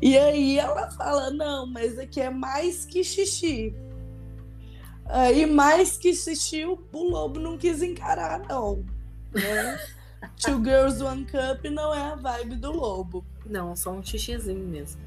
E 0.00 0.16
aí 0.16 0.60
ela 0.60 0.88
fala: 0.92 1.30
Não, 1.30 1.66
mas 1.66 1.98
aqui 1.98 2.20
é 2.20 2.30
mais 2.30 2.86
que 2.86 3.02
xixi. 3.02 3.74
Aí, 5.06 5.44
mais 5.44 5.96
que 5.96 6.14
xixi, 6.14 6.64
o, 6.64 6.78
o 6.92 7.10
lobo 7.10 7.40
não 7.40 7.58
quis 7.58 7.82
encarar, 7.82 8.38
não. 8.48 8.84
Né? 9.32 9.80
Two 10.40 10.62
Girls 10.62 11.02
One 11.02 11.24
Cup 11.24 11.64
não 11.64 11.92
é 11.92 12.12
a 12.12 12.14
vibe 12.14 12.54
do 12.54 12.70
lobo. 12.70 13.26
Não, 13.44 13.74
só 13.74 13.90
um 13.90 14.04
xixizinho 14.04 14.68
mesmo. 14.68 15.02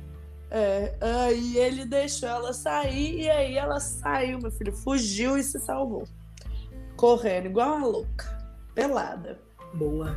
É, 0.52 0.94
aí 1.00 1.58
ele 1.58 1.86
deixou 1.86 2.28
ela 2.28 2.52
sair 2.52 3.22
e 3.22 3.30
aí 3.30 3.56
ela 3.56 3.80
saiu, 3.80 4.40
meu 4.40 4.52
filho, 4.52 4.74
fugiu 4.74 5.38
e 5.38 5.44
se 5.44 5.58
salvou. 5.60 6.06
Correndo, 6.96 7.48
igual 7.48 7.78
uma 7.78 7.88
louca, 7.88 8.26
pelada. 8.74 9.40
Boa. 9.74 10.16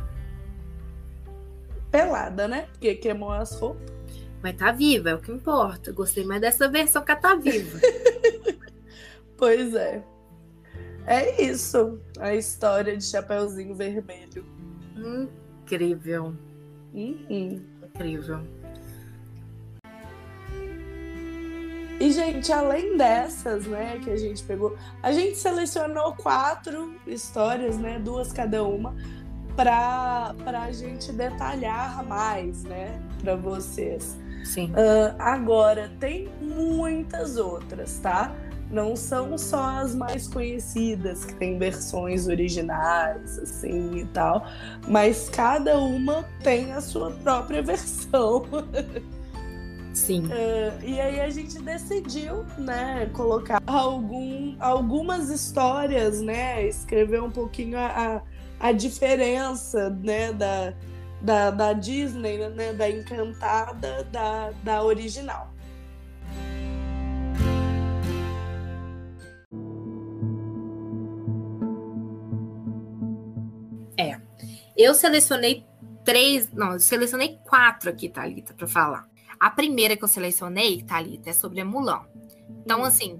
pelada, 1.91 2.47
né? 2.47 2.67
Porque 2.73 2.95
queimou 2.95 3.31
as 3.31 3.51
roupas. 3.59 3.97
Mas 4.41 4.55
tá 4.55 4.71
viva, 4.71 5.09
é 5.09 5.15
o 5.15 5.19
que 5.19 5.31
importa. 5.31 5.91
Gostei 5.91 6.23
mais 6.23 6.41
dessa 6.41 6.69
versão 6.69 7.03
que 7.03 7.11
ela 7.11 7.19
tá 7.19 7.35
viva. 7.35 7.79
pois 9.35 9.73
é. 9.73 10.03
É 11.07 11.41
isso. 11.41 11.99
A 12.19 12.35
história 12.35 12.95
de 12.95 13.03
Chapeuzinho 13.03 13.73
Vermelho. 13.73 14.45
Incrível. 15.63 16.35
Uhum. 16.93 17.65
Incrível. 17.83 18.41
E, 21.99 22.11
gente, 22.11 22.51
além 22.51 22.95
dessas, 22.95 23.65
né, 23.65 23.99
que 24.03 24.09
a 24.11 24.17
gente 24.17 24.43
pegou, 24.43 24.75
a 25.01 25.11
gente 25.11 25.35
selecionou 25.37 26.13
quatro 26.13 26.95
histórias, 27.07 27.77
né, 27.77 27.99
duas 27.99 28.31
cada 28.31 28.63
uma, 28.63 28.95
para 29.55 30.35
a 30.45 30.71
gente 30.71 31.11
detalhar 31.11 32.05
mais, 32.05 32.63
né, 32.63 33.01
para 33.21 33.35
vocês. 33.35 34.15
Sim. 34.43 34.71
Uh, 34.71 35.15
agora, 35.17 35.91
tem 35.99 36.29
muitas 36.39 37.37
outras, 37.37 37.97
tá? 37.97 38.31
Não 38.69 38.95
são 38.95 39.37
só 39.37 39.79
as 39.79 39.95
mais 39.95 40.27
conhecidas, 40.27 41.25
que 41.25 41.33
tem 41.35 41.57
versões 41.57 42.27
originais, 42.27 43.39
assim 43.39 43.97
e 43.97 44.05
tal, 44.05 44.45
mas 44.87 45.29
cada 45.29 45.79
uma 45.79 46.23
tem 46.43 46.73
a 46.73 46.81
sua 46.81 47.11
própria 47.11 47.61
versão. 47.63 48.45
Sim. 49.97 50.27
Uh, 50.27 50.85
e 50.85 51.01
aí 51.01 51.19
a 51.19 51.29
gente 51.29 51.59
decidiu, 51.59 52.45
né, 52.57 53.09
colocar 53.13 53.59
algum, 53.65 54.55
algumas 54.59 55.29
histórias, 55.29 56.21
né, 56.21 56.67
escrever 56.67 57.21
um 57.21 57.31
pouquinho 57.31 57.79
a, 57.79 58.21
a, 58.59 58.67
a 58.67 58.71
diferença, 58.71 59.89
né, 59.89 60.31
da, 60.31 60.73
da, 61.19 61.49
da 61.49 61.73
Disney, 61.73 62.37
né, 62.49 62.73
da 62.73 62.87
Encantada, 62.87 64.03
da, 64.11 64.51
da 64.63 64.83
original. 64.83 65.51
É. 73.97 74.21
Eu 74.77 74.93
selecionei 74.93 75.65
três, 76.05 76.51
não, 76.53 76.77
selecionei 76.79 77.39
quatro 77.43 77.89
aqui, 77.89 78.07
Thalita, 78.07 78.53
para 78.53 78.67
falar. 78.67 79.16
A 79.39 79.49
primeira 79.49 79.95
que 79.95 80.03
eu 80.03 80.07
selecionei, 80.07 80.81
Thalita, 80.83 81.29
é 81.29 81.33
sobre 81.33 81.61
a 81.61 81.65
Mulan. 81.65 82.01
Então, 82.63 82.81
hum. 82.81 82.85
assim, 82.85 83.19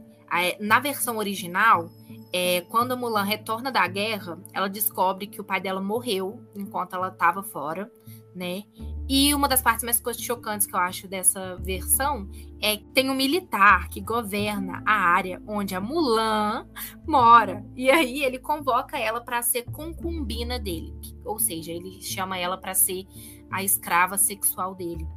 na 0.59 0.79
versão 0.79 1.17
original, 1.17 1.89
é, 2.33 2.61
quando 2.61 2.91
a 2.91 2.95
Mulan 2.95 3.23
retorna 3.23 3.71
da 3.71 3.87
guerra, 3.87 4.39
ela 4.53 4.67
descobre 4.67 5.27
que 5.27 5.39
o 5.39 5.43
pai 5.43 5.61
dela 5.61 5.81
morreu 5.81 6.41
enquanto 6.55 6.95
ela 6.95 7.07
estava 7.07 7.41
fora, 7.41 7.89
né? 8.35 8.63
E 9.09 9.33
uma 9.33 9.47
das 9.47 9.61
partes 9.61 9.83
mais 9.83 10.01
chocantes 10.19 10.67
que 10.67 10.75
eu 10.75 10.79
acho 10.79 11.07
dessa 11.07 11.55
versão 11.55 12.29
é 12.61 12.75
que 12.75 12.85
tem 12.87 13.09
um 13.09 13.15
militar 13.15 13.87
que 13.87 14.01
governa 14.01 14.83
a 14.85 14.93
área 14.93 15.41
onde 15.47 15.73
a 15.73 15.79
Mulan 15.79 16.67
mora. 17.07 17.65
E 17.75 17.89
aí 17.89 18.21
ele 18.23 18.37
convoca 18.37 18.99
ela 18.99 19.21
para 19.21 19.41
ser 19.41 19.63
concubina 19.63 20.59
dele, 20.59 20.93
ou 21.23 21.39
seja, 21.39 21.71
ele 21.71 22.01
chama 22.01 22.37
ela 22.37 22.57
para 22.57 22.73
ser 22.73 23.05
a 23.49 23.63
escrava 23.63 24.17
sexual 24.17 24.75
dele, 24.75 25.07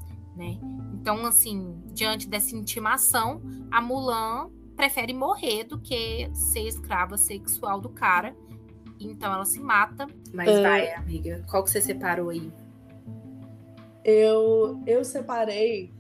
né? 0.41 0.59
Então, 0.95 1.27
assim, 1.27 1.79
diante 1.93 2.27
dessa 2.27 2.57
intimação, 2.57 3.43
a 3.71 3.81
Mulan 3.81 4.51
prefere 4.75 5.13
morrer 5.13 5.65
do 5.65 5.79
que 5.79 6.31
ser 6.33 6.67
escrava 6.67 7.19
sexual 7.19 7.79
do 7.79 7.91
cara. 7.91 8.35
Então 8.99 9.33
ela 9.33 9.45
se 9.45 9.61
mata. 9.61 10.07
Mas 10.33 10.49
é... 10.49 10.63
vai, 10.63 10.95
amiga. 10.95 11.45
Qual 11.51 11.63
que 11.63 11.71
você 11.71 11.83
separou 11.83 12.31
aí? 12.31 12.51
Eu, 14.03 14.83
eu 14.87 15.05
separei 15.05 15.93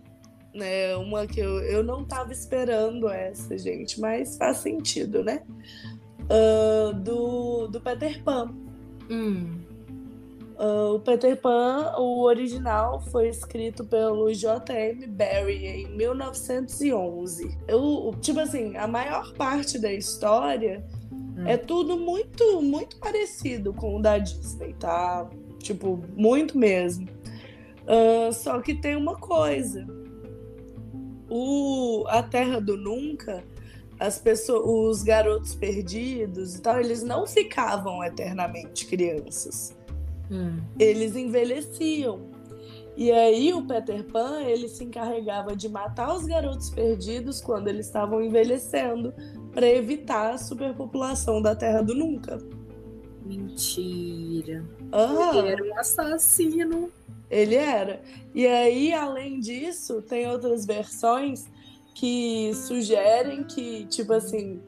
né, 0.55 0.97
uma 0.97 1.27
que 1.27 1.39
eu, 1.39 1.61
eu 1.61 1.85
não 1.85 2.05
tava 2.05 2.33
esperando 2.33 3.09
essa, 3.09 3.57
gente, 3.59 4.01
mas 4.01 4.39
faz 4.39 4.59
sentido, 4.59 5.23
né? 5.23 5.43
Uh, 6.25 6.95
do, 6.95 7.69
do 7.69 7.81
Peter 7.81 8.23
Pan. 8.25 8.55
Hum. 9.11 9.61
Uh, 10.61 10.97
o 10.97 11.01
Peter 11.01 11.41
Pan, 11.41 11.95
o 11.97 12.21
original, 12.21 13.01
foi 13.01 13.31
escrito 13.31 13.83
pelo 13.83 14.31
J.M. 14.31 15.07
Barrie 15.07 15.67
em 15.67 15.97
1911. 15.97 17.57
Eu, 17.67 18.15
tipo 18.21 18.41
assim, 18.41 18.77
a 18.77 18.87
maior 18.87 19.33
parte 19.33 19.79
da 19.79 19.91
história 19.91 20.85
hum. 21.11 21.47
é 21.47 21.57
tudo 21.57 21.97
muito, 21.97 22.61
muito 22.61 22.99
parecido 22.99 23.73
com 23.73 23.97
o 23.97 24.03
da 24.03 24.19
Disney, 24.19 24.75
tá? 24.75 25.31
Tipo, 25.61 25.99
muito 26.15 26.59
mesmo. 26.59 27.09
Uh, 27.87 28.31
só 28.31 28.61
que 28.61 28.75
tem 28.75 28.97
uma 28.97 29.17
coisa. 29.17 29.87
O, 31.31 32.05
a 32.09 32.23
Terra 32.23 32.61
do 32.61 32.77
Nunca, 32.77 33.43
as 33.99 34.19
pessoas, 34.19 34.99
os 34.99 35.03
garotos 35.03 35.55
perdidos 35.55 36.57
e 36.57 36.61
tal, 36.61 36.79
eles 36.79 37.03
não 37.03 37.27
ficavam 37.27 38.05
eternamente 38.05 38.85
crianças 38.85 39.80
Hum. 40.31 40.61
Eles 40.79 41.17
envelheciam. 41.17 42.31
E 42.97 43.11
aí 43.11 43.53
o 43.55 43.67
Peter 43.67 44.05
Pan, 44.05 44.43
ele 44.43 44.69
se 44.69 44.85
encarregava 44.85 45.57
de 45.57 45.69
matar 45.69 46.15
os 46.15 46.27
garotos 46.27 46.71
perdidos 46.71 47.41
quando 47.41 47.69
eles 47.69 47.87
estavam 47.87 48.23
envelhecendo, 48.23 49.15
para 49.53 49.67
evitar 49.67 50.35
a 50.35 50.39
superpopulação 50.39 51.41
da 51.41 51.57
Terra 51.57 51.83
do 51.83 51.95
Nunca. 51.95 52.39
Mentira. 53.25 54.65
Ah, 54.93 55.33
ele 55.35 55.49
era 55.49 55.65
um 55.65 55.79
assassino. 55.79 56.91
Ele 57.31 57.55
era. 57.55 58.03
E 58.35 58.47
aí, 58.47 58.93
além 58.93 59.39
disso, 59.39 60.03
tem 60.03 60.29
outras 60.29 60.67
versões 60.67 61.49
que 61.95 62.53
sugerem 62.55 63.45
que, 63.45 63.87
tipo 63.87 64.13
assim, 64.13 64.61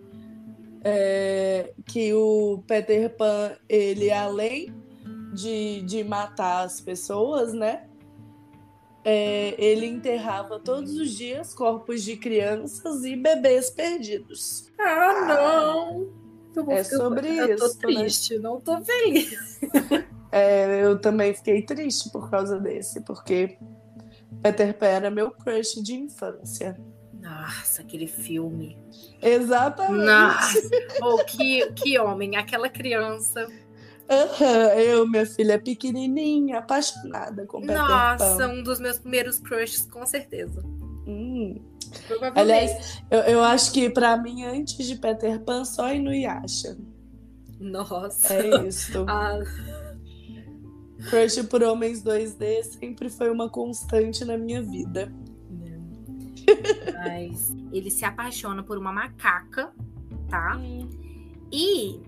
é, 0.84 1.72
que 1.86 2.12
o 2.14 2.62
Peter 2.66 3.10
Pan, 3.16 3.52
ele 3.68 4.10
além 4.10 4.72
de, 5.32 5.82
de 5.82 6.04
matar 6.04 6.64
as 6.64 6.80
pessoas, 6.80 7.52
né? 7.52 7.88
É, 9.04 9.54
ele 9.58 9.86
enterrava 9.86 10.60
todos 10.60 10.94
os 10.94 11.10
dias 11.10 11.52
corpos 11.52 12.04
de 12.04 12.16
crianças 12.16 13.04
e 13.04 13.16
bebês 13.16 13.68
perdidos. 13.70 14.70
Ah, 14.78 15.26
não! 15.26 16.22
é 16.70 16.84
sobre 16.84 17.28
eu, 17.28 17.54
isso. 17.54 17.64
Eu 17.64 17.70
tô 17.70 17.74
né? 17.74 17.80
triste, 17.80 18.34
né? 18.34 18.40
não 18.40 18.60
tô 18.60 18.80
feliz. 18.82 19.60
É, 20.34 20.82
eu 20.82 20.98
também 20.98 21.34
fiquei 21.34 21.60
triste 21.60 22.10
por 22.10 22.30
causa 22.30 22.58
desse, 22.58 23.02
porque 23.02 23.58
Peter 24.42 24.72
Pan 24.72 24.86
era 24.86 25.10
meu 25.10 25.30
crush 25.30 25.74
de 25.82 25.94
infância. 25.94 26.80
Nossa, 27.20 27.82
aquele 27.82 28.06
filme. 28.06 28.78
Exatamente. 29.20 30.06
Nossa, 30.06 30.58
oh, 31.02 31.22
que, 31.24 31.70
que 31.72 31.98
homem, 31.98 32.34
aquela 32.36 32.70
criança 32.70 33.46
Uhum, 34.12 34.80
eu, 34.80 35.08
minha 35.08 35.24
filha 35.24 35.58
pequenininha, 35.58 36.58
apaixonada 36.58 37.46
com 37.46 37.60
Peter 37.60 37.78
Nossa, 37.78 38.36
Pan. 38.36 38.48
um 38.48 38.62
dos 38.62 38.78
meus 38.78 38.98
primeiros 38.98 39.38
crushes, 39.38 39.86
com 39.90 40.04
certeza. 40.04 40.62
Hum. 41.06 41.60
Aliás, 42.34 43.02
eu, 43.10 43.20
eu 43.20 43.44
acho 43.44 43.72
que 43.72 43.88
para 43.88 44.16
mim, 44.16 44.44
antes 44.44 44.86
de 44.86 44.96
Peter 44.96 45.40
Pan, 45.40 45.64
só 45.64 45.92
Inuyasha. 45.92 46.76
Nossa. 47.58 48.34
É 48.34 48.66
isso. 48.66 49.04
ah. 49.08 49.38
Crush 51.08 51.42
por 51.48 51.62
homens 51.62 52.02
2D 52.02 52.62
sempre 52.62 53.08
foi 53.08 53.30
uma 53.30 53.48
constante 53.48 54.24
na 54.24 54.36
minha 54.36 54.62
vida. 54.62 55.12
Mas 56.94 57.52
ele 57.72 57.90
se 57.90 58.04
apaixona 58.04 58.62
por 58.62 58.78
uma 58.78 58.92
macaca, 58.92 59.72
tá? 60.28 60.56
Hum. 60.56 60.88
E 61.50 62.00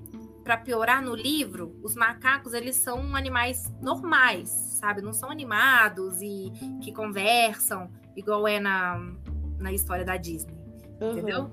para 0.45 0.59
piorar 0.59 1.03
no 1.03 1.15
livro, 1.15 1.75
os 1.83 1.97
macacos 1.97 2.53
eles 2.53 2.77
são 2.77 3.17
animais 3.17 3.73
normais, 3.81 4.51
sabe? 4.51 5.01
Não 5.01 5.15
são 5.15 5.31
animados 5.31 6.21
e 6.21 6.53
que 6.83 6.93
conversam 6.93 7.91
igual 8.15 8.47
é 8.47 8.61
na, 8.61 9.01
na 9.59 9.73
história 9.73 10.05
da 10.05 10.19
Disney, 10.19 10.55
uhum. 11.01 11.13
entendeu? 11.13 11.51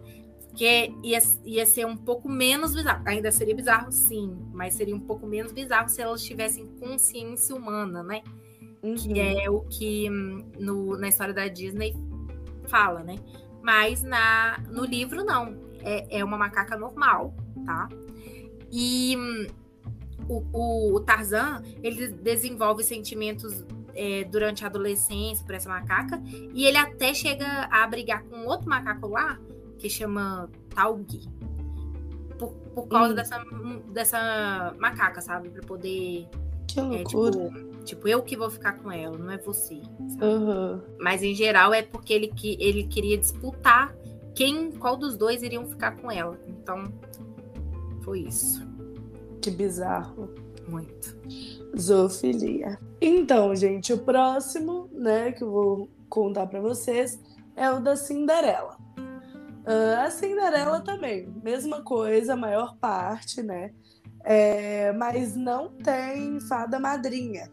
Que 0.54 0.94
ia, 1.02 1.20
ia 1.46 1.66
ser 1.66 1.86
um 1.88 1.96
pouco 1.96 2.28
menos 2.28 2.76
bizarro. 2.76 3.02
Ainda 3.08 3.32
seria 3.32 3.56
bizarro, 3.56 3.90
sim, 3.94 4.38
mas 4.52 4.74
seria 4.74 4.94
um 4.94 5.00
pouco 5.00 5.26
menos 5.26 5.54
bizarro 5.54 5.88
se 5.88 6.02
elas 6.02 6.22
tivessem 6.22 6.68
consciência 6.78 7.56
humana, 7.56 8.04
né? 8.04 8.22
Uhum. 8.84 8.96
Que 8.96 9.20
é 9.22 9.50
o 9.50 9.62
que 9.62 10.10
no, 10.60 10.98
na 10.98 11.08
história 11.08 11.34
da 11.34 11.48
Disney 11.48 11.96
fala, 12.68 13.02
né? 13.02 13.16
Mas 13.64 14.04
na, 14.04 14.60
no 14.70 14.84
livro, 14.84 15.24
não. 15.24 15.72
É, 15.84 16.20
é 16.20 16.26
uma 16.26 16.38
macaca 16.38 16.78
normal, 16.78 17.34
tá? 17.66 17.88
E 18.72 19.18
o, 20.28 20.44
o, 20.54 20.96
o 20.96 21.00
Tarzan, 21.02 21.62
ele 21.84 22.08
desenvolve 22.08 22.84
sentimentos 22.84 23.66
é, 23.94 24.24
durante 24.24 24.64
a 24.64 24.68
adolescência 24.68 25.46
por 25.46 25.54
essa 25.56 25.70
macaca, 25.70 26.22
e 26.54 26.66
ele 26.66 26.78
até 26.78 27.14
chega 27.14 27.68
a 27.70 27.86
brigar 27.88 28.24
com 28.24 28.46
outro 28.46 28.70
macaco 28.70 29.08
lá, 29.08 29.40
que 29.78 29.90
chama 29.90 30.50
Taugi, 30.74 31.28
por, 32.38 32.54
por 32.74 32.88
causa 32.88 33.12
hum. 33.12 33.16
dessa, 33.16 33.44
dessa 33.92 34.76
macaca, 34.80 35.22
sabe? 35.22 35.50
Para 35.50 35.62
poder 35.64 36.28
Que 36.68 36.80
É 36.80 37.04
tipo, 37.04 37.84
tipo, 37.84 38.08
eu 38.08 38.22
que 38.22 38.38
vou 38.38 38.50
ficar 38.50 38.74
com 38.74 38.92
ela, 38.92 39.18
não 39.18 39.32
é 39.32 39.38
você. 39.38 39.82
Aham. 40.22 40.82
Mas 41.00 41.22
em 41.24 41.36
geral 41.36 41.74
é 41.74 41.82
porque 41.82 42.14
ele, 42.14 42.28
que- 42.28 42.58
ele 42.60 42.84
queria 42.86 43.18
disputar 43.18 43.94
quem, 44.34 44.72
qual 44.72 44.96
dos 44.96 45.18
dois 45.18 45.44
iriam 45.44 45.66
ficar 45.66 45.98
com 45.98 46.10
ela. 46.10 46.40
Então, 46.48 46.92
foi 48.04 48.22
isso. 48.22 48.62
Que 49.42 49.50
bizarro. 49.50 50.30
Muito. 50.68 51.18
Zoofilia. 51.78 52.78
Então, 53.02 53.56
gente, 53.56 53.92
o 53.94 53.98
próximo, 53.98 54.90
né, 54.94 55.32
que 55.32 55.44
eu 55.44 55.52
vou 55.52 55.90
contar 56.08 56.48
pra 56.48 56.62
vocês 56.62 57.20
é 57.56 57.70
o 57.72 57.80
da 57.80 57.96
Cinderela. 57.96 58.78
Ah, 59.66 60.06
a 60.06 60.12
Cinderela 60.12 60.82
também, 60.82 61.28
mesma 61.44 61.82
coisa, 61.82 62.34
a 62.34 62.38
maior 62.38 62.76
parte, 62.78 63.42
né? 63.42 63.74
É, 64.24 64.92
mas 64.94 65.36
não 65.36 65.70
tem 65.70 66.40
fada 66.42 66.80
madrinha, 66.80 67.50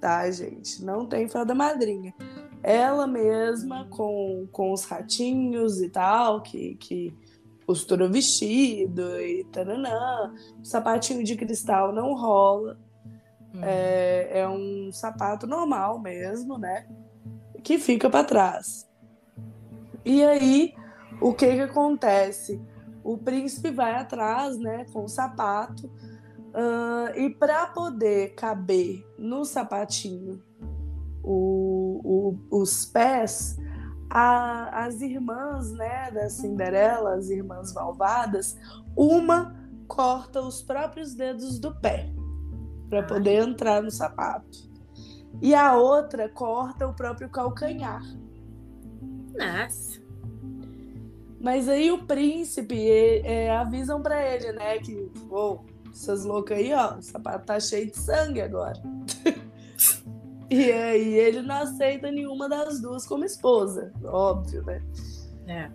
tá, 0.00 0.28
gente? 0.30 0.84
Não 0.84 1.06
tem 1.06 1.28
fada 1.28 1.54
madrinha. 1.54 2.14
Ela 2.62 3.06
mesma, 3.06 3.86
com, 3.90 4.46
com 4.52 4.72
os 4.72 4.84
ratinhos 4.84 5.80
e 5.80 5.88
tal, 5.88 6.42
que, 6.42 6.76
que 6.76 7.14
costura 7.66 8.06
o 8.06 8.10
vestido 8.10 9.20
e 9.20 9.44
taranã. 9.44 10.32
O 10.60 10.64
sapatinho 10.64 11.22
de 11.24 11.36
cristal 11.36 11.92
não 11.92 12.14
rola. 12.14 12.78
Hum. 13.54 13.60
É, 13.62 14.40
é 14.40 14.48
um 14.48 14.90
sapato 14.92 15.46
normal 15.46 15.98
mesmo, 15.98 16.56
né? 16.58 16.86
Que 17.62 17.78
fica 17.78 18.08
para 18.08 18.24
trás. 18.24 18.88
E 20.04 20.24
aí, 20.24 20.74
o 21.20 21.32
que 21.32 21.46
que 21.54 21.60
acontece? 21.60 22.60
O 23.04 23.16
príncipe 23.18 23.70
vai 23.70 23.94
atrás, 23.94 24.58
né, 24.58 24.86
com 24.92 25.04
o 25.04 25.08
sapato, 25.08 25.90
ah, 26.54 27.12
e 27.16 27.30
para 27.30 27.66
poder 27.66 28.34
caber 28.34 29.04
no 29.18 29.44
sapatinho 29.44 30.42
o- 31.22 32.00
o- 32.50 32.60
os 32.62 32.84
pés, 32.84 33.56
a- 34.14 34.84
as 34.84 35.00
irmãs, 35.00 35.72
né, 35.72 36.10
da 36.10 36.28
Cinderela, 36.28 37.14
as 37.14 37.30
irmãs 37.30 37.72
malvadas, 37.72 38.56
uma 38.94 39.56
corta 39.88 40.42
os 40.42 40.60
próprios 40.60 41.14
dedos 41.14 41.58
do 41.58 41.74
pé 41.74 42.10
para 42.90 43.02
poder 43.02 43.42
entrar 43.42 43.82
no 43.82 43.90
sapato. 43.90 44.70
E 45.40 45.54
a 45.54 45.74
outra 45.76 46.28
corta 46.28 46.86
o 46.86 46.92
próprio 46.92 47.30
calcanhar. 47.30 48.02
Nossa. 49.34 50.02
Mas 51.40 51.66
aí 51.68 51.90
o 51.90 52.04
príncipe 52.04 52.90
é, 52.90 53.46
é, 53.46 53.56
avisam 53.56 54.02
pra 54.02 54.22
ele, 54.22 54.52
né, 54.52 54.78
que, 54.78 55.10
pô, 55.26 55.64
essas 55.90 56.24
loucas 56.24 56.58
aí, 56.58 56.72
ó, 56.74 56.98
o 56.98 57.02
sapato 57.02 57.46
tá 57.46 57.58
cheio 57.58 57.90
de 57.90 57.96
sangue 57.96 58.42
agora. 58.42 58.80
e 60.52 60.70
aí 60.70 61.14
ele 61.14 61.40
não 61.40 61.62
aceita 61.62 62.10
nenhuma 62.10 62.46
das 62.46 62.78
duas 62.78 63.06
como 63.06 63.24
esposa, 63.24 63.90
óbvio, 64.04 64.62
né? 64.64 64.82
É. 65.48 65.70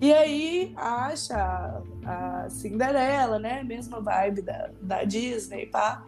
E 0.00 0.12
aí 0.12 0.72
acha 0.76 1.36
a, 1.36 2.44
a 2.44 2.50
Cinderela, 2.50 3.38
né? 3.38 3.62
Mesma 3.62 4.00
vibe 4.00 4.42
da, 4.42 4.70
da 4.82 5.04
Disney, 5.04 5.66
pá, 5.66 6.04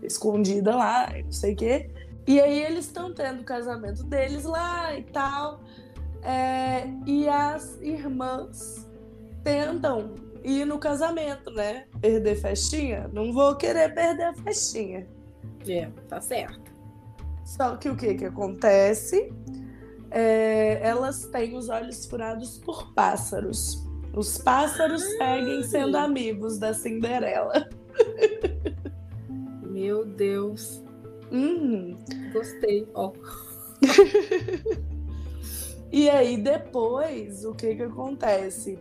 escondida 0.00 0.76
lá, 0.76 1.12
não 1.24 1.32
sei 1.32 1.54
o 1.54 1.56
quê. 1.56 1.90
E 2.24 2.40
aí 2.40 2.62
eles 2.62 2.86
estão 2.86 3.12
tendo 3.12 3.40
o 3.40 3.44
casamento 3.44 4.04
deles 4.04 4.44
lá 4.44 4.96
e 4.96 5.02
tal. 5.02 5.60
É, 6.22 6.86
e 7.04 7.28
as 7.28 7.80
irmãs 7.80 8.88
tentam 9.42 10.14
ir 10.44 10.64
no 10.64 10.78
casamento, 10.78 11.50
né? 11.50 11.86
Perder 12.00 12.36
festinha? 12.36 13.10
Não 13.12 13.32
vou 13.32 13.56
querer 13.56 13.92
perder 13.92 14.24
a 14.26 14.34
festinha. 14.34 15.06
É, 15.68 15.90
tá 16.08 16.20
certo. 16.20 16.72
Só 17.44 17.76
que 17.76 17.88
o 17.88 17.96
que 17.96 18.14
que 18.14 18.24
acontece? 18.24 19.32
É, 20.10 20.80
elas 20.82 21.26
têm 21.26 21.56
os 21.56 21.68
olhos 21.68 22.06
furados 22.06 22.58
por 22.58 22.92
pássaros. 22.94 23.84
Os 24.14 24.38
pássaros 24.38 25.02
seguem 25.02 25.62
sendo 25.62 25.96
amigos 25.96 26.58
da 26.58 26.72
Cinderela. 26.72 27.68
Meu 29.62 30.04
Deus. 30.06 30.82
Uhum. 31.30 31.96
Gostei. 32.32 32.88
Ó. 32.94 33.12
E 35.92 36.10
aí 36.10 36.36
depois, 36.36 37.44
o 37.44 37.54
que 37.54 37.74
que 37.74 37.82
acontece? 37.82 38.78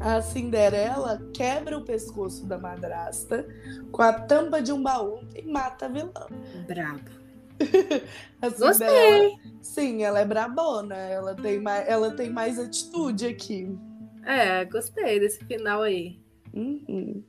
A 0.00 0.22
Cinderela 0.22 1.20
quebra 1.34 1.76
o 1.76 1.84
pescoço 1.84 2.46
da 2.46 2.56
madrasta 2.56 3.46
com 3.90 4.02
a 4.02 4.12
tampa 4.12 4.62
de 4.62 4.72
um 4.72 4.82
baú 4.82 5.20
e 5.34 5.42
mata 5.42 5.86
a 5.86 5.88
vilã. 5.88 6.26
Brabo. 6.66 7.10
A 8.40 8.48
Gostei. 8.50 9.36
Sim, 9.60 10.04
ela 10.04 10.20
é 10.20 10.24
brabona, 10.24 10.94
ela 10.94 11.34
tem 11.34 11.60
mais, 11.60 11.88
ela 11.88 12.12
tem 12.12 12.30
mais 12.30 12.56
atitude 12.56 13.26
aqui. 13.26 13.76
É, 14.24 14.64
gostei 14.64 15.18
desse 15.18 15.44
final 15.44 15.82
aí. 15.82 16.20
Uhum. 16.54 17.22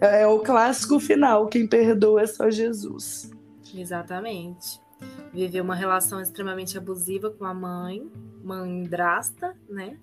É 0.00 0.26
o 0.26 0.40
clássico 0.40 1.00
final, 1.00 1.48
quem 1.48 1.66
perdoa 1.66 2.22
é 2.22 2.26
só 2.26 2.50
Jesus. 2.50 3.30
Exatamente. 3.74 4.80
Viveu 5.32 5.64
uma 5.64 5.74
relação 5.74 6.20
extremamente 6.20 6.76
abusiva 6.76 7.30
com 7.30 7.44
a 7.44 7.54
mãe, 7.54 8.10
mãe 8.42 8.82
drasta, 8.82 9.56
né? 9.68 9.96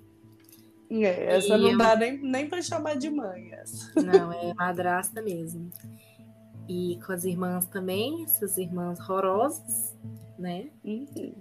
É, 0.90 1.36
essa 1.36 1.56
E 1.56 1.62
não 1.62 1.72
eu- 1.72 1.78
dá 1.78 1.96
nem, 1.96 2.18
nem 2.18 2.48
pra 2.50 2.62
chamar 2.62 2.96
de 2.96 3.10
mãe, 3.10 3.50
essa. 3.54 3.92
Não, 4.02 4.32
é 4.32 4.54
madrasta 4.54 5.22
mesmo. 5.22 5.70
E 6.70 7.00
com 7.06 7.12
as 7.14 7.24
irmãs 7.24 7.66
também, 7.68 8.24
essas 8.24 8.58
irmãs 8.58 9.00
horrorosas, 9.00 9.96
né? 10.38 10.68
Uhum. 10.84 11.34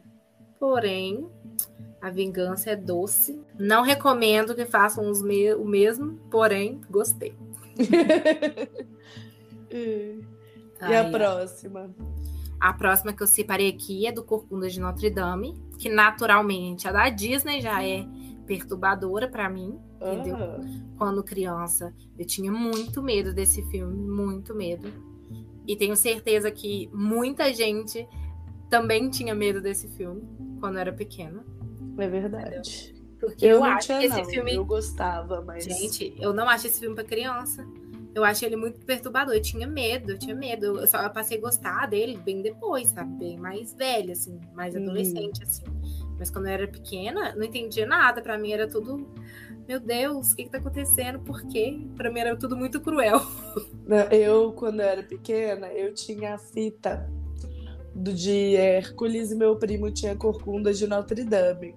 Porém, 0.59 1.29
a 2.01 2.11
vingança 2.11 2.71
é 2.71 2.77
doce. 2.77 3.41
Não 3.59 3.83
recomendo 3.83 4.55
que 4.55 4.65
façam 4.67 5.11
os 5.11 5.23
me- 5.23 5.55
o 5.55 5.65
mesmo, 5.65 6.17
porém, 6.31 6.81
gostei. 6.91 7.35
e 9.71 10.21
Ai, 10.81 10.97
a 10.97 11.11
próxima? 11.11 11.91
A 12.61 12.73
próxima 12.73 13.13
que 13.13 13.23
eu 13.23 13.27
separei 13.27 13.69
aqui 13.69 14.07
é 14.07 14.13
do 14.13 14.23
Corcunda 14.25 14.69
de 14.69 14.81
Notre 14.81 15.11
Dame, 15.11 15.55
que 15.79 15.89
naturalmente 15.89 16.89
a 16.89 16.93
da 16.93 17.09
Disney 17.11 17.61
já 17.61 17.85
é 17.85 18.07
perturbadora 18.47 19.29
pra 19.29 19.49
mim, 19.51 19.79
entendeu? 20.01 20.37
Quando 20.97 21.23
criança, 21.23 21.93
eu 22.19 22.25
tinha 22.27 22.51
muito 22.51 23.03
medo 23.03 23.35
desse 23.35 23.63
filme, 23.71 23.95
muito 23.97 24.55
medo. 24.55 24.89
E 25.67 25.77
tenho 25.77 25.97
certeza 25.97 26.51
que 26.51 26.89
muita 26.93 27.53
gente 27.53 28.09
também 28.71 29.11
tinha 29.11 29.35
medo 29.35 29.61
desse 29.61 29.89
filme 29.89 30.23
quando 30.61 30.79
era 30.79 30.93
pequena. 30.93 31.45
É 31.99 32.09
verdade. 32.09 32.95
Porque 33.19 33.47
Eu, 33.47 33.51
eu, 33.57 33.61
não 33.61 33.67
acho 33.67 33.87
tinha, 33.87 33.99
que 33.99 34.05
esse 34.07 34.17
não. 34.19 34.25
filme. 34.27 34.55
Eu 34.55 34.65
gostava, 34.65 35.43
mas. 35.43 35.65
Gente, 35.65 36.15
eu 36.19 36.33
não 36.33 36.49
acho 36.49 36.67
esse 36.67 36.79
filme 36.79 36.95
pra 36.95 37.05
criança. 37.05 37.67
Eu 38.17 38.25
acho 38.25 38.45
ele 38.45 38.57
muito 38.57 38.81
perturbador. 38.87 39.35
Eu 39.35 39.43
tinha 39.43 39.67
medo, 39.67 40.13
eu 40.13 40.19
tinha 40.19 40.35
medo. 40.35 40.81
Eu 40.81 40.87
só 40.87 41.07
passei 41.11 41.37
a 41.37 41.41
gostar 41.41 41.87
dele 41.87 42.17
bem 42.25 42.41
depois, 42.43 42.89
sabe? 42.89 43.13
Bem 43.19 43.37
mais 43.39 43.75
velha, 43.75 44.13
assim, 44.13 44.41
mais 44.55 44.75
Uhum. 44.75 44.83
adolescente, 44.83 45.43
assim. 45.43 45.65
Mas 46.19 46.31
quando 46.31 46.47
eu 46.47 46.53
era 46.53 46.67
pequena, 46.67 47.35
não 47.37 47.45
entendia 47.45 47.87
nada. 47.87 48.23
Pra 48.23 48.39
mim 48.39 48.53
era 48.53 48.67
tudo. 48.67 49.07
Meu 49.69 49.79
Deus, 49.79 50.33
o 50.33 50.37
que, 50.37 50.45
que 50.45 50.51
tá 50.51 50.59
acontecendo? 50.59 51.19
Por 51.21 51.47
quê? 51.49 51.79
Pra 51.95 52.11
mim 52.11 52.21
era 52.21 52.35
tudo 52.37 52.57
muito 52.57 52.81
cruel. 52.81 53.21
Eu, 54.11 54.53
quando 54.53 54.81
eu 54.81 54.87
era 54.87 55.03
pequena, 55.03 55.69
eu 55.69 55.93
tinha 55.95 56.35
a 56.35 56.39
fita 56.39 57.09
do 57.95 58.13
de 58.13 58.57
Hércules 58.57 59.31
e 59.31 59.35
meu 59.37 59.55
primo 59.57 59.91
tinha 59.93 60.17
Corcunda 60.17 60.73
de 60.73 60.87
Notre 60.89 61.23
Dame. 61.25 61.75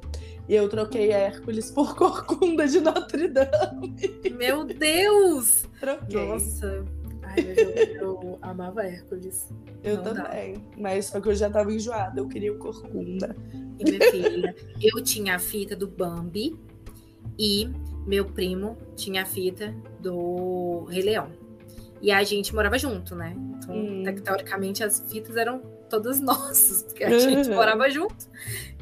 E 0.50 0.56
eu 0.56 0.68
troquei 0.68 1.12
Hércules 1.12 1.70
por 1.70 1.96
Corcunda 1.96 2.68
de 2.68 2.82
Notre 2.82 3.28
Dame. 3.28 3.96
Meu 4.36 4.66
Deus! 4.66 5.66
Troquei. 5.80 6.26
Nossa. 6.28 6.84
Ai, 7.22 7.46
eu, 7.56 7.70
eu 8.02 8.40
amava 8.42 8.84
Hércules. 8.84 9.48
eu 9.84 9.98
não 9.98 10.04
dá. 10.16 10.24
também. 10.24 10.56
Mas 10.76 11.06
só 11.06 11.22
que 11.22 11.30
eu 11.30 11.36
já 11.36 11.50
tava 11.52 11.72
enjoada, 11.72 12.20
eu 12.20 12.28
queria 12.28 12.52
o 12.52 12.58
Corcunda. 12.58 13.36
E 13.78 13.84
minha 13.84 14.02
filha, 14.12 14.56
eu 14.82 15.04
tinha 15.04 15.36
a 15.36 15.40
fita 15.40 15.76
do 15.76 15.88
Bambi 15.88 16.60
e 17.38 17.70
meu 18.08 18.26
primo 18.26 18.76
tinha 18.96 19.22
a 19.22 19.26
fita 19.26 19.72
do 20.00 20.86
Rei 20.90 21.04
Leão. 21.04 21.28
E 22.02 22.12
a 22.12 22.24
gente 22.24 22.56
morava 22.56 22.78
junto, 22.80 23.14
né? 23.14 23.36
Então, 23.58 23.76
Hum. 23.76 24.04
te- 24.04 24.22
teoricamente, 24.22 24.84
as 24.84 25.00
fitas 25.12 25.36
eram 25.38 25.62
todas 25.90 26.20
nossas, 26.22 26.84
porque 26.84 27.04
a 27.04 27.18
gente 27.18 27.50
Uhum. 27.50 27.56
morava 27.56 27.90
junto. 27.90 28.16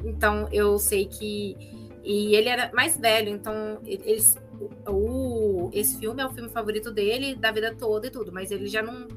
Então, 0.03 0.47
eu 0.51 0.77
sei 0.77 1.05
que. 1.05 1.55
E 2.03 2.35
ele 2.35 2.47
era 2.47 2.71
mais 2.73 2.97
velho, 2.97 3.29
então 3.29 3.79
eles. 3.85 4.37
O, 4.87 5.69
esse 5.73 5.99
filme 5.99 6.21
é 6.21 6.25
o 6.25 6.31
filme 6.31 6.49
favorito 6.49 6.91
dele 6.91 7.35
da 7.35 7.51
vida 7.51 7.75
toda 7.75 8.07
e 8.07 8.09
tudo, 8.09 8.31
mas 8.31 8.49
ele 8.49 8.67
já 8.67 8.81
não, 8.81 9.07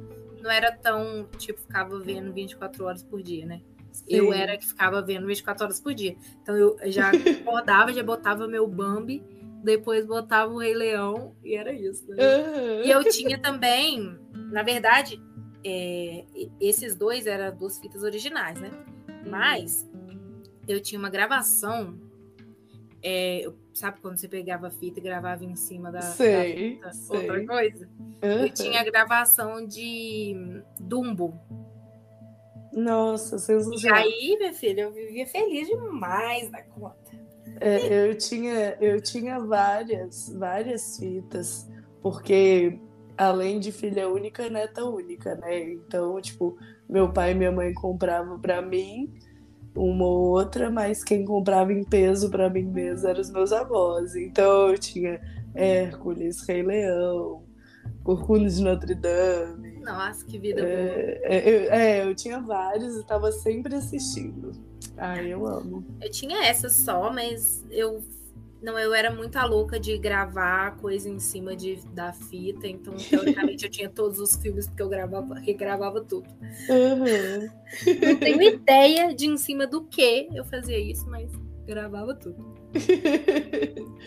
não 0.42 0.50
era 0.50 0.70
tão, 0.72 1.26
tipo, 1.38 1.60
ficava 1.60 1.98
vendo 2.00 2.32
24 2.32 2.84
horas 2.84 3.02
por 3.02 3.22
dia, 3.22 3.46
né? 3.46 3.60
Eu 4.08 4.32
Sim. 4.32 4.38
era 4.38 4.56
que 4.56 4.66
ficava 4.66 5.00
vendo 5.00 5.26
24 5.26 5.64
horas 5.64 5.80
por 5.80 5.94
dia. 5.94 6.16
Então 6.42 6.56
eu 6.56 6.76
já 6.86 7.10
acordava, 7.40 7.92
já 7.92 8.02
botava 8.02 8.46
meu 8.48 8.66
Bambi, 8.66 9.22
depois 9.62 10.04
botava 10.06 10.52
o 10.52 10.58
Rei 10.58 10.74
Leão 10.74 11.34
e 11.44 11.54
era 11.54 11.72
isso. 11.72 12.06
Né? 12.10 12.16
Aham. 12.24 12.82
E 12.84 12.90
eu 12.90 13.04
tinha 13.04 13.38
também 13.38 14.18
na 14.50 14.62
verdade, 14.62 15.20
é, 15.64 16.24
esses 16.60 16.94
dois 16.96 17.26
eram 17.26 17.56
duas 17.56 17.78
fitas 17.78 18.02
originais, 18.02 18.58
né? 18.60 18.70
Uhum. 19.08 19.30
Mas 19.30 19.88
eu 20.68 20.80
tinha 20.80 20.98
uma 20.98 21.10
gravação. 21.10 21.98
é, 23.02 23.50
sabe 23.74 23.98
quando 24.00 24.18
você 24.18 24.28
pegava 24.28 24.66
a 24.66 24.70
fita 24.70 24.98
e 24.98 25.02
gravava 25.02 25.44
em 25.44 25.56
cima 25.56 25.90
da, 25.90 26.00
da 26.00 26.12
Sei, 26.12 26.74
fita? 26.74 26.92
sei. 26.92 27.16
Outra 27.18 27.46
coisa? 27.46 27.88
Aham. 28.22 28.42
Eu 28.46 28.52
tinha 28.52 28.80
a 28.80 28.84
gravação 28.84 29.66
de 29.66 30.62
Dumbo. 30.78 31.38
Nossa, 32.72 33.36
E 33.36 33.38
sensacional. 33.40 33.98
aí, 33.98 34.36
minha 34.38 34.52
filha, 34.52 34.82
eu 34.82 34.92
vivia 34.92 35.26
feliz 35.26 35.66
demais 35.66 36.50
da 36.50 36.62
conta. 36.62 37.10
É, 37.60 38.08
eu 38.08 38.16
tinha, 38.16 38.76
eu 38.80 39.00
tinha 39.00 39.40
várias, 39.40 40.32
várias 40.38 40.96
fitas, 40.98 41.68
porque 42.00 42.78
além 43.20 43.60
de 43.60 43.70
filha 43.70 44.08
única, 44.08 44.48
neta 44.48 44.82
única, 44.82 45.34
né? 45.34 45.72
Então, 45.72 46.18
tipo, 46.22 46.56
meu 46.88 47.12
pai 47.12 47.32
e 47.32 47.34
minha 47.34 47.52
mãe 47.52 47.74
compravam 47.74 48.40
pra 48.40 48.62
mim 48.62 49.12
uma 49.76 50.06
ou 50.06 50.30
outra, 50.30 50.70
mas 50.70 51.04
quem 51.04 51.24
comprava 51.24 51.70
em 51.70 51.84
peso 51.84 52.30
pra 52.30 52.48
mim 52.48 52.64
mesmo 52.64 53.06
eram 53.06 53.20
os 53.20 53.30
meus 53.30 53.52
avós. 53.52 54.16
Então, 54.16 54.70
eu 54.70 54.78
tinha 54.78 55.20
Hércules, 55.54 56.40
Rei 56.48 56.62
Leão, 56.62 57.44
Corcunda 58.02 58.48
de 58.48 58.62
Notre 58.62 58.94
Dame. 58.94 59.80
Nossa, 59.80 60.24
que 60.24 60.38
vida 60.38 60.62
boa. 60.62 60.72
É, 60.72 61.20
é, 61.22 61.48
eu, 61.48 61.72
é, 61.72 62.06
eu 62.06 62.14
tinha 62.14 62.40
vários 62.40 62.96
e 62.96 63.06
tava 63.06 63.30
sempre 63.30 63.74
assistindo. 63.74 64.52
Ai, 64.96 65.30
eu 65.30 65.46
amo. 65.46 65.84
Eu 66.00 66.10
tinha 66.10 66.42
essa 66.46 66.70
só, 66.70 67.12
mas 67.12 67.62
eu 67.70 68.02
não, 68.62 68.78
eu 68.78 68.92
era 68.92 69.10
muito 69.10 69.36
a 69.36 69.44
louca 69.44 69.80
de 69.80 69.96
gravar 69.96 70.76
coisa 70.76 71.08
em 71.08 71.18
cima 71.18 71.56
de, 71.56 71.76
da 71.94 72.12
fita, 72.12 72.66
então 72.68 72.94
teoricamente 72.94 73.64
eu 73.64 73.70
tinha 73.70 73.88
todos 73.88 74.18
os 74.18 74.36
filmes 74.36 74.66
porque 74.66 74.82
eu 74.82 74.88
gravava, 74.88 75.34
regravava 75.38 76.00
tudo. 76.02 76.28
Uhum. 76.68 77.48
Não 78.06 78.16
tenho 78.16 78.42
ideia 78.42 79.14
de 79.14 79.26
em 79.26 79.38
cima 79.38 79.66
do 79.66 79.84
que 79.84 80.28
eu 80.34 80.44
fazia 80.44 80.78
isso, 80.78 81.08
mas 81.08 81.30
gravava 81.66 82.14
tudo. 82.14 82.54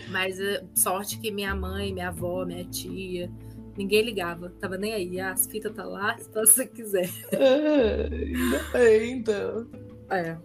Mas 0.10 0.40
eh, 0.40 0.64
sorte 0.76 1.20
que 1.20 1.32
minha 1.32 1.56
mãe, 1.56 1.94
minha 1.94 2.10
avó, 2.10 2.46
minha 2.46 2.64
tia, 2.66 3.32
ninguém 3.78 4.04
ligava, 4.04 4.50
tava 4.60 4.78
nem 4.78 4.94
aí. 4.94 5.20
Ah, 5.20 5.32
as 5.32 5.48
fitas 5.48 5.74
tá 5.74 5.84
lá, 5.84 6.18
se 6.18 6.30
você 6.32 6.66
quiser. 6.68 7.10
Ainda 7.32 8.64
bem, 8.72 9.12
então. 9.14 9.68
É. 10.10 10.38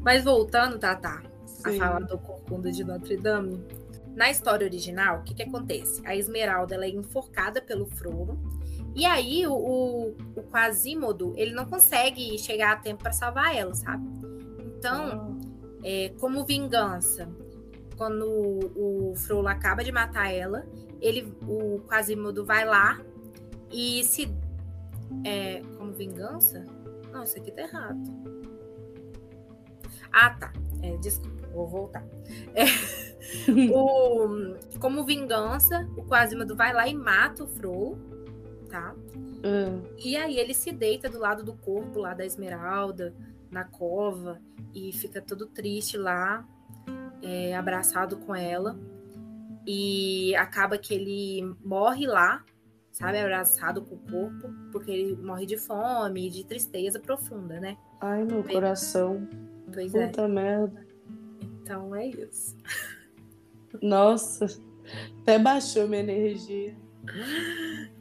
Mas 0.00 0.24
voltando, 0.24 0.78
Tatá, 0.78 1.22
a 1.64 1.70
Sim. 1.70 1.78
falar 1.78 2.00
do 2.00 2.18
Corcunda 2.50 2.72
de 2.72 2.82
Notre 2.82 3.16
Dame. 3.16 3.64
Na 4.16 4.28
história 4.28 4.66
original, 4.66 5.20
o 5.20 5.22
que, 5.22 5.32
que 5.34 5.42
acontece? 5.44 6.02
A 6.04 6.16
Esmeralda 6.16 6.74
ela 6.74 6.84
é 6.84 6.90
enforcada 6.90 7.62
pelo 7.62 7.86
Frodo. 7.86 8.36
E 8.94 9.06
aí 9.06 9.46
o, 9.46 9.52
o, 9.52 10.08
o 10.34 10.42
Quasimodo, 10.50 11.32
ele 11.36 11.54
não 11.54 11.64
consegue 11.64 12.36
chegar 12.38 12.72
a 12.72 12.76
tempo 12.76 13.04
para 13.04 13.12
salvar 13.12 13.54
ela, 13.54 13.72
sabe? 13.72 14.04
Então, 14.58 15.38
é, 15.84 16.08
como 16.18 16.44
vingança, 16.44 17.28
quando 17.96 18.26
o, 18.26 19.14
o 19.14 19.48
acaba 19.48 19.84
de 19.84 19.92
matar 19.92 20.32
ela, 20.32 20.66
ele, 21.00 21.32
o 21.46 21.78
Quasimodo 21.82 22.44
vai 22.44 22.64
lá 22.64 23.00
e 23.70 24.02
se. 24.02 24.28
é, 25.24 25.62
como 25.78 25.92
vingança? 25.92 26.64
Não, 27.12 27.22
isso 27.22 27.38
aqui 27.38 27.52
tá 27.52 27.62
errado. 27.62 28.00
Ah, 30.12 30.30
tá. 30.30 30.52
É, 30.82 30.96
desculpa, 30.96 31.39
vou 31.52 31.66
voltar. 31.66 32.04
É, 32.54 32.64
o- 33.72 34.56
como 34.80 35.04
vingança, 35.04 35.88
o 35.96 36.02
Quasimodo 36.04 36.56
vai 36.56 36.72
lá 36.72 36.88
e 36.88 36.94
mata 36.94 37.44
o 37.44 37.46
Frollo, 37.46 37.96
tá? 38.68 38.94
Ah, 39.44 39.88
E 39.98 40.16
aí 40.16 40.36
ele 40.38 40.52
se 40.54 40.72
deita 40.72 41.08
do 41.08 41.18
lado 41.18 41.44
do 41.44 41.52
corpo 41.54 42.00
lá 42.00 42.12
da 42.14 42.24
Esmeralda, 42.26 43.14
na 43.50 43.64
cova, 43.64 44.40
e 44.74 44.92
fica 44.92 45.20
todo 45.20 45.46
triste 45.46 45.96
lá, 45.96 46.44
é, 47.22 47.54
abraçado 47.56 48.16
com 48.16 48.34
ela. 48.34 48.76
E 49.66 50.34
acaba 50.36 50.76
que 50.78 50.92
ele 50.94 51.54
morre 51.64 52.06
lá, 52.06 52.42
sabe, 52.90 53.18
abraçado 53.18 53.82
com 53.82 53.94
o 53.94 53.98
corpo, 53.98 54.52
porque 54.72 54.90
ele 54.90 55.16
morre 55.22 55.46
de 55.46 55.56
fome 55.56 56.26
e 56.26 56.30
de 56.30 56.44
tristeza 56.44 56.98
profunda, 56.98 57.60
né? 57.60 57.76
Ai, 58.00 58.24
meu 58.24 58.42
coração. 58.42 59.28
Pois 59.72 59.94
é. 59.94 60.06
Puta 60.08 60.26
merda. 60.26 60.89
Então 61.70 61.94
é 61.94 62.06
isso. 62.08 62.56
Nossa. 63.80 64.46
Até 65.22 65.38
baixou 65.38 65.86
minha 65.86 66.02
energia. 66.02 66.74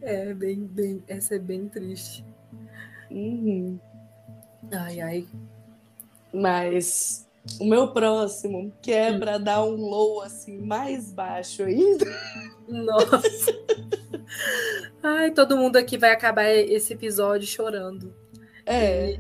É 0.02 0.34
bem, 0.34 0.66
bem, 0.66 1.04
essa 1.08 1.36
é 1.36 1.40
bem 1.40 1.70
triste. 1.70 2.26
Uhum. 3.12 3.80
Ai, 4.74 5.02
ai. 5.02 5.28
Mas 6.34 7.30
o 7.60 7.66
meu 7.66 7.94
próximo, 7.94 8.74
que 8.82 8.92
é 8.92 9.16
pra 9.16 9.38
dar 9.38 9.64
um 9.64 9.76
low 9.76 10.22
assim 10.24 10.58
mais 10.58 11.12
baixo 11.12 11.62
ainda. 11.62 12.06
Nossa. 12.68 13.54
Ai, 15.04 15.30
todo 15.30 15.58
mundo 15.58 15.78
aqui 15.78 15.96
vai 15.96 16.12
acabar 16.12 16.50
esse 16.50 16.94
episódio 16.94 17.48
chorando. 17.48 18.16
É. 18.66 19.20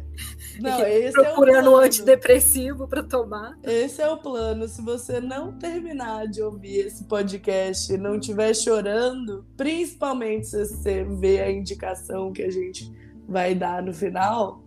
Não, 0.61 0.81
esse 0.85 1.17
é 1.17 1.21
o 1.21 1.23
procurando 1.23 1.59
um 1.59 1.71
plano. 1.71 1.85
antidepressivo 1.85 2.87
para 2.87 3.03
tomar. 3.03 3.57
Esse 3.63 4.01
é 4.01 4.09
o 4.09 4.17
plano. 4.17 4.67
Se 4.67 4.81
você 4.81 5.19
não 5.19 5.53
terminar 5.57 6.27
de 6.27 6.41
ouvir 6.41 6.87
esse 6.87 7.03
podcast 7.05 7.93
e 7.93 7.97
não 7.97 8.15
estiver 8.15 8.53
chorando, 8.55 9.45
principalmente 9.55 10.47
se 10.47 10.65
você 10.65 11.03
vê 11.03 11.41
a 11.41 11.51
indicação 11.51 12.31
que 12.31 12.43
a 12.43 12.51
gente 12.51 12.91
vai 13.27 13.53
dar 13.53 13.81
no 13.81 13.93
final, 13.93 14.63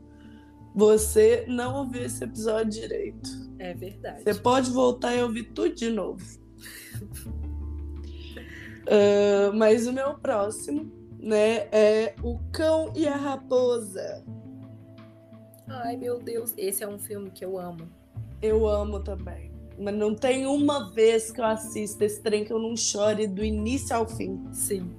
você 0.74 1.45
não 1.49 1.76
ouviu 1.76 2.05
esse 2.05 2.24
episódio 2.24 2.80
direito. 2.80 3.30
É 3.59 3.74
verdade. 3.74 4.22
Você 4.22 4.34
pode 4.34 4.70
voltar 4.70 5.14
e 5.14 5.22
ouvir 5.22 5.45
tudo 5.45 5.74
de 5.74 5.90
novo. 5.90 6.22
Ah, 8.86 9.53
mas 9.55 9.86
o 9.86 9.93
meu 9.93 10.14
próximo, 10.14 10.90
né, 11.18 11.68
é 11.72 12.14
O 12.22 12.38
Cão 12.53 12.93
e 12.95 13.07
a 13.07 13.16
Raposa. 13.16 14.24
Ai, 15.73 15.97
meu 15.97 16.18
Deus. 16.18 16.53
Esse 16.57 16.85
é 16.85 16.89
um 16.89 16.99
filme 16.99 17.31
que 17.31 17.45
eu 17.45 17.59
amo. 17.59 17.89
Eu 18.43 18.68
amo 18.68 19.01
também. 19.01 19.51
Mas 19.79 19.95
não 19.95 20.14
tem 20.14 20.47
uma 20.47 20.93
vez 20.93 21.31
que 21.31 21.41
eu 21.41 21.47
assisto 21.47 22.05
esse 22.05 22.20
trem 22.20 22.45
que 22.45 22.53
eu 22.53 22.59
não 22.59 22.77
chore 22.77 23.27
do 23.27 23.43
início 23.43 23.97
ao 23.97 24.07
fim. 24.07 24.45
Sim. 24.53 24.95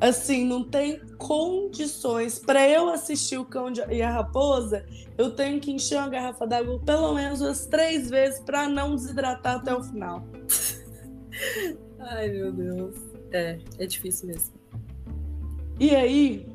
Assim, 0.00 0.44
não 0.44 0.64
tem 0.64 0.98
condições. 1.18 2.38
Para 2.38 2.66
eu 2.68 2.88
assistir 2.88 3.38
o 3.38 3.44
Cão 3.44 3.70
e 3.90 4.00
a 4.00 4.10
Raposa, 4.10 4.86
eu 5.18 5.30
tenho 5.30 5.60
que 5.60 5.70
encher 5.70 5.98
uma 5.98 6.08
garrafa 6.08 6.46
d'água 6.46 6.80
pelo 6.80 7.14
menos 7.14 7.40
umas 7.40 7.66
três 7.66 8.08
vezes 8.08 8.40
para 8.40 8.68
não 8.68 8.94
desidratar 8.94 9.56
até 9.56 9.74
o 9.74 9.82
final. 9.82 10.24
Ai, 12.00 12.30
meu 12.30 12.52
Deus. 12.52 12.96
É, 13.32 13.58
é 13.78 13.86
difícil 13.86 14.28
mesmo. 14.28 14.54
E 15.78 15.94
aí, 15.94 16.46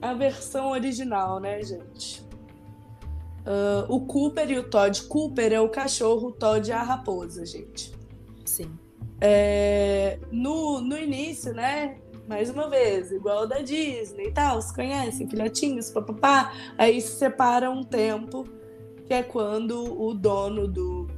a 0.00 0.14
versão 0.14 0.70
original, 0.70 1.38
né, 1.38 1.62
gente? 1.62 2.27
Ah, 3.48 3.86
o 3.88 4.00
Cooper 4.00 4.50
e 4.50 4.58
o 4.58 4.68
Todd. 4.68 5.04
Cooper 5.04 5.54
é 5.54 5.60
o 5.60 5.70
cachorro, 5.70 6.28
o 6.28 6.32
Todd 6.32 6.70
é 6.70 6.74
a 6.74 6.82
raposa, 6.82 7.46
gente. 7.46 7.94
Sim. 8.44 8.78
É, 9.22 10.18
no, 10.30 10.82
no 10.82 10.98
início, 10.98 11.54
né? 11.54 11.96
Mais 12.28 12.50
uma 12.50 12.68
vez, 12.68 13.10
igual 13.10 13.46
da 13.46 13.60
Disney 13.60 14.26
e 14.26 14.32
tal, 14.32 14.60
se 14.60 14.74
conhecem, 14.74 15.26
filhotinhos, 15.26 15.90
papapá. 15.90 16.52
Aí 16.76 17.00
se 17.00 17.16
separa 17.16 17.70
um 17.70 17.82
tempo, 17.82 18.46
que 19.06 19.14
é 19.14 19.22
quando 19.22 19.98
o 19.98 20.12
dono 20.12 20.68
do, 20.68 21.08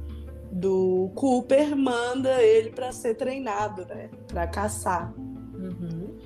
do 0.49 1.11
Cooper 1.15 1.75
manda 1.75 2.41
ele 2.41 2.69
para 2.69 2.93
ser 2.93 3.15
treinado, 3.15 3.85
né? 3.87 4.09
Para 4.25 4.47
caçar. 4.47 5.13
Uhum. 5.17 6.17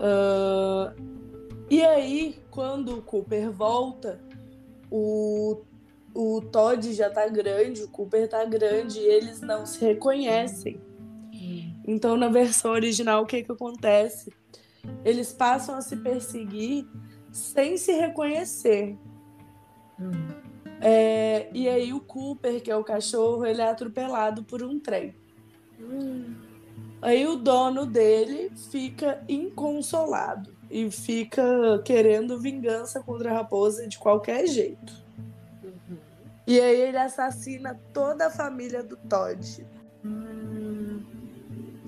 Ah, 0.00 0.92
e 1.70 1.84
aí, 1.84 2.34
quando 2.50 2.98
o 2.98 3.02
Cooper 3.02 3.48
volta, 3.52 4.20
o, 4.90 5.62
o 6.14 6.40
Todd 6.40 6.92
já 6.92 7.08
tá 7.08 7.28
grande, 7.28 7.82
o 7.82 7.88
Cooper 7.88 8.28
tá 8.28 8.44
grande 8.44 8.98
e 8.98 9.04
eles 9.04 9.40
não 9.40 9.64
se 9.64 9.84
reconhecem. 9.84 10.80
Então, 11.86 12.16
na 12.16 12.28
versão 12.28 12.70
original, 12.72 13.22
o 13.22 13.26
que 13.26 13.42
que 13.42 13.52
acontece? 13.52 14.32
Eles 15.04 15.32
passam 15.32 15.76
a 15.76 15.80
se 15.80 15.96
perseguir 15.96 16.86
sem 17.32 17.76
se 17.76 17.92
reconhecer. 17.92 18.96
Uhum. 19.98 20.28
É, 20.80 21.48
e 21.52 21.68
aí 21.68 21.92
o 21.92 22.00
Cooper, 22.00 22.62
que 22.62 22.70
é 22.70 22.76
o 22.76 22.84
cachorro, 22.84 23.44
ele 23.44 23.60
é 23.60 23.68
atropelado 23.68 24.44
por 24.44 24.62
um 24.62 24.78
trem. 24.78 25.14
Hum. 25.78 26.34
Aí 27.02 27.26
o 27.26 27.36
dono 27.36 27.86
dele 27.86 28.50
fica 28.70 29.22
inconsolado 29.28 30.59
e 30.70 30.90
fica 30.90 31.42
querendo 31.84 32.38
vingança 32.38 33.00
contra 33.00 33.30
a 33.30 33.34
raposa 33.34 33.88
de 33.88 33.98
qualquer 33.98 34.46
jeito. 34.46 34.92
Uhum. 35.64 35.98
E 36.46 36.60
aí 36.60 36.80
ele 36.80 36.96
assassina 36.96 37.78
toda 37.92 38.28
a 38.28 38.30
família 38.30 38.82
do 38.82 38.96
Todd. 38.96 39.66
Hum. 40.04 41.00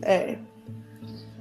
É. 0.02 0.38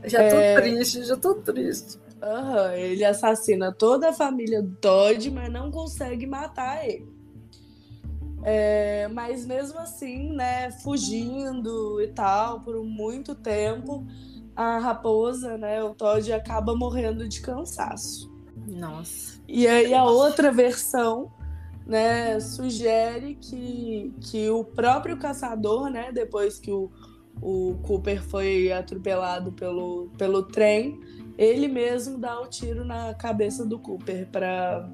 Já 0.06 0.30
tô 0.30 0.36
é... 0.36 0.62
triste, 0.62 1.04
já 1.04 1.18
tô 1.18 1.36
triste. 1.36 2.00
Uhum, 2.22 2.72
ele 2.74 3.04
assassina 3.04 3.72
toda 3.72 4.10
a 4.10 4.14
família 4.14 4.64
Todd, 4.80 5.32
mas 5.32 5.52
não 5.52 5.72
consegue 5.72 6.28
matar 6.28 6.88
ele. 6.88 7.10
É, 8.44 9.08
mas 9.08 9.46
mesmo 9.46 9.80
assim, 9.80 10.32
né, 10.34 10.72
fugindo 10.72 12.02
e 12.02 12.08
tal, 12.08 12.62
por 12.62 12.84
muito 12.84 13.36
tempo, 13.36 14.06
a 14.56 14.78
raposa, 14.80 15.58
né, 15.58 15.84
o 15.84 15.93
Todd 15.93 16.32
acaba 16.32 16.76
morrendo 16.76 17.28
de 17.28 17.41
cansaço. 17.41 18.32
Nossa. 18.68 19.39
E 19.47 19.68
aí 19.68 19.93
a 19.93 20.04
outra 20.04 20.52
versão, 20.52 21.32
né, 21.86 22.39
sugere 22.39 23.36
que, 23.36 24.14
que 24.22 24.49
o 24.49 24.64
próprio 24.64 25.18
caçador, 25.18 25.89
né, 25.89 26.12
depois 26.12 26.60
que 26.60 26.72
o, 26.72 26.91
o 27.41 27.76
Cooper 27.84 28.22
foi 28.22 28.72
atropelado 28.72 29.52
pelo, 29.52 30.10
pelo 30.18 30.43
trem, 30.43 30.99
ele 31.38 31.68
mesmo 31.68 32.18
dá 32.18 32.39
o 32.39 32.47
tiro 32.47 32.86
na 32.86 33.14
cabeça 33.14 33.66
do 33.66 33.80
Cooper 33.80 34.28
para 34.32 34.89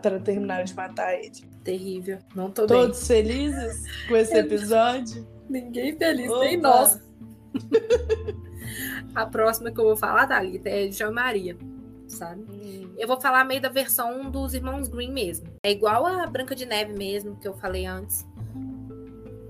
para 0.00 0.18
terminar 0.20 0.64
de 0.64 0.74
matar 0.74 1.14
ele. 1.14 1.32
Terrível. 1.62 2.18
Não 2.34 2.50
tô 2.50 2.66
Todos 2.66 3.06
bem. 3.06 3.24
felizes 3.24 3.84
com 4.08 4.16
esse 4.16 4.34
episódio? 4.34 5.28
Ninguém 5.50 5.94
feliz, 5.96 6.30
Opa. 6.30 6.40
nem 6.40 6.56
nós. 6.56 6.98
A 9.14 9.26
próxima 9.26 9.70
que 9.70 9.80
eu 9.80 9.84
vou 9.84 9.96
falar, 9.96 10.26
Thalita, 10.26 10.68
é 10.68 10.86
de 10.86 10.96
João 10.96 11.12
Maria, 11.12 11.56
sabe? 12.06 12.44
Hum. 12.50 12.92
Eu 12.96 13.08
vou 13.08 13.20
falar 13.20 13.44
meio 13.44 13.60
da 13.60 13.68
versão 13.68 14.30
dos 14.30 14.54
irmãos 14.54 14.88
Green 14.88 15.12
mesmo. 15.12 15.46
É 15.62 15.70
igual 15.70 16.06
a 16.06 16.26
Branca 16.26 16.54
de 16.54 16.66
Neve 16.66 16.92
mesmo, 16.92 17.36
que 17.36 17.48
eu 17.48 17.54
falei 17.54 17.86
antes. 17.86 18.26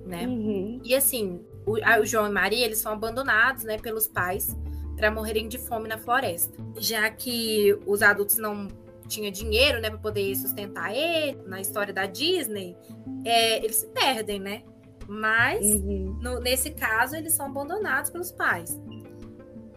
Né? 0.07 0.27
Uhum. 0.27 0.81
E 0.85 0.95
assim, 0.95 1.41
o, 1.67 1.75
o 1.75 2.07
João 2.07 2.27
e 2.27 2.31
Maria, 2.31 2.65
eles 2.65 2.79
são 2.79 2.93
abandonados, 2.93 3.65
né, 3.65 3.79
pelos 3.79 4.09
pais 4.09 4.57
para 5.01 5.11
morrerem 5.11 5.49
de 5.49 5.59
fome 5.59 5.89
na 5.89 5.99
floresta. 5.99 6.53
Já 6.77 7.09
que 7.11 7.77
os 7.87 8.03
adultos 8.03 8.37
não 8.37 8.69
tinham 9.09 9.33
dinheiro, 9.33 9.81
né, 9.81 9.89
para 9.89 9.99
poder 9.99 10.35
sustentar 10.37 10.95
ele, 10.95 11.39
na 11.47 11.61
história 11.61 11.93
da 11.93 12.07
Disney, 12.07 12.77
é, 13.25 13.65
eles 13.65 13.77
se 13.77 13.87
perdem, 13.89 14.39
né? 14.39 14.63
Mas 15.09 15.67
uhum. 15.67 16.19
no, 16.21 16.39
nesse 16.39 16.71
caso 16.71 17.17
eles 17.17 17.33
são 17.33 17.47
abandonados 17.47 18.11
pelos 18.11 18.31
pais. 18.31 18.79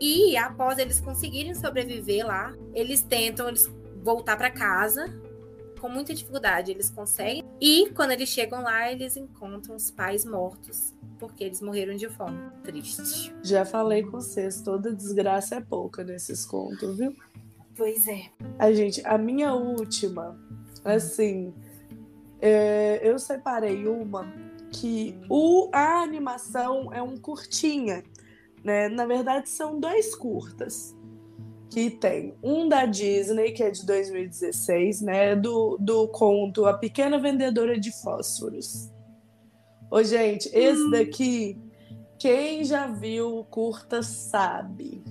E 0.04 0.36
após 0.36 0.80
eles 0.80 1.00
conseguirem 1.00 1.56
sobreviver 1.56 2.28
lá, 2.28 2.54
eles 2.74 3.02
tentam 3.02 3.48
eles 3.48 3.72
voltar 4.04 4.36
para 4.36 4.52
casa 4.52 5.18
com 5.80 5.88
muita 5.88 6.14
dificuldade. 6.14 6.72
Eles 6.72 6.90
conseguem. 6.90 7.42
E 7.62 7.90
quando 7.92 8.12
eles 8.12 8.28
chegam 8.28 8.62
lá, 8.62 8.92
eles 8.92 9.16
encontram 9.16 9.78
os 9.78 9.90
pais 9.90 10.26
mortos 10.26 10.94
porque 11.18 11.46
eles 11.46 11.62
morreram 11.62 11.96
de 11.96 12.10
fome. 12.10 12.38
Triste. 12.64 13.34
Já 13.42 13.64
falei 13.64 14.04
com 14.04 14.12
vocês, 14.12 14.62
toda 14.62 14.94
desgraça 14.94 15.56
é 15.56 15.62
pouca 15.62 16.04
nesses 16.04 16.46
contos, 16.46 16.98
viu? 16.98 17.16
Pois 17.74 18.06
é. 18.06 18.26
A 18.60 18.74
gente, 18.74 19.02
a 19.06 19.18
minha 19.18 19.54
última, 19.54 20.38
assim, 20.84 21.54
é, 22.42 23.00
eu 23.02 23.18
separei 23.18 23.88
uma 23.88 24.30
que 24.70 25.18
o, 25.30 25.70
a 25.72 26.02
animação 26.02 26.92
é 26.92 27.02
um 27.02 27.16
curtinha, 27.16 28.04
né? 28.64 28.88
Na 28.88 29.06
verdade, 29.06 29.50
são 29.50 29.80
dois 29.80 30.16
curtas. 30.16 30.96
Que 31.70 31.90
tem 31.90 32.36
um 32.44 32.70
da 32.70 32.86
Disney, 32.86 33.52
que 33.52 33.64
é 33.64 33.72
de 33.72 33.84
2016, 33.86 35.02
né? 35.02 35.36
Do, 35.36 35.78
do 35.80 36.08
conto 36.08 36.66
A 36.66 36.74
Pequena 36.74 37.20
Vendedora 37.20 37.80
de 37.80 37.92
Fósforos. 37.92 38.92
Ô, 39.90 40.04
gente, 40.04 40.50
esse 40.54 40.82
hum. 40.82 40.92
daqui, 40.92 41.58
quem 42.20 42.64
já 42.64 42.88
viu 42.88 43.40
o 43.40 43.44
curta 43.44 44.04
sabe. 44.04 45.04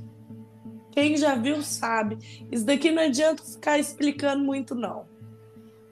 Quem 0.92 1.16
já 1.16 1.34
viu 1.34 1.62
sabe. 1.62 2.18
Isso 2.50 2.64
daqui 2.64 2.90
não 2.90 3.03
adianta 3.03 3.42
ficar 3.42 3.78
explicando 3.78 4.44
muito, 4.44 4.74
não. 4.74 5.07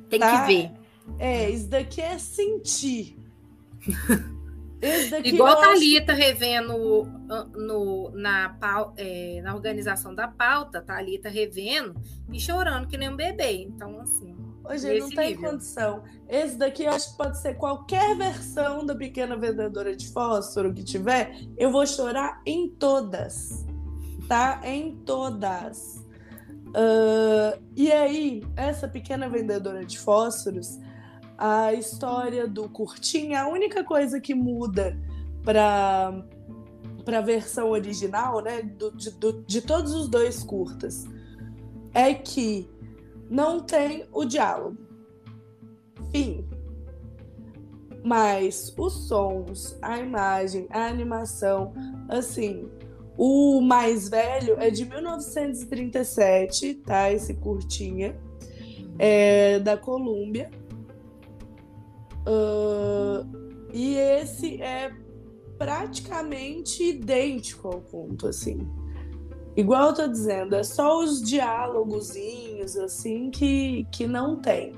Tem 0.09 0.21
tá? 0.21 0.47
que 0.47 0.47
ver. 0.47 0.73
É, 1.19 1.51
isso 1.51 1.69
daqui 1.69 2.01
é 2.01 2.19
sentir. 2.19 3.17
Igual 5.25 5.53
a 5.53 5.57
Thalita 5.57 6.13
revendo 6.13 7.07
no, 7.55 8.11
na, 8.15 8.57
é, 8.97 9.41
na 9.43 9.55
organização 9.55 10.15
da 10.15 10.27
pauta, 10.27 10.81
Thalita 10.81 11.29
revendo 11.29 12.01
e 12.33 12.41
chorando 12.41 12.87
que 12.87 12.97
nem 12.97 13.11
um 13.11 13.17
bebê. 13.17 13.63
Então, 13.63 14.01
assim. 14.01 14.37
Hoje 14.65 15.01
não 15.01 15.09
tem 15.11 15.31
nível. 15.31 15.51
condição. 15.51 16.05
Esse 16.29 16.57
daqui 16.57 16.85
eu 16.85 16.91
acho 16.91 17.11
que 17.11 17.17
pode 17.17 17.39
ser 17.39 17.55
qualquer 17.55 18.17
versão 18.17 18.87
da 18.87 18.95
pequena 18.95 19.37
vendedora 19.37 19.97
de 19.97 20.09
fósforo 20.13 20.73
que 20.73 20.85
tiver. 20.85 21.35
Eu 21.57 21.73
vou 21.73 21.87
chorar 21.87 22.41
em 22.47 22.69
todas. 22.69 23.67
Tá? 24.29 24.61
Em 24.63 24.95
todas. 25.05 26.07
Uh, 26.69 27.61
e 27.75 27.91
aí, 27.91 28.45
essa 28.55 28.87
pequena 28.87 29.29
vendedora 29.29 29.85
de 29.85 29.99
fósforos 29.99 30.79
a 31.41 31.73
história 31.73 32.47
do 32.47 32.69
curtinho, 32.69 33.37
a 33.39 33.49
única 33.49 33.83
coisa 33.83 34.21
que 34.21 34.35
muda 34.35 34.95
para 35.43 36.23
para 37.03 37.19
a 37.19 37.23
versão 37.23 37.71
original, 37.71 38.43
né, 38.43 38.63
do, 38.63 38.91
de, 38.95 39.11
do, 39.13 39.43
de 39.45 39.63
todos 39.63 39.95
os 39.95 40.07
dois 40.07 40.43
curtas, 40.43 41.07
é 41.95 42.13
que 42.13 42.69
não 43.29 43.59
tem 43.59 44.05
o 44.13 44.27
diálogo. 44.27 44.77
Fim. 46.13 46.47
Mas 48.05 48.73
os 48.77 49.09
sons, 49.09 49.79
a 49.81 49.99
imagem, 49.99 50.67
a 50.71 50.87
animação, 50.87 51.73
assim, 52.09 52.69
o 53.17 53.61
mais 53.63 54.09
velho 54.09 54.57
é 54.61 54.71
de 54.71 54.85
1937, 54.85 56.75
tá? 56.75 57.11
Esse 57.11 57.35
curtinha, 57.35 58.15
é 58.99 59.59
da 59.59 59.77
Colômbia. 59.77 60.51
Uh, 62.27 63.27
e 63.73 63.97
esse 63.97 64.61
é 64.61 64.93
praticamente 65.59 66.83
idêntico 66.83 67.69
ao 67.69 67.81
conto, 67.81 68.27
assim. 68.29 68.67
Igual 69.57 69.89
eu 69.89 69.95
tô 69.95 70.09
dizendo, 70.09 70.55
é 70.55 70.63
só 70.63 70.99
os 70.99 71.21
diálogozinhos, 71.23 72.77
assim, 72.77 73.31
que, 73.31 73.87
que 73.93 74.07
não 74.07 74.37
tem. 74.37 74.73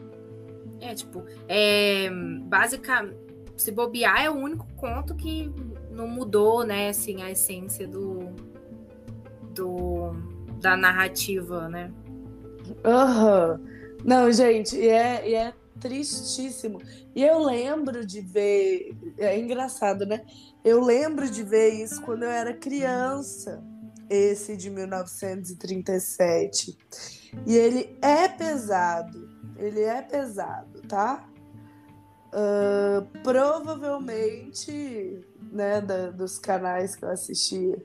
É, 0.80 0.94
tipo, 0.94 1.24
é, 1.46 2.10
basicamente, 2.44 3.16
se 3.56 3.70
bobear 3.70 4.24
é 4.24 4.30
o 4.30 4.34
único 4.34 4.66
conto 4.74 5.14
que 5.14 5.52
não 5.90 6.08
mudou, 6.08 6.64
né, 6.64 6.88
assim, 6.88 7.22
a 7.22 7.30
essência 7.30 7.86
do, 7.86 8.30
do 9.54 10.12
da 10.60 10.76
narrativa, 10.76 11.68
né? 11.68 11.92
Aham. 12.84 13.60
Uhum. 13.60 13.72
Não, 14.04 14.32
gente, 14.32 14.76
e 14.76 14.88
é, 14.88 15.28
e 15.28 15.34
é 15.34 15.52
tristíssimo. 15.82 16.80
E 17.14 17.22
eu 17.22 17.38
lembro 17.40 18.06
de 18.06 18.20
ver, 18.20 18.96
é 19.18 19.38
engraçado, 19.38 20.06
né? 20.06 20.24
Eu 20.64 20.80
lembro 20.80 21.28
de 21.28 21.42
ver 21.42 21.68
isso 21.70 22.00
quando 22.02 22.22
eu 22.22 22.30
era 22.30 22.54
criança, 22.54 23.62
esse 24.08 24.56
de 24.56 24.70
1937. 24.70 26.78
E 27.46 27.54
ele 27.56 27.98
é 28.00 28.28
pesado, 28.28 29.28
ele 29.56 29.80
é 29.80 30.00
pesado, 30.00 30.80
tá? 30.82 31.28
Uh, 32.28 33.02
provavelmente, 33.22 35.20
né, 35.50 35.80
da, 35.82 36.10
dos 36.10 36.38
canais 36.38 36.96
que 36.96 37.04
eu 37.04 37.10
assistia, 37.10 37.76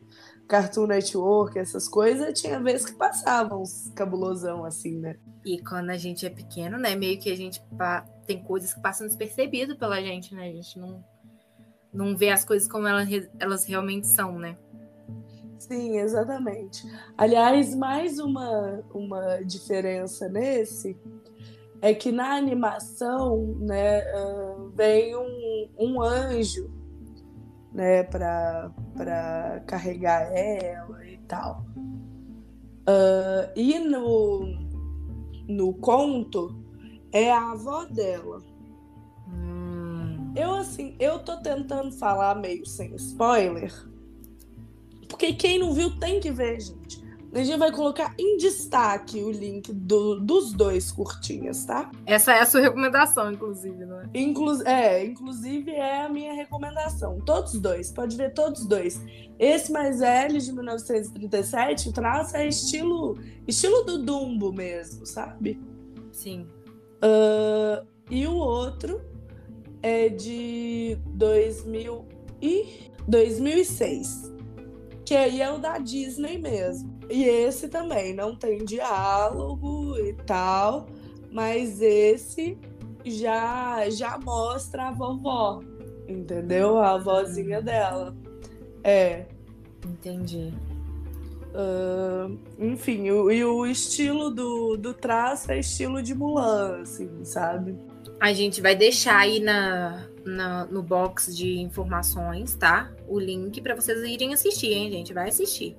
Cartoon 0.48 0.88
Network, 0.88 1.60
essas 1.60 1.88
coisas, 1.88 2.39
tinha 2.39 2.60
vezes 2.60 2.86
que 2.86 2.95
passavam 2.95 3.62
uns 3.62 3.91
cabulosão 3.93 4.64
assim, 4.64 4.98
né? 4.98 5.18
E 5.45 5.62
quando 5.62 5.89
a 5.89 5.98
gente 5.98 6.26
é 6.26 6.30
pequeno, 6.30 6.78
né, 6.78 6.95
meio 6.95 7.20
que 7.20 7.32
a 7.32 7.36
gente 7.36 7.62
tem 8.26 8.41
coisas 8.43 8.74
que 8.74 8.82
passam 8.82 9.08
despercebido 9.08 9.78
pela 9.78 10.02
gente, 10.02 10.34
né? 10.34 10.48
A 10.48 10.52
gente 10.52 10.80
não, 10.80 11.04
não 11.93 12.16
vê 12.16 12.30
as 12.30 12.45
coisas 12.45 12.68
como 12.68 12.88
elas, 12.88 13.10
elas 13.39 13.66
realmente 13.66 14.08
são, 14.08 14.39
né? 14.39 14.58
Sim, 15.60 15.98
exatamente. 15.98 16.84
Aliás, 17.18 17.76
mais 17.76 18.20
uma, 18.20 18.84
uma 18.93 19.43
diferença 19.43 20.30
nesse 20.30 20.98
é 21.82 21.93
que 21.93 22.12
na 22.12 22.36
animação, 22.36 23.56
né, 23.60 24.02
uh, 24.16 24.70
vem 24.76 25.16
um, 25.16 25.70
um 25.78 26.02
anjo 26.02 26.76
né, 27.74 28.03
para 28.03 29.63
carregar 29.65 30.32
ela 30.32 31.05
e 31.05 31.18
tal. 31.28 31.65
Uh, 32.88 33.51
e 33.55 33.80
no, 33.80 34.45
no 35.47 35.74
conto 35.74 36.55
é 37.11 37.32
a 37.32 37.51
avó 37.51 37.86
dela. 37.86 38.41
Hum. 39.28 40.34
Eu 40.36 40.53
assim, 40.53 40.95
eu 40.99 41.20
tô 41.20 41.38
tentando 41.38 41.91
falar 41.91 42.36
meio 42.36 42.65
sem 42.65 42.95
spoiler, 42.95 43.74
porque 45.09 45.34
quem 45.34 45.59
não 45.59 45.74
viu 45.74 45.99
tem 45.99 46.20
que 46.20 46.32
ver, 46.32 46.61
gente. 46.61 47.07
A 47.38 47.44
gente 47.44 47.60
vai 47.60 47.72
colocar 47.72 48.16
em 48.18 48.36
destaque 48.38 49.22
o 49.22 49.30
link 49.30 49.72
do, 49.72 50.20
dos 50.20 50.52
dois 50.54 50.92
curtinhas, 50.92 51.66
tá? 51.66 51.92
Essa 52.04 52.34
é 52.34 52.40
a 52.40 52.46
sua 52.48 52.62
recomendação, 52.62 53.32
inclusive, 53.32 53.86
não 53.86 54.02
é? 54.02 54.10
Inclu 54.16 54.64
é, 54.66 55.06
inclusive 55.06 55.70
é 55.70 56.02
a 56.02 56.10
minha 56.10 56.34
recomendação. 56.34 57.22
Todos 57.22 57.54
dois, 57.62 57.92
pode 57.92 58.18
ver 58.18 58.34
todos 58.34 58.66
dois. 58.66 59.00
Esse 59.38 59.72
mais 59.72 60.00
velho, 60.00 60.42
de 60.42 60.52
1937, 60.52 61.90
o 61.90 61.94
traço 61.94 62.36
é 62.36 62.48
estilo, 62.48 63.20
estilo 63.48 63.84
do 63.84 64.00
Dumbo 64.00 64.52
mesmo, 64.52 65.06
sabe? 65.06 65.62
Sim. 66.12 66.48
Uh, 67.04 67.86
e 68.10 68.26
o 68.26 68.34
outro 68.34 69.00
é 69.84 70.10
de 70.10 70.98
2000 71.06 72.04
e 72.42 72.90
2006, 73.08 74.34
que 75.06 75.16
aí 75.16 75.40
é 75.40 75.52
o 75.52 75.60
da 75.60 75.78
Disney 75.78 76.40
mesmo. 76.40 76.97
E 77.10 77.24
esse 77.24 77.70
também 77.70 78.14
não 78.14 78.36
tem 78.36 78.66
diálogo 78.66 79.97
e 79.97 80.14
tal, 80.26 80.88
mas 81.32 81.82
esse 81.82 82.58
já 83.05 83.89
já 83.89 84.18
mostra 84.18 84.89
a 84.89 84.91
vovó, 84.91 85.62
entendeu? 86.08 86.78
A 86.78 86.97
vozinha 86.97 87.62
dela. 87.62 88.16
É. 88.84 89.26
Entendi. 89.86 90.53
Uh, 91.58 92.38
enfim, 92.60 93.10
o, 93.10 93.32
e 93.32 93.43
o 93.43 93.66
estilo 93.66 94.30
do, 94.30 94.78
do 94.78 94.93
traço 94.93 95.51
é 95.51 95.60
estilo 95.60 96.03
de 96.03 96.14
Mulan, 96.14 96.82
assim, 96.82 97.24
sabe? 97.24 97.76
A 98.20 98.34
gente 98.34 98.62
vai 98.62 98.76
deixar 98.76 99.18
aí 99.18 99.39
na, 99.39 100.08
na, 100.26 100.66
no 100.66 100.84
box 100.84 101.36
de 101.36 101.60
informações, 101.60 102.53
tá? 102.55 102.91
O 103.08 103.20
link 103.20 103.62
para 103.62 103.76
vocês 103.76 104.03
irem 104.03 104.34
assistir, 104.34 104.74
hein, 104.74 104.91
gente? 104.91 105.14
Vai 105.14 105.30
assistir. 105.30 105.76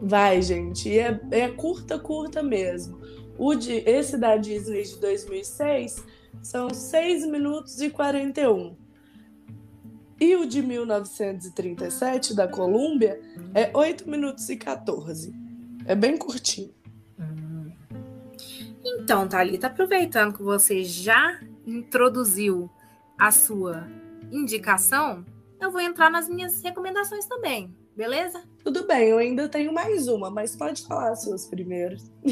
Vai, 0.00 0.42
gente. 0.42 0.88
E 0.88 0.98
é, 0.98 1.20
é 1.30 1.48
curta, 1.48 1.98
curta 1.98 2.42
mesmo. 2.42 3.00
O 3.38 3.54
de, 3.54 3.72
esse 3.86 4.16
da 4.16 4.36
Disney 4.36 4.82
de 4.82 4.98
2006 4.98 6.04
são 6.42 6.70
6 6.70 7.26
minutos 7.26 7.80
e 7.80 7.90
41. 7.90 8.76
E 10.18 10.34
o 10.36 10.46
de 10.46 10.62
1937, 10.62 12.34
da 12.34 12.48
Colômbia, 12.48 13.20
é 13.54 13.70
8 13.74 14.08
minutos 14.08 14.48
e 14.48 14.56
14. 14.56 15.34
É 15.84 15.94
bem 15.94 16.16
curtinho. 16.16 16.74
Hum. 17.18 17.70
Então, 18.84 19.28
Thalita, 19.28 19.66
aproveitando 19.66 20.34
que 20.34 20.42
você 20.42 20.84
já 20.84 21.38
introduziu 21.66 22.70
a 23.18 23.30
sua 23.30 23.86
indicação, 24.32 25.24
eu 25.60 25.70
vou 25.70 25.80
entrar 25.80 26.10
nas 26.10 26.28
minhas 26.28 26.62
recomendações 26.62 27.26
também, 27.26 27.74
beleza? 27.94 28.42
Tudo 28.66 28.84
bem, 28.84 29.10
eu 29.10 29.18
ainda 29.18 29.48
tenho 29.48 29.72
mais 29.72 30.08
uma, 30.08 30.28
mas 30.28 30.56
pode 30.56 30.84
falar 30.84 31.10
as 31.10 31.22
suas 31.22 31.46
primeiras. 31.46 32.10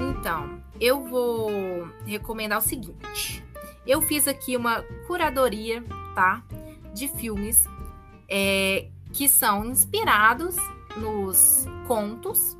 então, 0.00 0.62
eu 0.80 1.02
vou 1.04 1.50
recomendar 2.06 2.56
o 2.56 2.62
seguinte. 2.62 3.44
Eu 3.86 4.00
fiz 4.00 4.26
aqui 4.26 4.56
uma 4.56 4.82
curadoria, 5.06 5.84
tá? 6.14 6.42
De 6.94 7.06
filmes 7.06 7.64
é, 8.30 8.88
que 9.12 9.28
são 9.28 9.66
inspirados 9.66 10.56
nos 10.96 11.66
contos. 11.86 12.56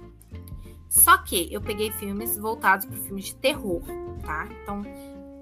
Só 0.97 1.19
que 1.19 1.53
eu 1.53 1.61
peguei 1.61 1.93
filmes 1.93 2.39
voltados 2.39 2.87
para 2.87 2.97
filmes 2.97 3.27
de 3.27 3.35
terror, 3.35 3.83
tá? 4.25 4.49
Então, 4.63 4.83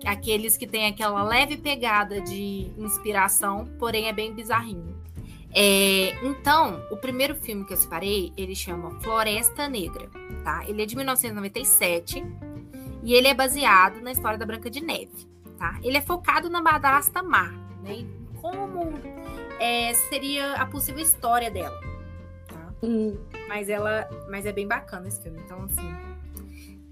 aqueles 0.04 0.56
que 0.56 0.66
têm 0.66 0.86
aquela 0.86 1.22
leve 1.22 1.56
pegada 1.56 2.20
de 2.20 2.72
inspiração, 2.76 3.64
porém 3.78 4.08
é 4.08 4.12
bem 4.12 4.34
bizarrinho. 4.34 4.98
É, 5.54 6.12
então, 6.26 6.82
o 6.90 6.96
primeiro 6.96 7.36
filme 7.36 7.64
que 7.64 7.72
eu 7.72 7.76
separei, 7.76 8.32
ele 8.36 8.56
chama 8.56 9.00
Floresta 9.00 9.68
Negra, 9.68 10.10
tá? 10.42 10.64
Ele 10.66 10.82
é 10.82 10.86
de 10.86 10.96
1997 10.96 12.24
e 13.04 13.14
ele 13.14 13.28
é 13.28 13.32
baseado 13.32 14.00
na 14.00 14.10
história 14.10 14.36
da 14.36 14.44
Branca 14.44 14.68
de 14.68 14.82
Neve, 14.82 15.28
tá? 15.56 15.78
Ele 15.84 15.96
é 15.96 16.02
focado 16.02 16.50
na 16.50 16.60
madrasta 16.60 17.22
Má, 17.22 17.52
né? 17.80 18.04
Como 18.42 18.92
é, 19.60 19.94
seria 19.94 20.54
a 20.54 20.66
possível 20.66 21.00
história 21.00 21.48
dela. 21.48 21.93
Hum. 22.82 23.16
Mas 23.48 23.68
ela. 23.68 24.08
Mas 24.30 24.46
é 24.46 24.52
bem 24.52 24.66
bacana 24.66 25.08
esse 25.08 25.22
filme. 25.22 25.40
Então, 25.44 25.62
assim. 25.64 25.94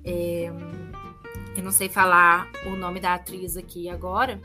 É, 0.04 0.50
eu 1.56 1.62
não 1.62 1.70
sei 1.70 1.88
falar 1.88 2.50
o 2.66 2.76
nome 2.76 2.98
da 2.98 3.14
atriz 3.14 3.56
aqui 3.56 3.88
agora, 3.88 4.40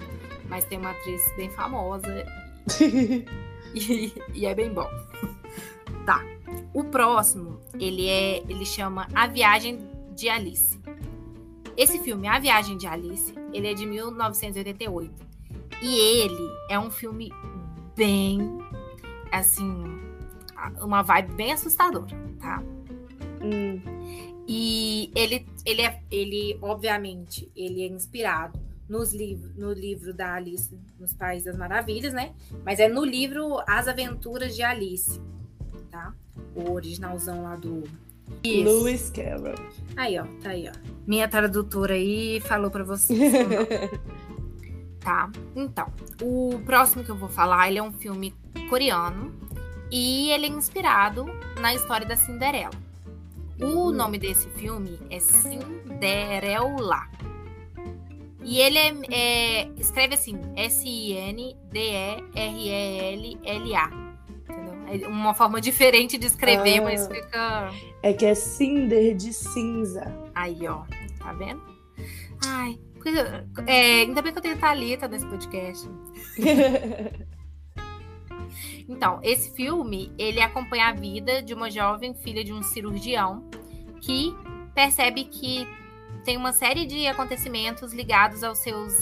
mas 0.48 0.66
tem 0.66 0.78
uma 0.78 0.92
atriz 0.92 1.22
bem 1.36 1.50
famosa. 1.50 2.26
e, 3.74 4.14
e 4.34 4.46
é 4.46 4.54
bem 4.54 4.72
bom. 4.72 4.90
Tá. 6.06 6.24
O 6.74 6.84
próximo, 6.86 7.60
ele 7.80 8.08
é. 8.08 8.38
Ele 8.50 8.66
chama 8.66 9.08
A 9.14 9.28
Viagem 9.28 9.80
de 10.16 10.30
Alice. 10.30 10.80
Esse 11.76 12.00
filme, 12.00 12.28
A 12.28 12.40
Viagem 12.40 12.78
de 12.78 12.88
Alice, 12.88 13.34
ele 13.54 13.68
é 13.68 13.74
de 13.74 13.86
1988. 13.86 15.14
E 15.82 15.96
ele 15.96 16.50
é 16.70 16.80
um 16.80 16.90
filme 16.90 17.32
bem, 17.96 18.40
assim, 19.32 20.00
uma 20.82 21.01
vibe 21.01 21.34
bem 21.34 21.51
assustadora, 21.53 22.16
tá? 22.39 22.64
Hum. 23.41 23.80
E 24.47 25.12
ele, 25.14 25.45
ele, 25.66 25.82
é, 25.82 26.01
ele, 26.10 26.58
obviamente, 26.62 27.51
ele 27.55 27.84
é 27.84 27.88
inspirado 27.88 28.60
nos 28.88 29.14
livros, 29.14 29.53
no 29.55 29.74
livro 29.74 30.14
da 30.14 30.36
Alice 30.36 30.74
nos 30.97 31.14
Países 31.14 31.45
das 31.45 31.58
Maravilhas, 31.58 32.14
né? 32.14 32.34
Mas 32.64 32.80
é 32.80 32.88
no 32.88 33.03
livro 33.03 33.60
As 33.68 33.88
Aventuras 33.88 34.55
de 34.55 34.64
Alice, 34.64 35.22
tá? 35.91 36.14
O 36.55 36.72
originalzão 36.72 37.43
lá 37.43 37.55
do 37.58 37.84
Isso. 38.41 38.64
Lewis 38.64 39.10
Carroll. 39.10 39.55
Aí, 39.97 40.18
ó, 40.18 40.26
tá 40.41 40.51
aí, 40.51 40.70
ó. 40.70 40.89
Minha 41.05 41.28
tradutora 41.28 41.93
aí 41.95 42.39
falou 42.39 42.72
para 42.72 42.86
vocês. 42.86 43.20
tá? 45.01 45.30
Então, 45.55 45.91
o 46.22 46.60
próximo 46.66 47.03
que 47.03 47.12
eu 47.12 47.18
vou 47.18 47.30
falar, 47.30 47.68
ele 47.68 47.80
é 47.80 47.84
um 47.84 47.91
filme 47.91 48.34
coreano 48.70 49.47
e 49.92 50.32
ele 50.32 50.48
é 50.48 50.50
inspirado 50.50 51.26
na 51.60 51.74
história 51.74 52.06
da 52.06 52.16
Cinderela. 52.16 52.72
O 53.60 53.92
nome 53.92 54.18
desse 54.20 54.48
filme 54.50 55.00
é 55.10 55.20
Cinderela. 55.20 57.08
E 58.44 58.60
ele 58.60 58.78
é, 58.78 58.94
é 59.12 59.68
escreve 59.78 60.14
assim, 60.14 60.40
S-I-N-D-E-R-E-L-L-A. 60.56 61.68
É 64.90 65.06
uma 65.08 65.34
forma 65.34 65.60
diferente 65.60 66.18
de 66.18 66.28
escrever, 66.28 66.80
ah, 66.80 66.84
mas 66.84 67.08
fica. 67.08 67.70
É 68.02 68.14
que 68.14 68.26
é 68.26 68.34
Cinder 68.34 69.14
de 69.16 69.34
cinza. 69.34 70.16
Aí, 70.34 70.66
ó. 70.66 70.84
Tá 71.20 71.34
vendo? 71.34 71.62
Ai, 72.46 72.80
é, 73.66 74.02
ainda 74.02 74.22
bem 74.22 74.32
que 74.32 74.38
eu 74.38 74.42
tenho 74.42 74.58
Thalita 74.58 75.07
nesse 75.07 75.26
podcast. 75.26 75.90
então, 78.88 79.19
esse 79.22 79.51
filme, 79.51 80.14
ele 80.18 80.39
acompanha 80.39 80.88
a 80.88 80.93
vida 80.93 81.41
de 81.41 81.53
uma 81.53 81.69
jovem 81.69 82.14
filha 82.14 82.43
de 82.43 82.53
um 82.53 82.64
cirurgião 82.64 83.43
que 84.01 84.34
percebe 84.73 85.26
que 85.26 85.68
tem 86.23 86.38
uma 86.38 86.53
série 86.53 86.85
de 86.85 87.07
acontecimentos 87.07 87.93
ligados 87.93 88.43
aos 88.43 88.59
seus 88.59 88.93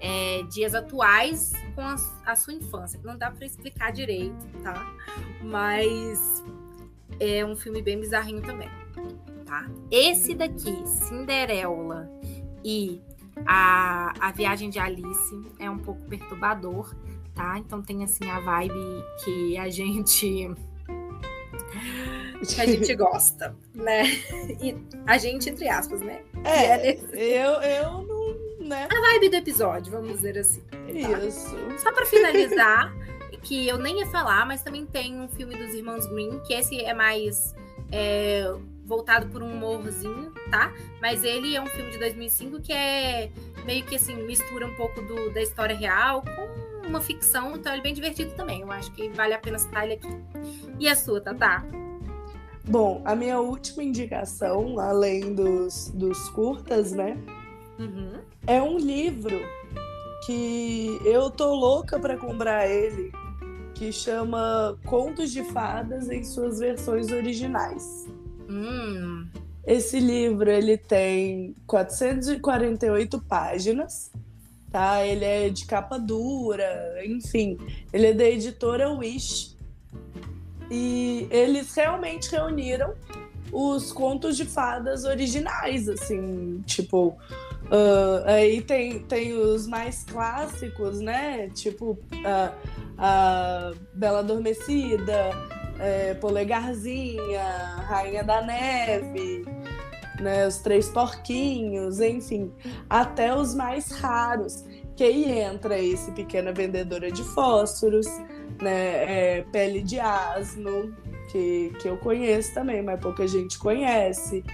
é, 0.00 0.42
dias 0.44 0.74
atuais 0.74 1.52
com 1.74 1.82
a, 1.82 1.96
a, 2.24 2.36
sua 2.36 2.54
infância. 2.54 2.98
Não 3.02 3.18
dá 3.18 3.30
para 3.30 3.44
explicar 3.44 3.92
direito, 3.92 4.46
tá? 4.62 4.74
Mas 5.42 6.42
é 7.20 7.44
um 7.44 7.56
filme 7.56 7.82
bem 7.82 8.00
bizarrinho 8.00 8.42
também, 8.42 8.70
tá? 9.44 9.68
Esse 9.90 10.34
daqui, 10.34 10.86
Cinderela, 10.86 12.08
e 12.64 13.00
a, 13.44 14.12
a 14.20 14.32
viagem 14.32 14.70
de 14.70 14.78
Alice 14.78 15.52
é 15.58 15.70
um 15.70 15.78
pouco 15.78 16.02
perturbador, 16.02 16.94
tá? 17.36 17.58
Então 17.58 17.82
tem 17.82 18.02
assim 18.02 18.28
a 18.28 18.40
vibe 18.40 19.04
que 19.22 19.56
a 19.58 19.68
gente 19.68 20.50
que 22.48 22.60
a 22.60 22.66
gente 22.66 22.94
gosta, 22.96 23.54
né? 23.74 24.04
E 24.60 24.76
a 25.06 25.18
gente 25.18 25.50
entre 25.50 25.68
aspas, 25.68 26.00
né? 26.00 26.22
É, 26.42 26.90
é 26.90 26.98
eu 27.12 27.52
eu 27.60 28.02
não, 28.02 28.66
né? 28.66 28.88
A 28.90 29.00
vibe 29.12 29.28
do 29.28 29.36
episódio, 29.36 29.92
vamos 29.92 30.14
dizer 30.14 30.38
assim. 30.38 30.62
Tá? 30.62 31.18
Isso. 31.20 31.56
Só 31.78 31.92
para 31.92 32.06
finalizar, 32.06 32.92
que 33.42 33.68
eu 33.68 33.78
nem 33.78 34.00
ia 34.00 34.06
falar, 34.06 34.46
mas 34.46 34.62
também 34.62 34.86
tem 34.86 35.20
um 35.20 35.28
filme 35.28 35.54
dos 35.54 35.74
irmãos 35.74 36.06
Green, 36.06 36.40
que 36.40 36.54
esse 36.54 36.80
é 36.80 36.94
mais 36.94 37.54
é, 37.92 38.50
voltado 38.84 39.26
por 39.28 39.42
um 39.42 39.52
humorzinho, 39.52 40.32
tá? 40.50 40.72
Mas 41.02 41.22
ele 41.22 41.54
é 41.54 41.60
um 41.60 41.66
filme 41.66 41.90
de 41.90 41.98
2005 41.98 42.60
que 42.62 42.72
é 42.72 43.30
meio 43.64 43.84
que 43.84 43.96
assim, 43.96 44.16
mistura 44.24 44.66
um 44.66 44.74
pouco 44.74 45.02
do, 45.02 45.30
da 45.30 45.42
história 45.42 45.76
real 45.76 46.22
com 46.22 46.75
uma 46.88 47.00
ficção, 47.00 47.56
então 47.56 47.72
ele 47.72 47.80
é 47.80 47.82
bem 47.82 47.94
divertido 47.94 48.32
também. 48.34 48.60
Eu 48.60 48.70
acho 48.70 48.92
que 48.92 49.08
vale 49.10 49.34
a 49.34 49.38
pena 49.38 49.58
citar 49.58 49.84
ele 49.84 49.94
aqui. 49.94 50.08
E 50.78 50.88
a 50.88 50.96
sua, 50.96 51.20
Tatá? 51.20 51.64
Bom, 52.68 53.00
a 53.04 53.14
minha 53.14 53.40
última 53.40 53.84
indicação, 53.84 54.78
além 54.78 55.34
dos, 55.34 55.90
dos 55.94 56.28
curtas, 56.30 56.92
né? 56.92 57.16
Uhum. 57.78 58.20
É 58.46 58.60
um 58.60 58.76
livro 58.76 59.40
que 60.24 61.00
eu 61.04 61.30
tô 61.30 61.54
louca 61.54 61.98
para 61.98 62.16
comprar 62.16 62.68
ele, 62.68 63.12
que 63.74 63.92
chama 63.92 64.76
Contos 64.84 65.30
de 65.30 65.44
Fadas 65.44 66.10
em 66.10 66.24
suas 66.24 66.58
versões 66.58 67.12
originais. 67.12 68.08
Hum. 68.48 69.28
Esse 69.64 70.00
livro 70.00 70.50
ele 70.50 70.76
tem 70.76 71.54
448 71.66 73.20
páginas, 73.22 74.10
tá? 74.76 75.02
Ele 75.06 75.24
é 75.24 75.48
de 75.48 75.64
capa 75.64 75.98
dura, 75.98 77.02
enfim, 77.02 77.56
ele 77.94 78.08
é 78.08 78.12
da 78.12 78.26
editora 78.26 78.90
Wish. 78.90 79.56
E 80.70 81.26
eles 81.30 81.74
realmente 81.74 82.30
reuniram 82.30 82.92
os 83.50 83.90
contos 83.90 84.36
de 84.36 84.44
fadas 84.44 85.06
originais, 85.06 85.88
assim, 85.88 86.62
tipo, 86.66 87.16
uh, 87.68 88.26
aí 88.26 88.60
tem, 88.60 88.98
tem 88.98 89.32
os 89.32 89.66
mais 89.66 90.04
clássicos, 90.04 91.00
né? 91.00 91.48
Tipo, 91.54 91.98
a, 92.98 93.72
Bela 93.94 94.18
Adormecida, 94.18 95.30
é, 95.80 96.12
Polegarzinha, 96.14 97.42
Rainha 97.88 98.22
da 98.22 98.42
Neve, 98.42 99.42
né? 100.20 100.46
Os 100.46 100.58
Três 100.58 100.88
Porquinhos, 100.88 102.00
enfim, 102.00 102.52
até 102.88 103.34
os 103.34 103.54
mais 103.54 103.90
raros, 103.90 104.64
que 104.96 105.04
aí 105.04 105.40
entra 105.40 105.78
esse 105.78 106.10
Pequena 106.12 106.52
Vendedora 106.52 107.10
de 107.10 107.22
Fósforos, 107.22 108.06
né? 108.60 109.38
É, 109.38 109.42
Pele 109.52 109.82
de 109.82 110.00
Asno, 110.00 110.94
que, 111.30 111.72
que 111.80 111.88
eu 111.88 111.96
conheço 111.98 112.54
também, 112.54 112.82
mas 112.82 113.00
pouca 113.00 113.26
gente 113.26 113.58
conhece. 113.58 114.44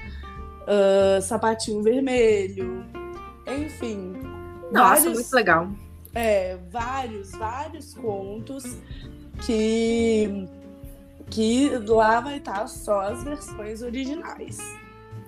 Uh, 0.62 1.20
Sapatinho 1.20 1.82
Vermelho, 1.82 2.84
enfim. 3.46 4.12
Nossa, 4.70 5.02
vários, 5.02 5.14
muito 5.14 5.32
legal. 5.34 5.68
É, 6.14 6.56
vários, 6.70 7.32
vários 7.32 7.94
contos 7.94 8.64
que, 9.44 10.48
que 11.30 11.70
lá 11.86 12.20
vai 12.20 12.36
estar 12.36 12.66
só 12.68 13.00
as 13.00 13.24
versões 13.24 13.82
originais. 13.82 14.58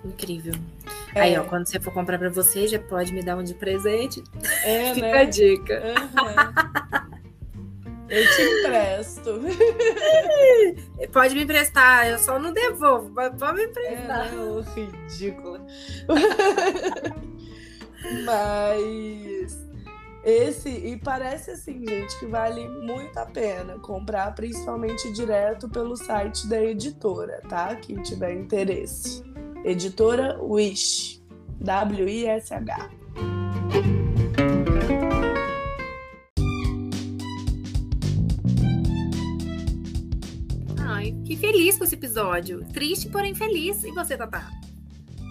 Incrível. 0.05 0.55
É. 1.14 1.20
Aí, 1.20 1.39
ó, 1.39 1.44
quando 1.44 1.66
você 1.66 1.78
for 1.81 1.93
comprar 1.93 2.18
para 2.18 2.28
você, 2.28 2.66
já 2.66 2.78
pode 2.78 3.12
me 3.12 3.22
dar 3.22 3.36
um 3.36 3.43
de 3.43 3.55
presente. 3.55 4.22
É, 4.64 4.93
Fica 4.94 5.06
né? 5.06 5.20
a 5.20 5.24
dica. 5.24 5.82
Uhum. 5.82 7.14
Eu 8.09 8.31
te 8.31 8.43
empresto. 8.43 9.40
Pode 11.10 11.35
me 11.35 11.43
emprestar, 11.43 12.06
eu 12.06 12.18
só 12.18 12.39
não 12.39 12.52
devolvo, 12.52 13.10
mas 13.10 13.35
pode 13.39 13.55
me 13.55 13.64
emprestar. 13.64 14.28
É, 14.28 14.31
não, 14.32 14.60
ridícula. 14.60 15.60
mas 18.24 19.64
esse, 20.24 20.70
e 20.70 20.97
parece 20.97 21.51
assim, 21.51 21.86
gente, 21.86 22.18
que 22.18 22.26
vale 22.26 22.66
muito 22.68 23.16
a 23.18 23.26
pena 23.26 23.78
comprar, 23.78 24.35
principalmente 24.35 25.12
direto 25.12 25.68
pelo 25.68 25.97
site 25.97 26.47
da 26.47 26.62
editora, 26.62 27.43
tá? 27.48 27.74
Quem 27.76 27.97
tiver 28.02 28.32
interesse. 28.32 29.22
Editora 29.64 30.38
Wish. 30.42 31.22
W-I-S-H. 31.60 32.90
Que 41.24 41.36
feliz 41.36 41.76
com 41.76 41.84
esse 41.84 41.96
episódio. 41.96 42.64
Triste, 42.72 43.08
porém 43.08 43.34
feliz. 43.34 43.82
E 43.82 43.90
você, 43.90 44.16
Tatá? 44.16 44.50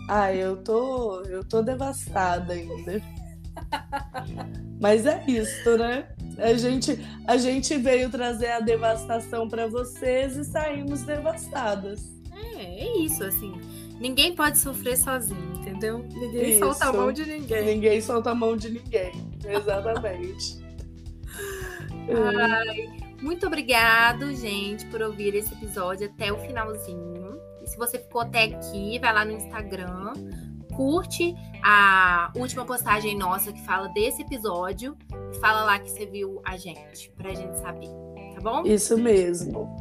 Ah, 0.10 0.34
eu 0.34 0.58
tô, 0.58 1.22
eu 1.22 1.46
tô 1.46 1.62
devastada 1.62 2.52
ainda. 2.52 3.02
Mas 4.82 5.06
é 5.06 5.24
isso, 5.28 5.78
né? 5.78 6.10
A 6.40 6.54
gente, 6.56 7.00
a 7.26 7.38
gente 7.38 7.78
veio 7.78 8.10
trazer 8.10 8.52
a 8.52 8.60
devastação 8.60 9.48
para 9.48 9.68
vocês 9.68 10.36
e 10.36 10.44
saímos 10.44 11.04
devastadas. 11.04 12.12
É, 12.34 12.84
é 12.84 12.98
isso, 12.98 13.24
assim. 13.24 13.54
Ninguém 14.04 14.36
pode 14.36 14.58
sofrer 14.58 14.98
sozinho, 14.98 15.54
entendeu? 15.56 16.00
Ninguém 16.00 16.50
isso. 16.50 16.60
solta 16.60 16.90
a 16.90 16.92
mão 16.92 17.10
de 17.10 17.26
ninguém. 17.26 17.64
Ninguém 17.64 18.02
solta 18.02 18.32
a 18.32 18.36
mão 18.36 18.58
de 18.58 18.70
ninguém. 18.70 19.14
Exatamente. 19.48 20.62
Ai, 22.12 23.00
muito 23.22 23.48
obrigado, 23.48 24.36
gente, 24.36 24.86
por 24.88 25.02
ouvir 25.02 25.34
esse 25.36 25.54
episódio 25.54 26.08
até 26.08 26.34
o 26.34 26.38
finalzinho. 26.40 27.40
E 27.64 27.70
se 27.70 27.78
você 27.78 27.98
ficou 27.98 28.20
até 28.20 28.44
aqui, 28.44 29.00
vai 29.00 29.14
lá 29.14 29.24
no 29.24 29.32
Instagram, 29.32 30.12
curte 30.76 31.34
a 31.64 32.30
última 32.36 32.66
postagem 32.66 33.18
nossa 33.18 33.54
que 33.54 33.62
fala 33.62 33.88
desse 33.88 34.22
episódio 34.22 34.98
e 35.32 35.40
fala 35.40 35.64
lá 35.64 35.80
que 35.80 35.90
você 35.90 36.06
viu 36.06 36.42
a 36.44 36.58
gente, 36.58 37.10
pra 37.16 37.34
gente 37.34 37.58
saber, 37.58 37.88
tá 38.36 38.42
bom? 38.42 38.64
Isso 38.66 38.98
mesmo. 38.98 39.74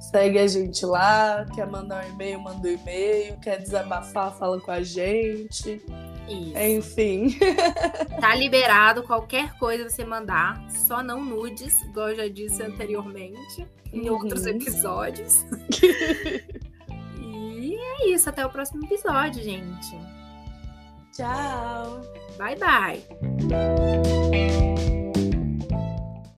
Segue 0.00 0.38
a 0.38 0.46
gente 0.46 0.84
lá, 0.86 1.44
quer 1.54 1.66
mandar 1.66 2.04
um 2.04 2.08
e-mail, 2.08 2.40
manda 2.40 2.66
um 2.66 2.72
e-mail, 2.72 3.38
quer 3.38 3.58
desabafar, 3.58 4.34
fala 4.34 4.58
com 4.58 4.70
a 4.70 4.82
gente. 4.82 5.82
Isso. 6.26 6.58
Enfim. 6.58 7.38
Tá 8.20 8.34
liberado 8.34 9.02
qualquer 9.02 9.56
coisa 9.58 9.88
você 9.88 10.04
mandar, 10.04 10.62
só 10.70 11.02
não 11.02 11.24
nudes, 11.24 11.80
igual 11.84 12.10
eu 12.10 12.16
já 12.16 12.28
disse 12.28 12.62
anteriormente 12.62 13.66
em 13.92 14.08
uhum. 14.08 14.16
outros 14.16 14.46
episódios. 14.46 15.44
e 17.18 17.74
é 17.74 18.08
isso, 18.10 18.28
até 18.28 18.44
o 18.44 18.50
próximo 18.50 18.84
episódio, 18.84 19.42
gente. 19.42 19.96
Tchau. 21.12 22.02
Bye 22.38 22.56
bye. 22.56 23.02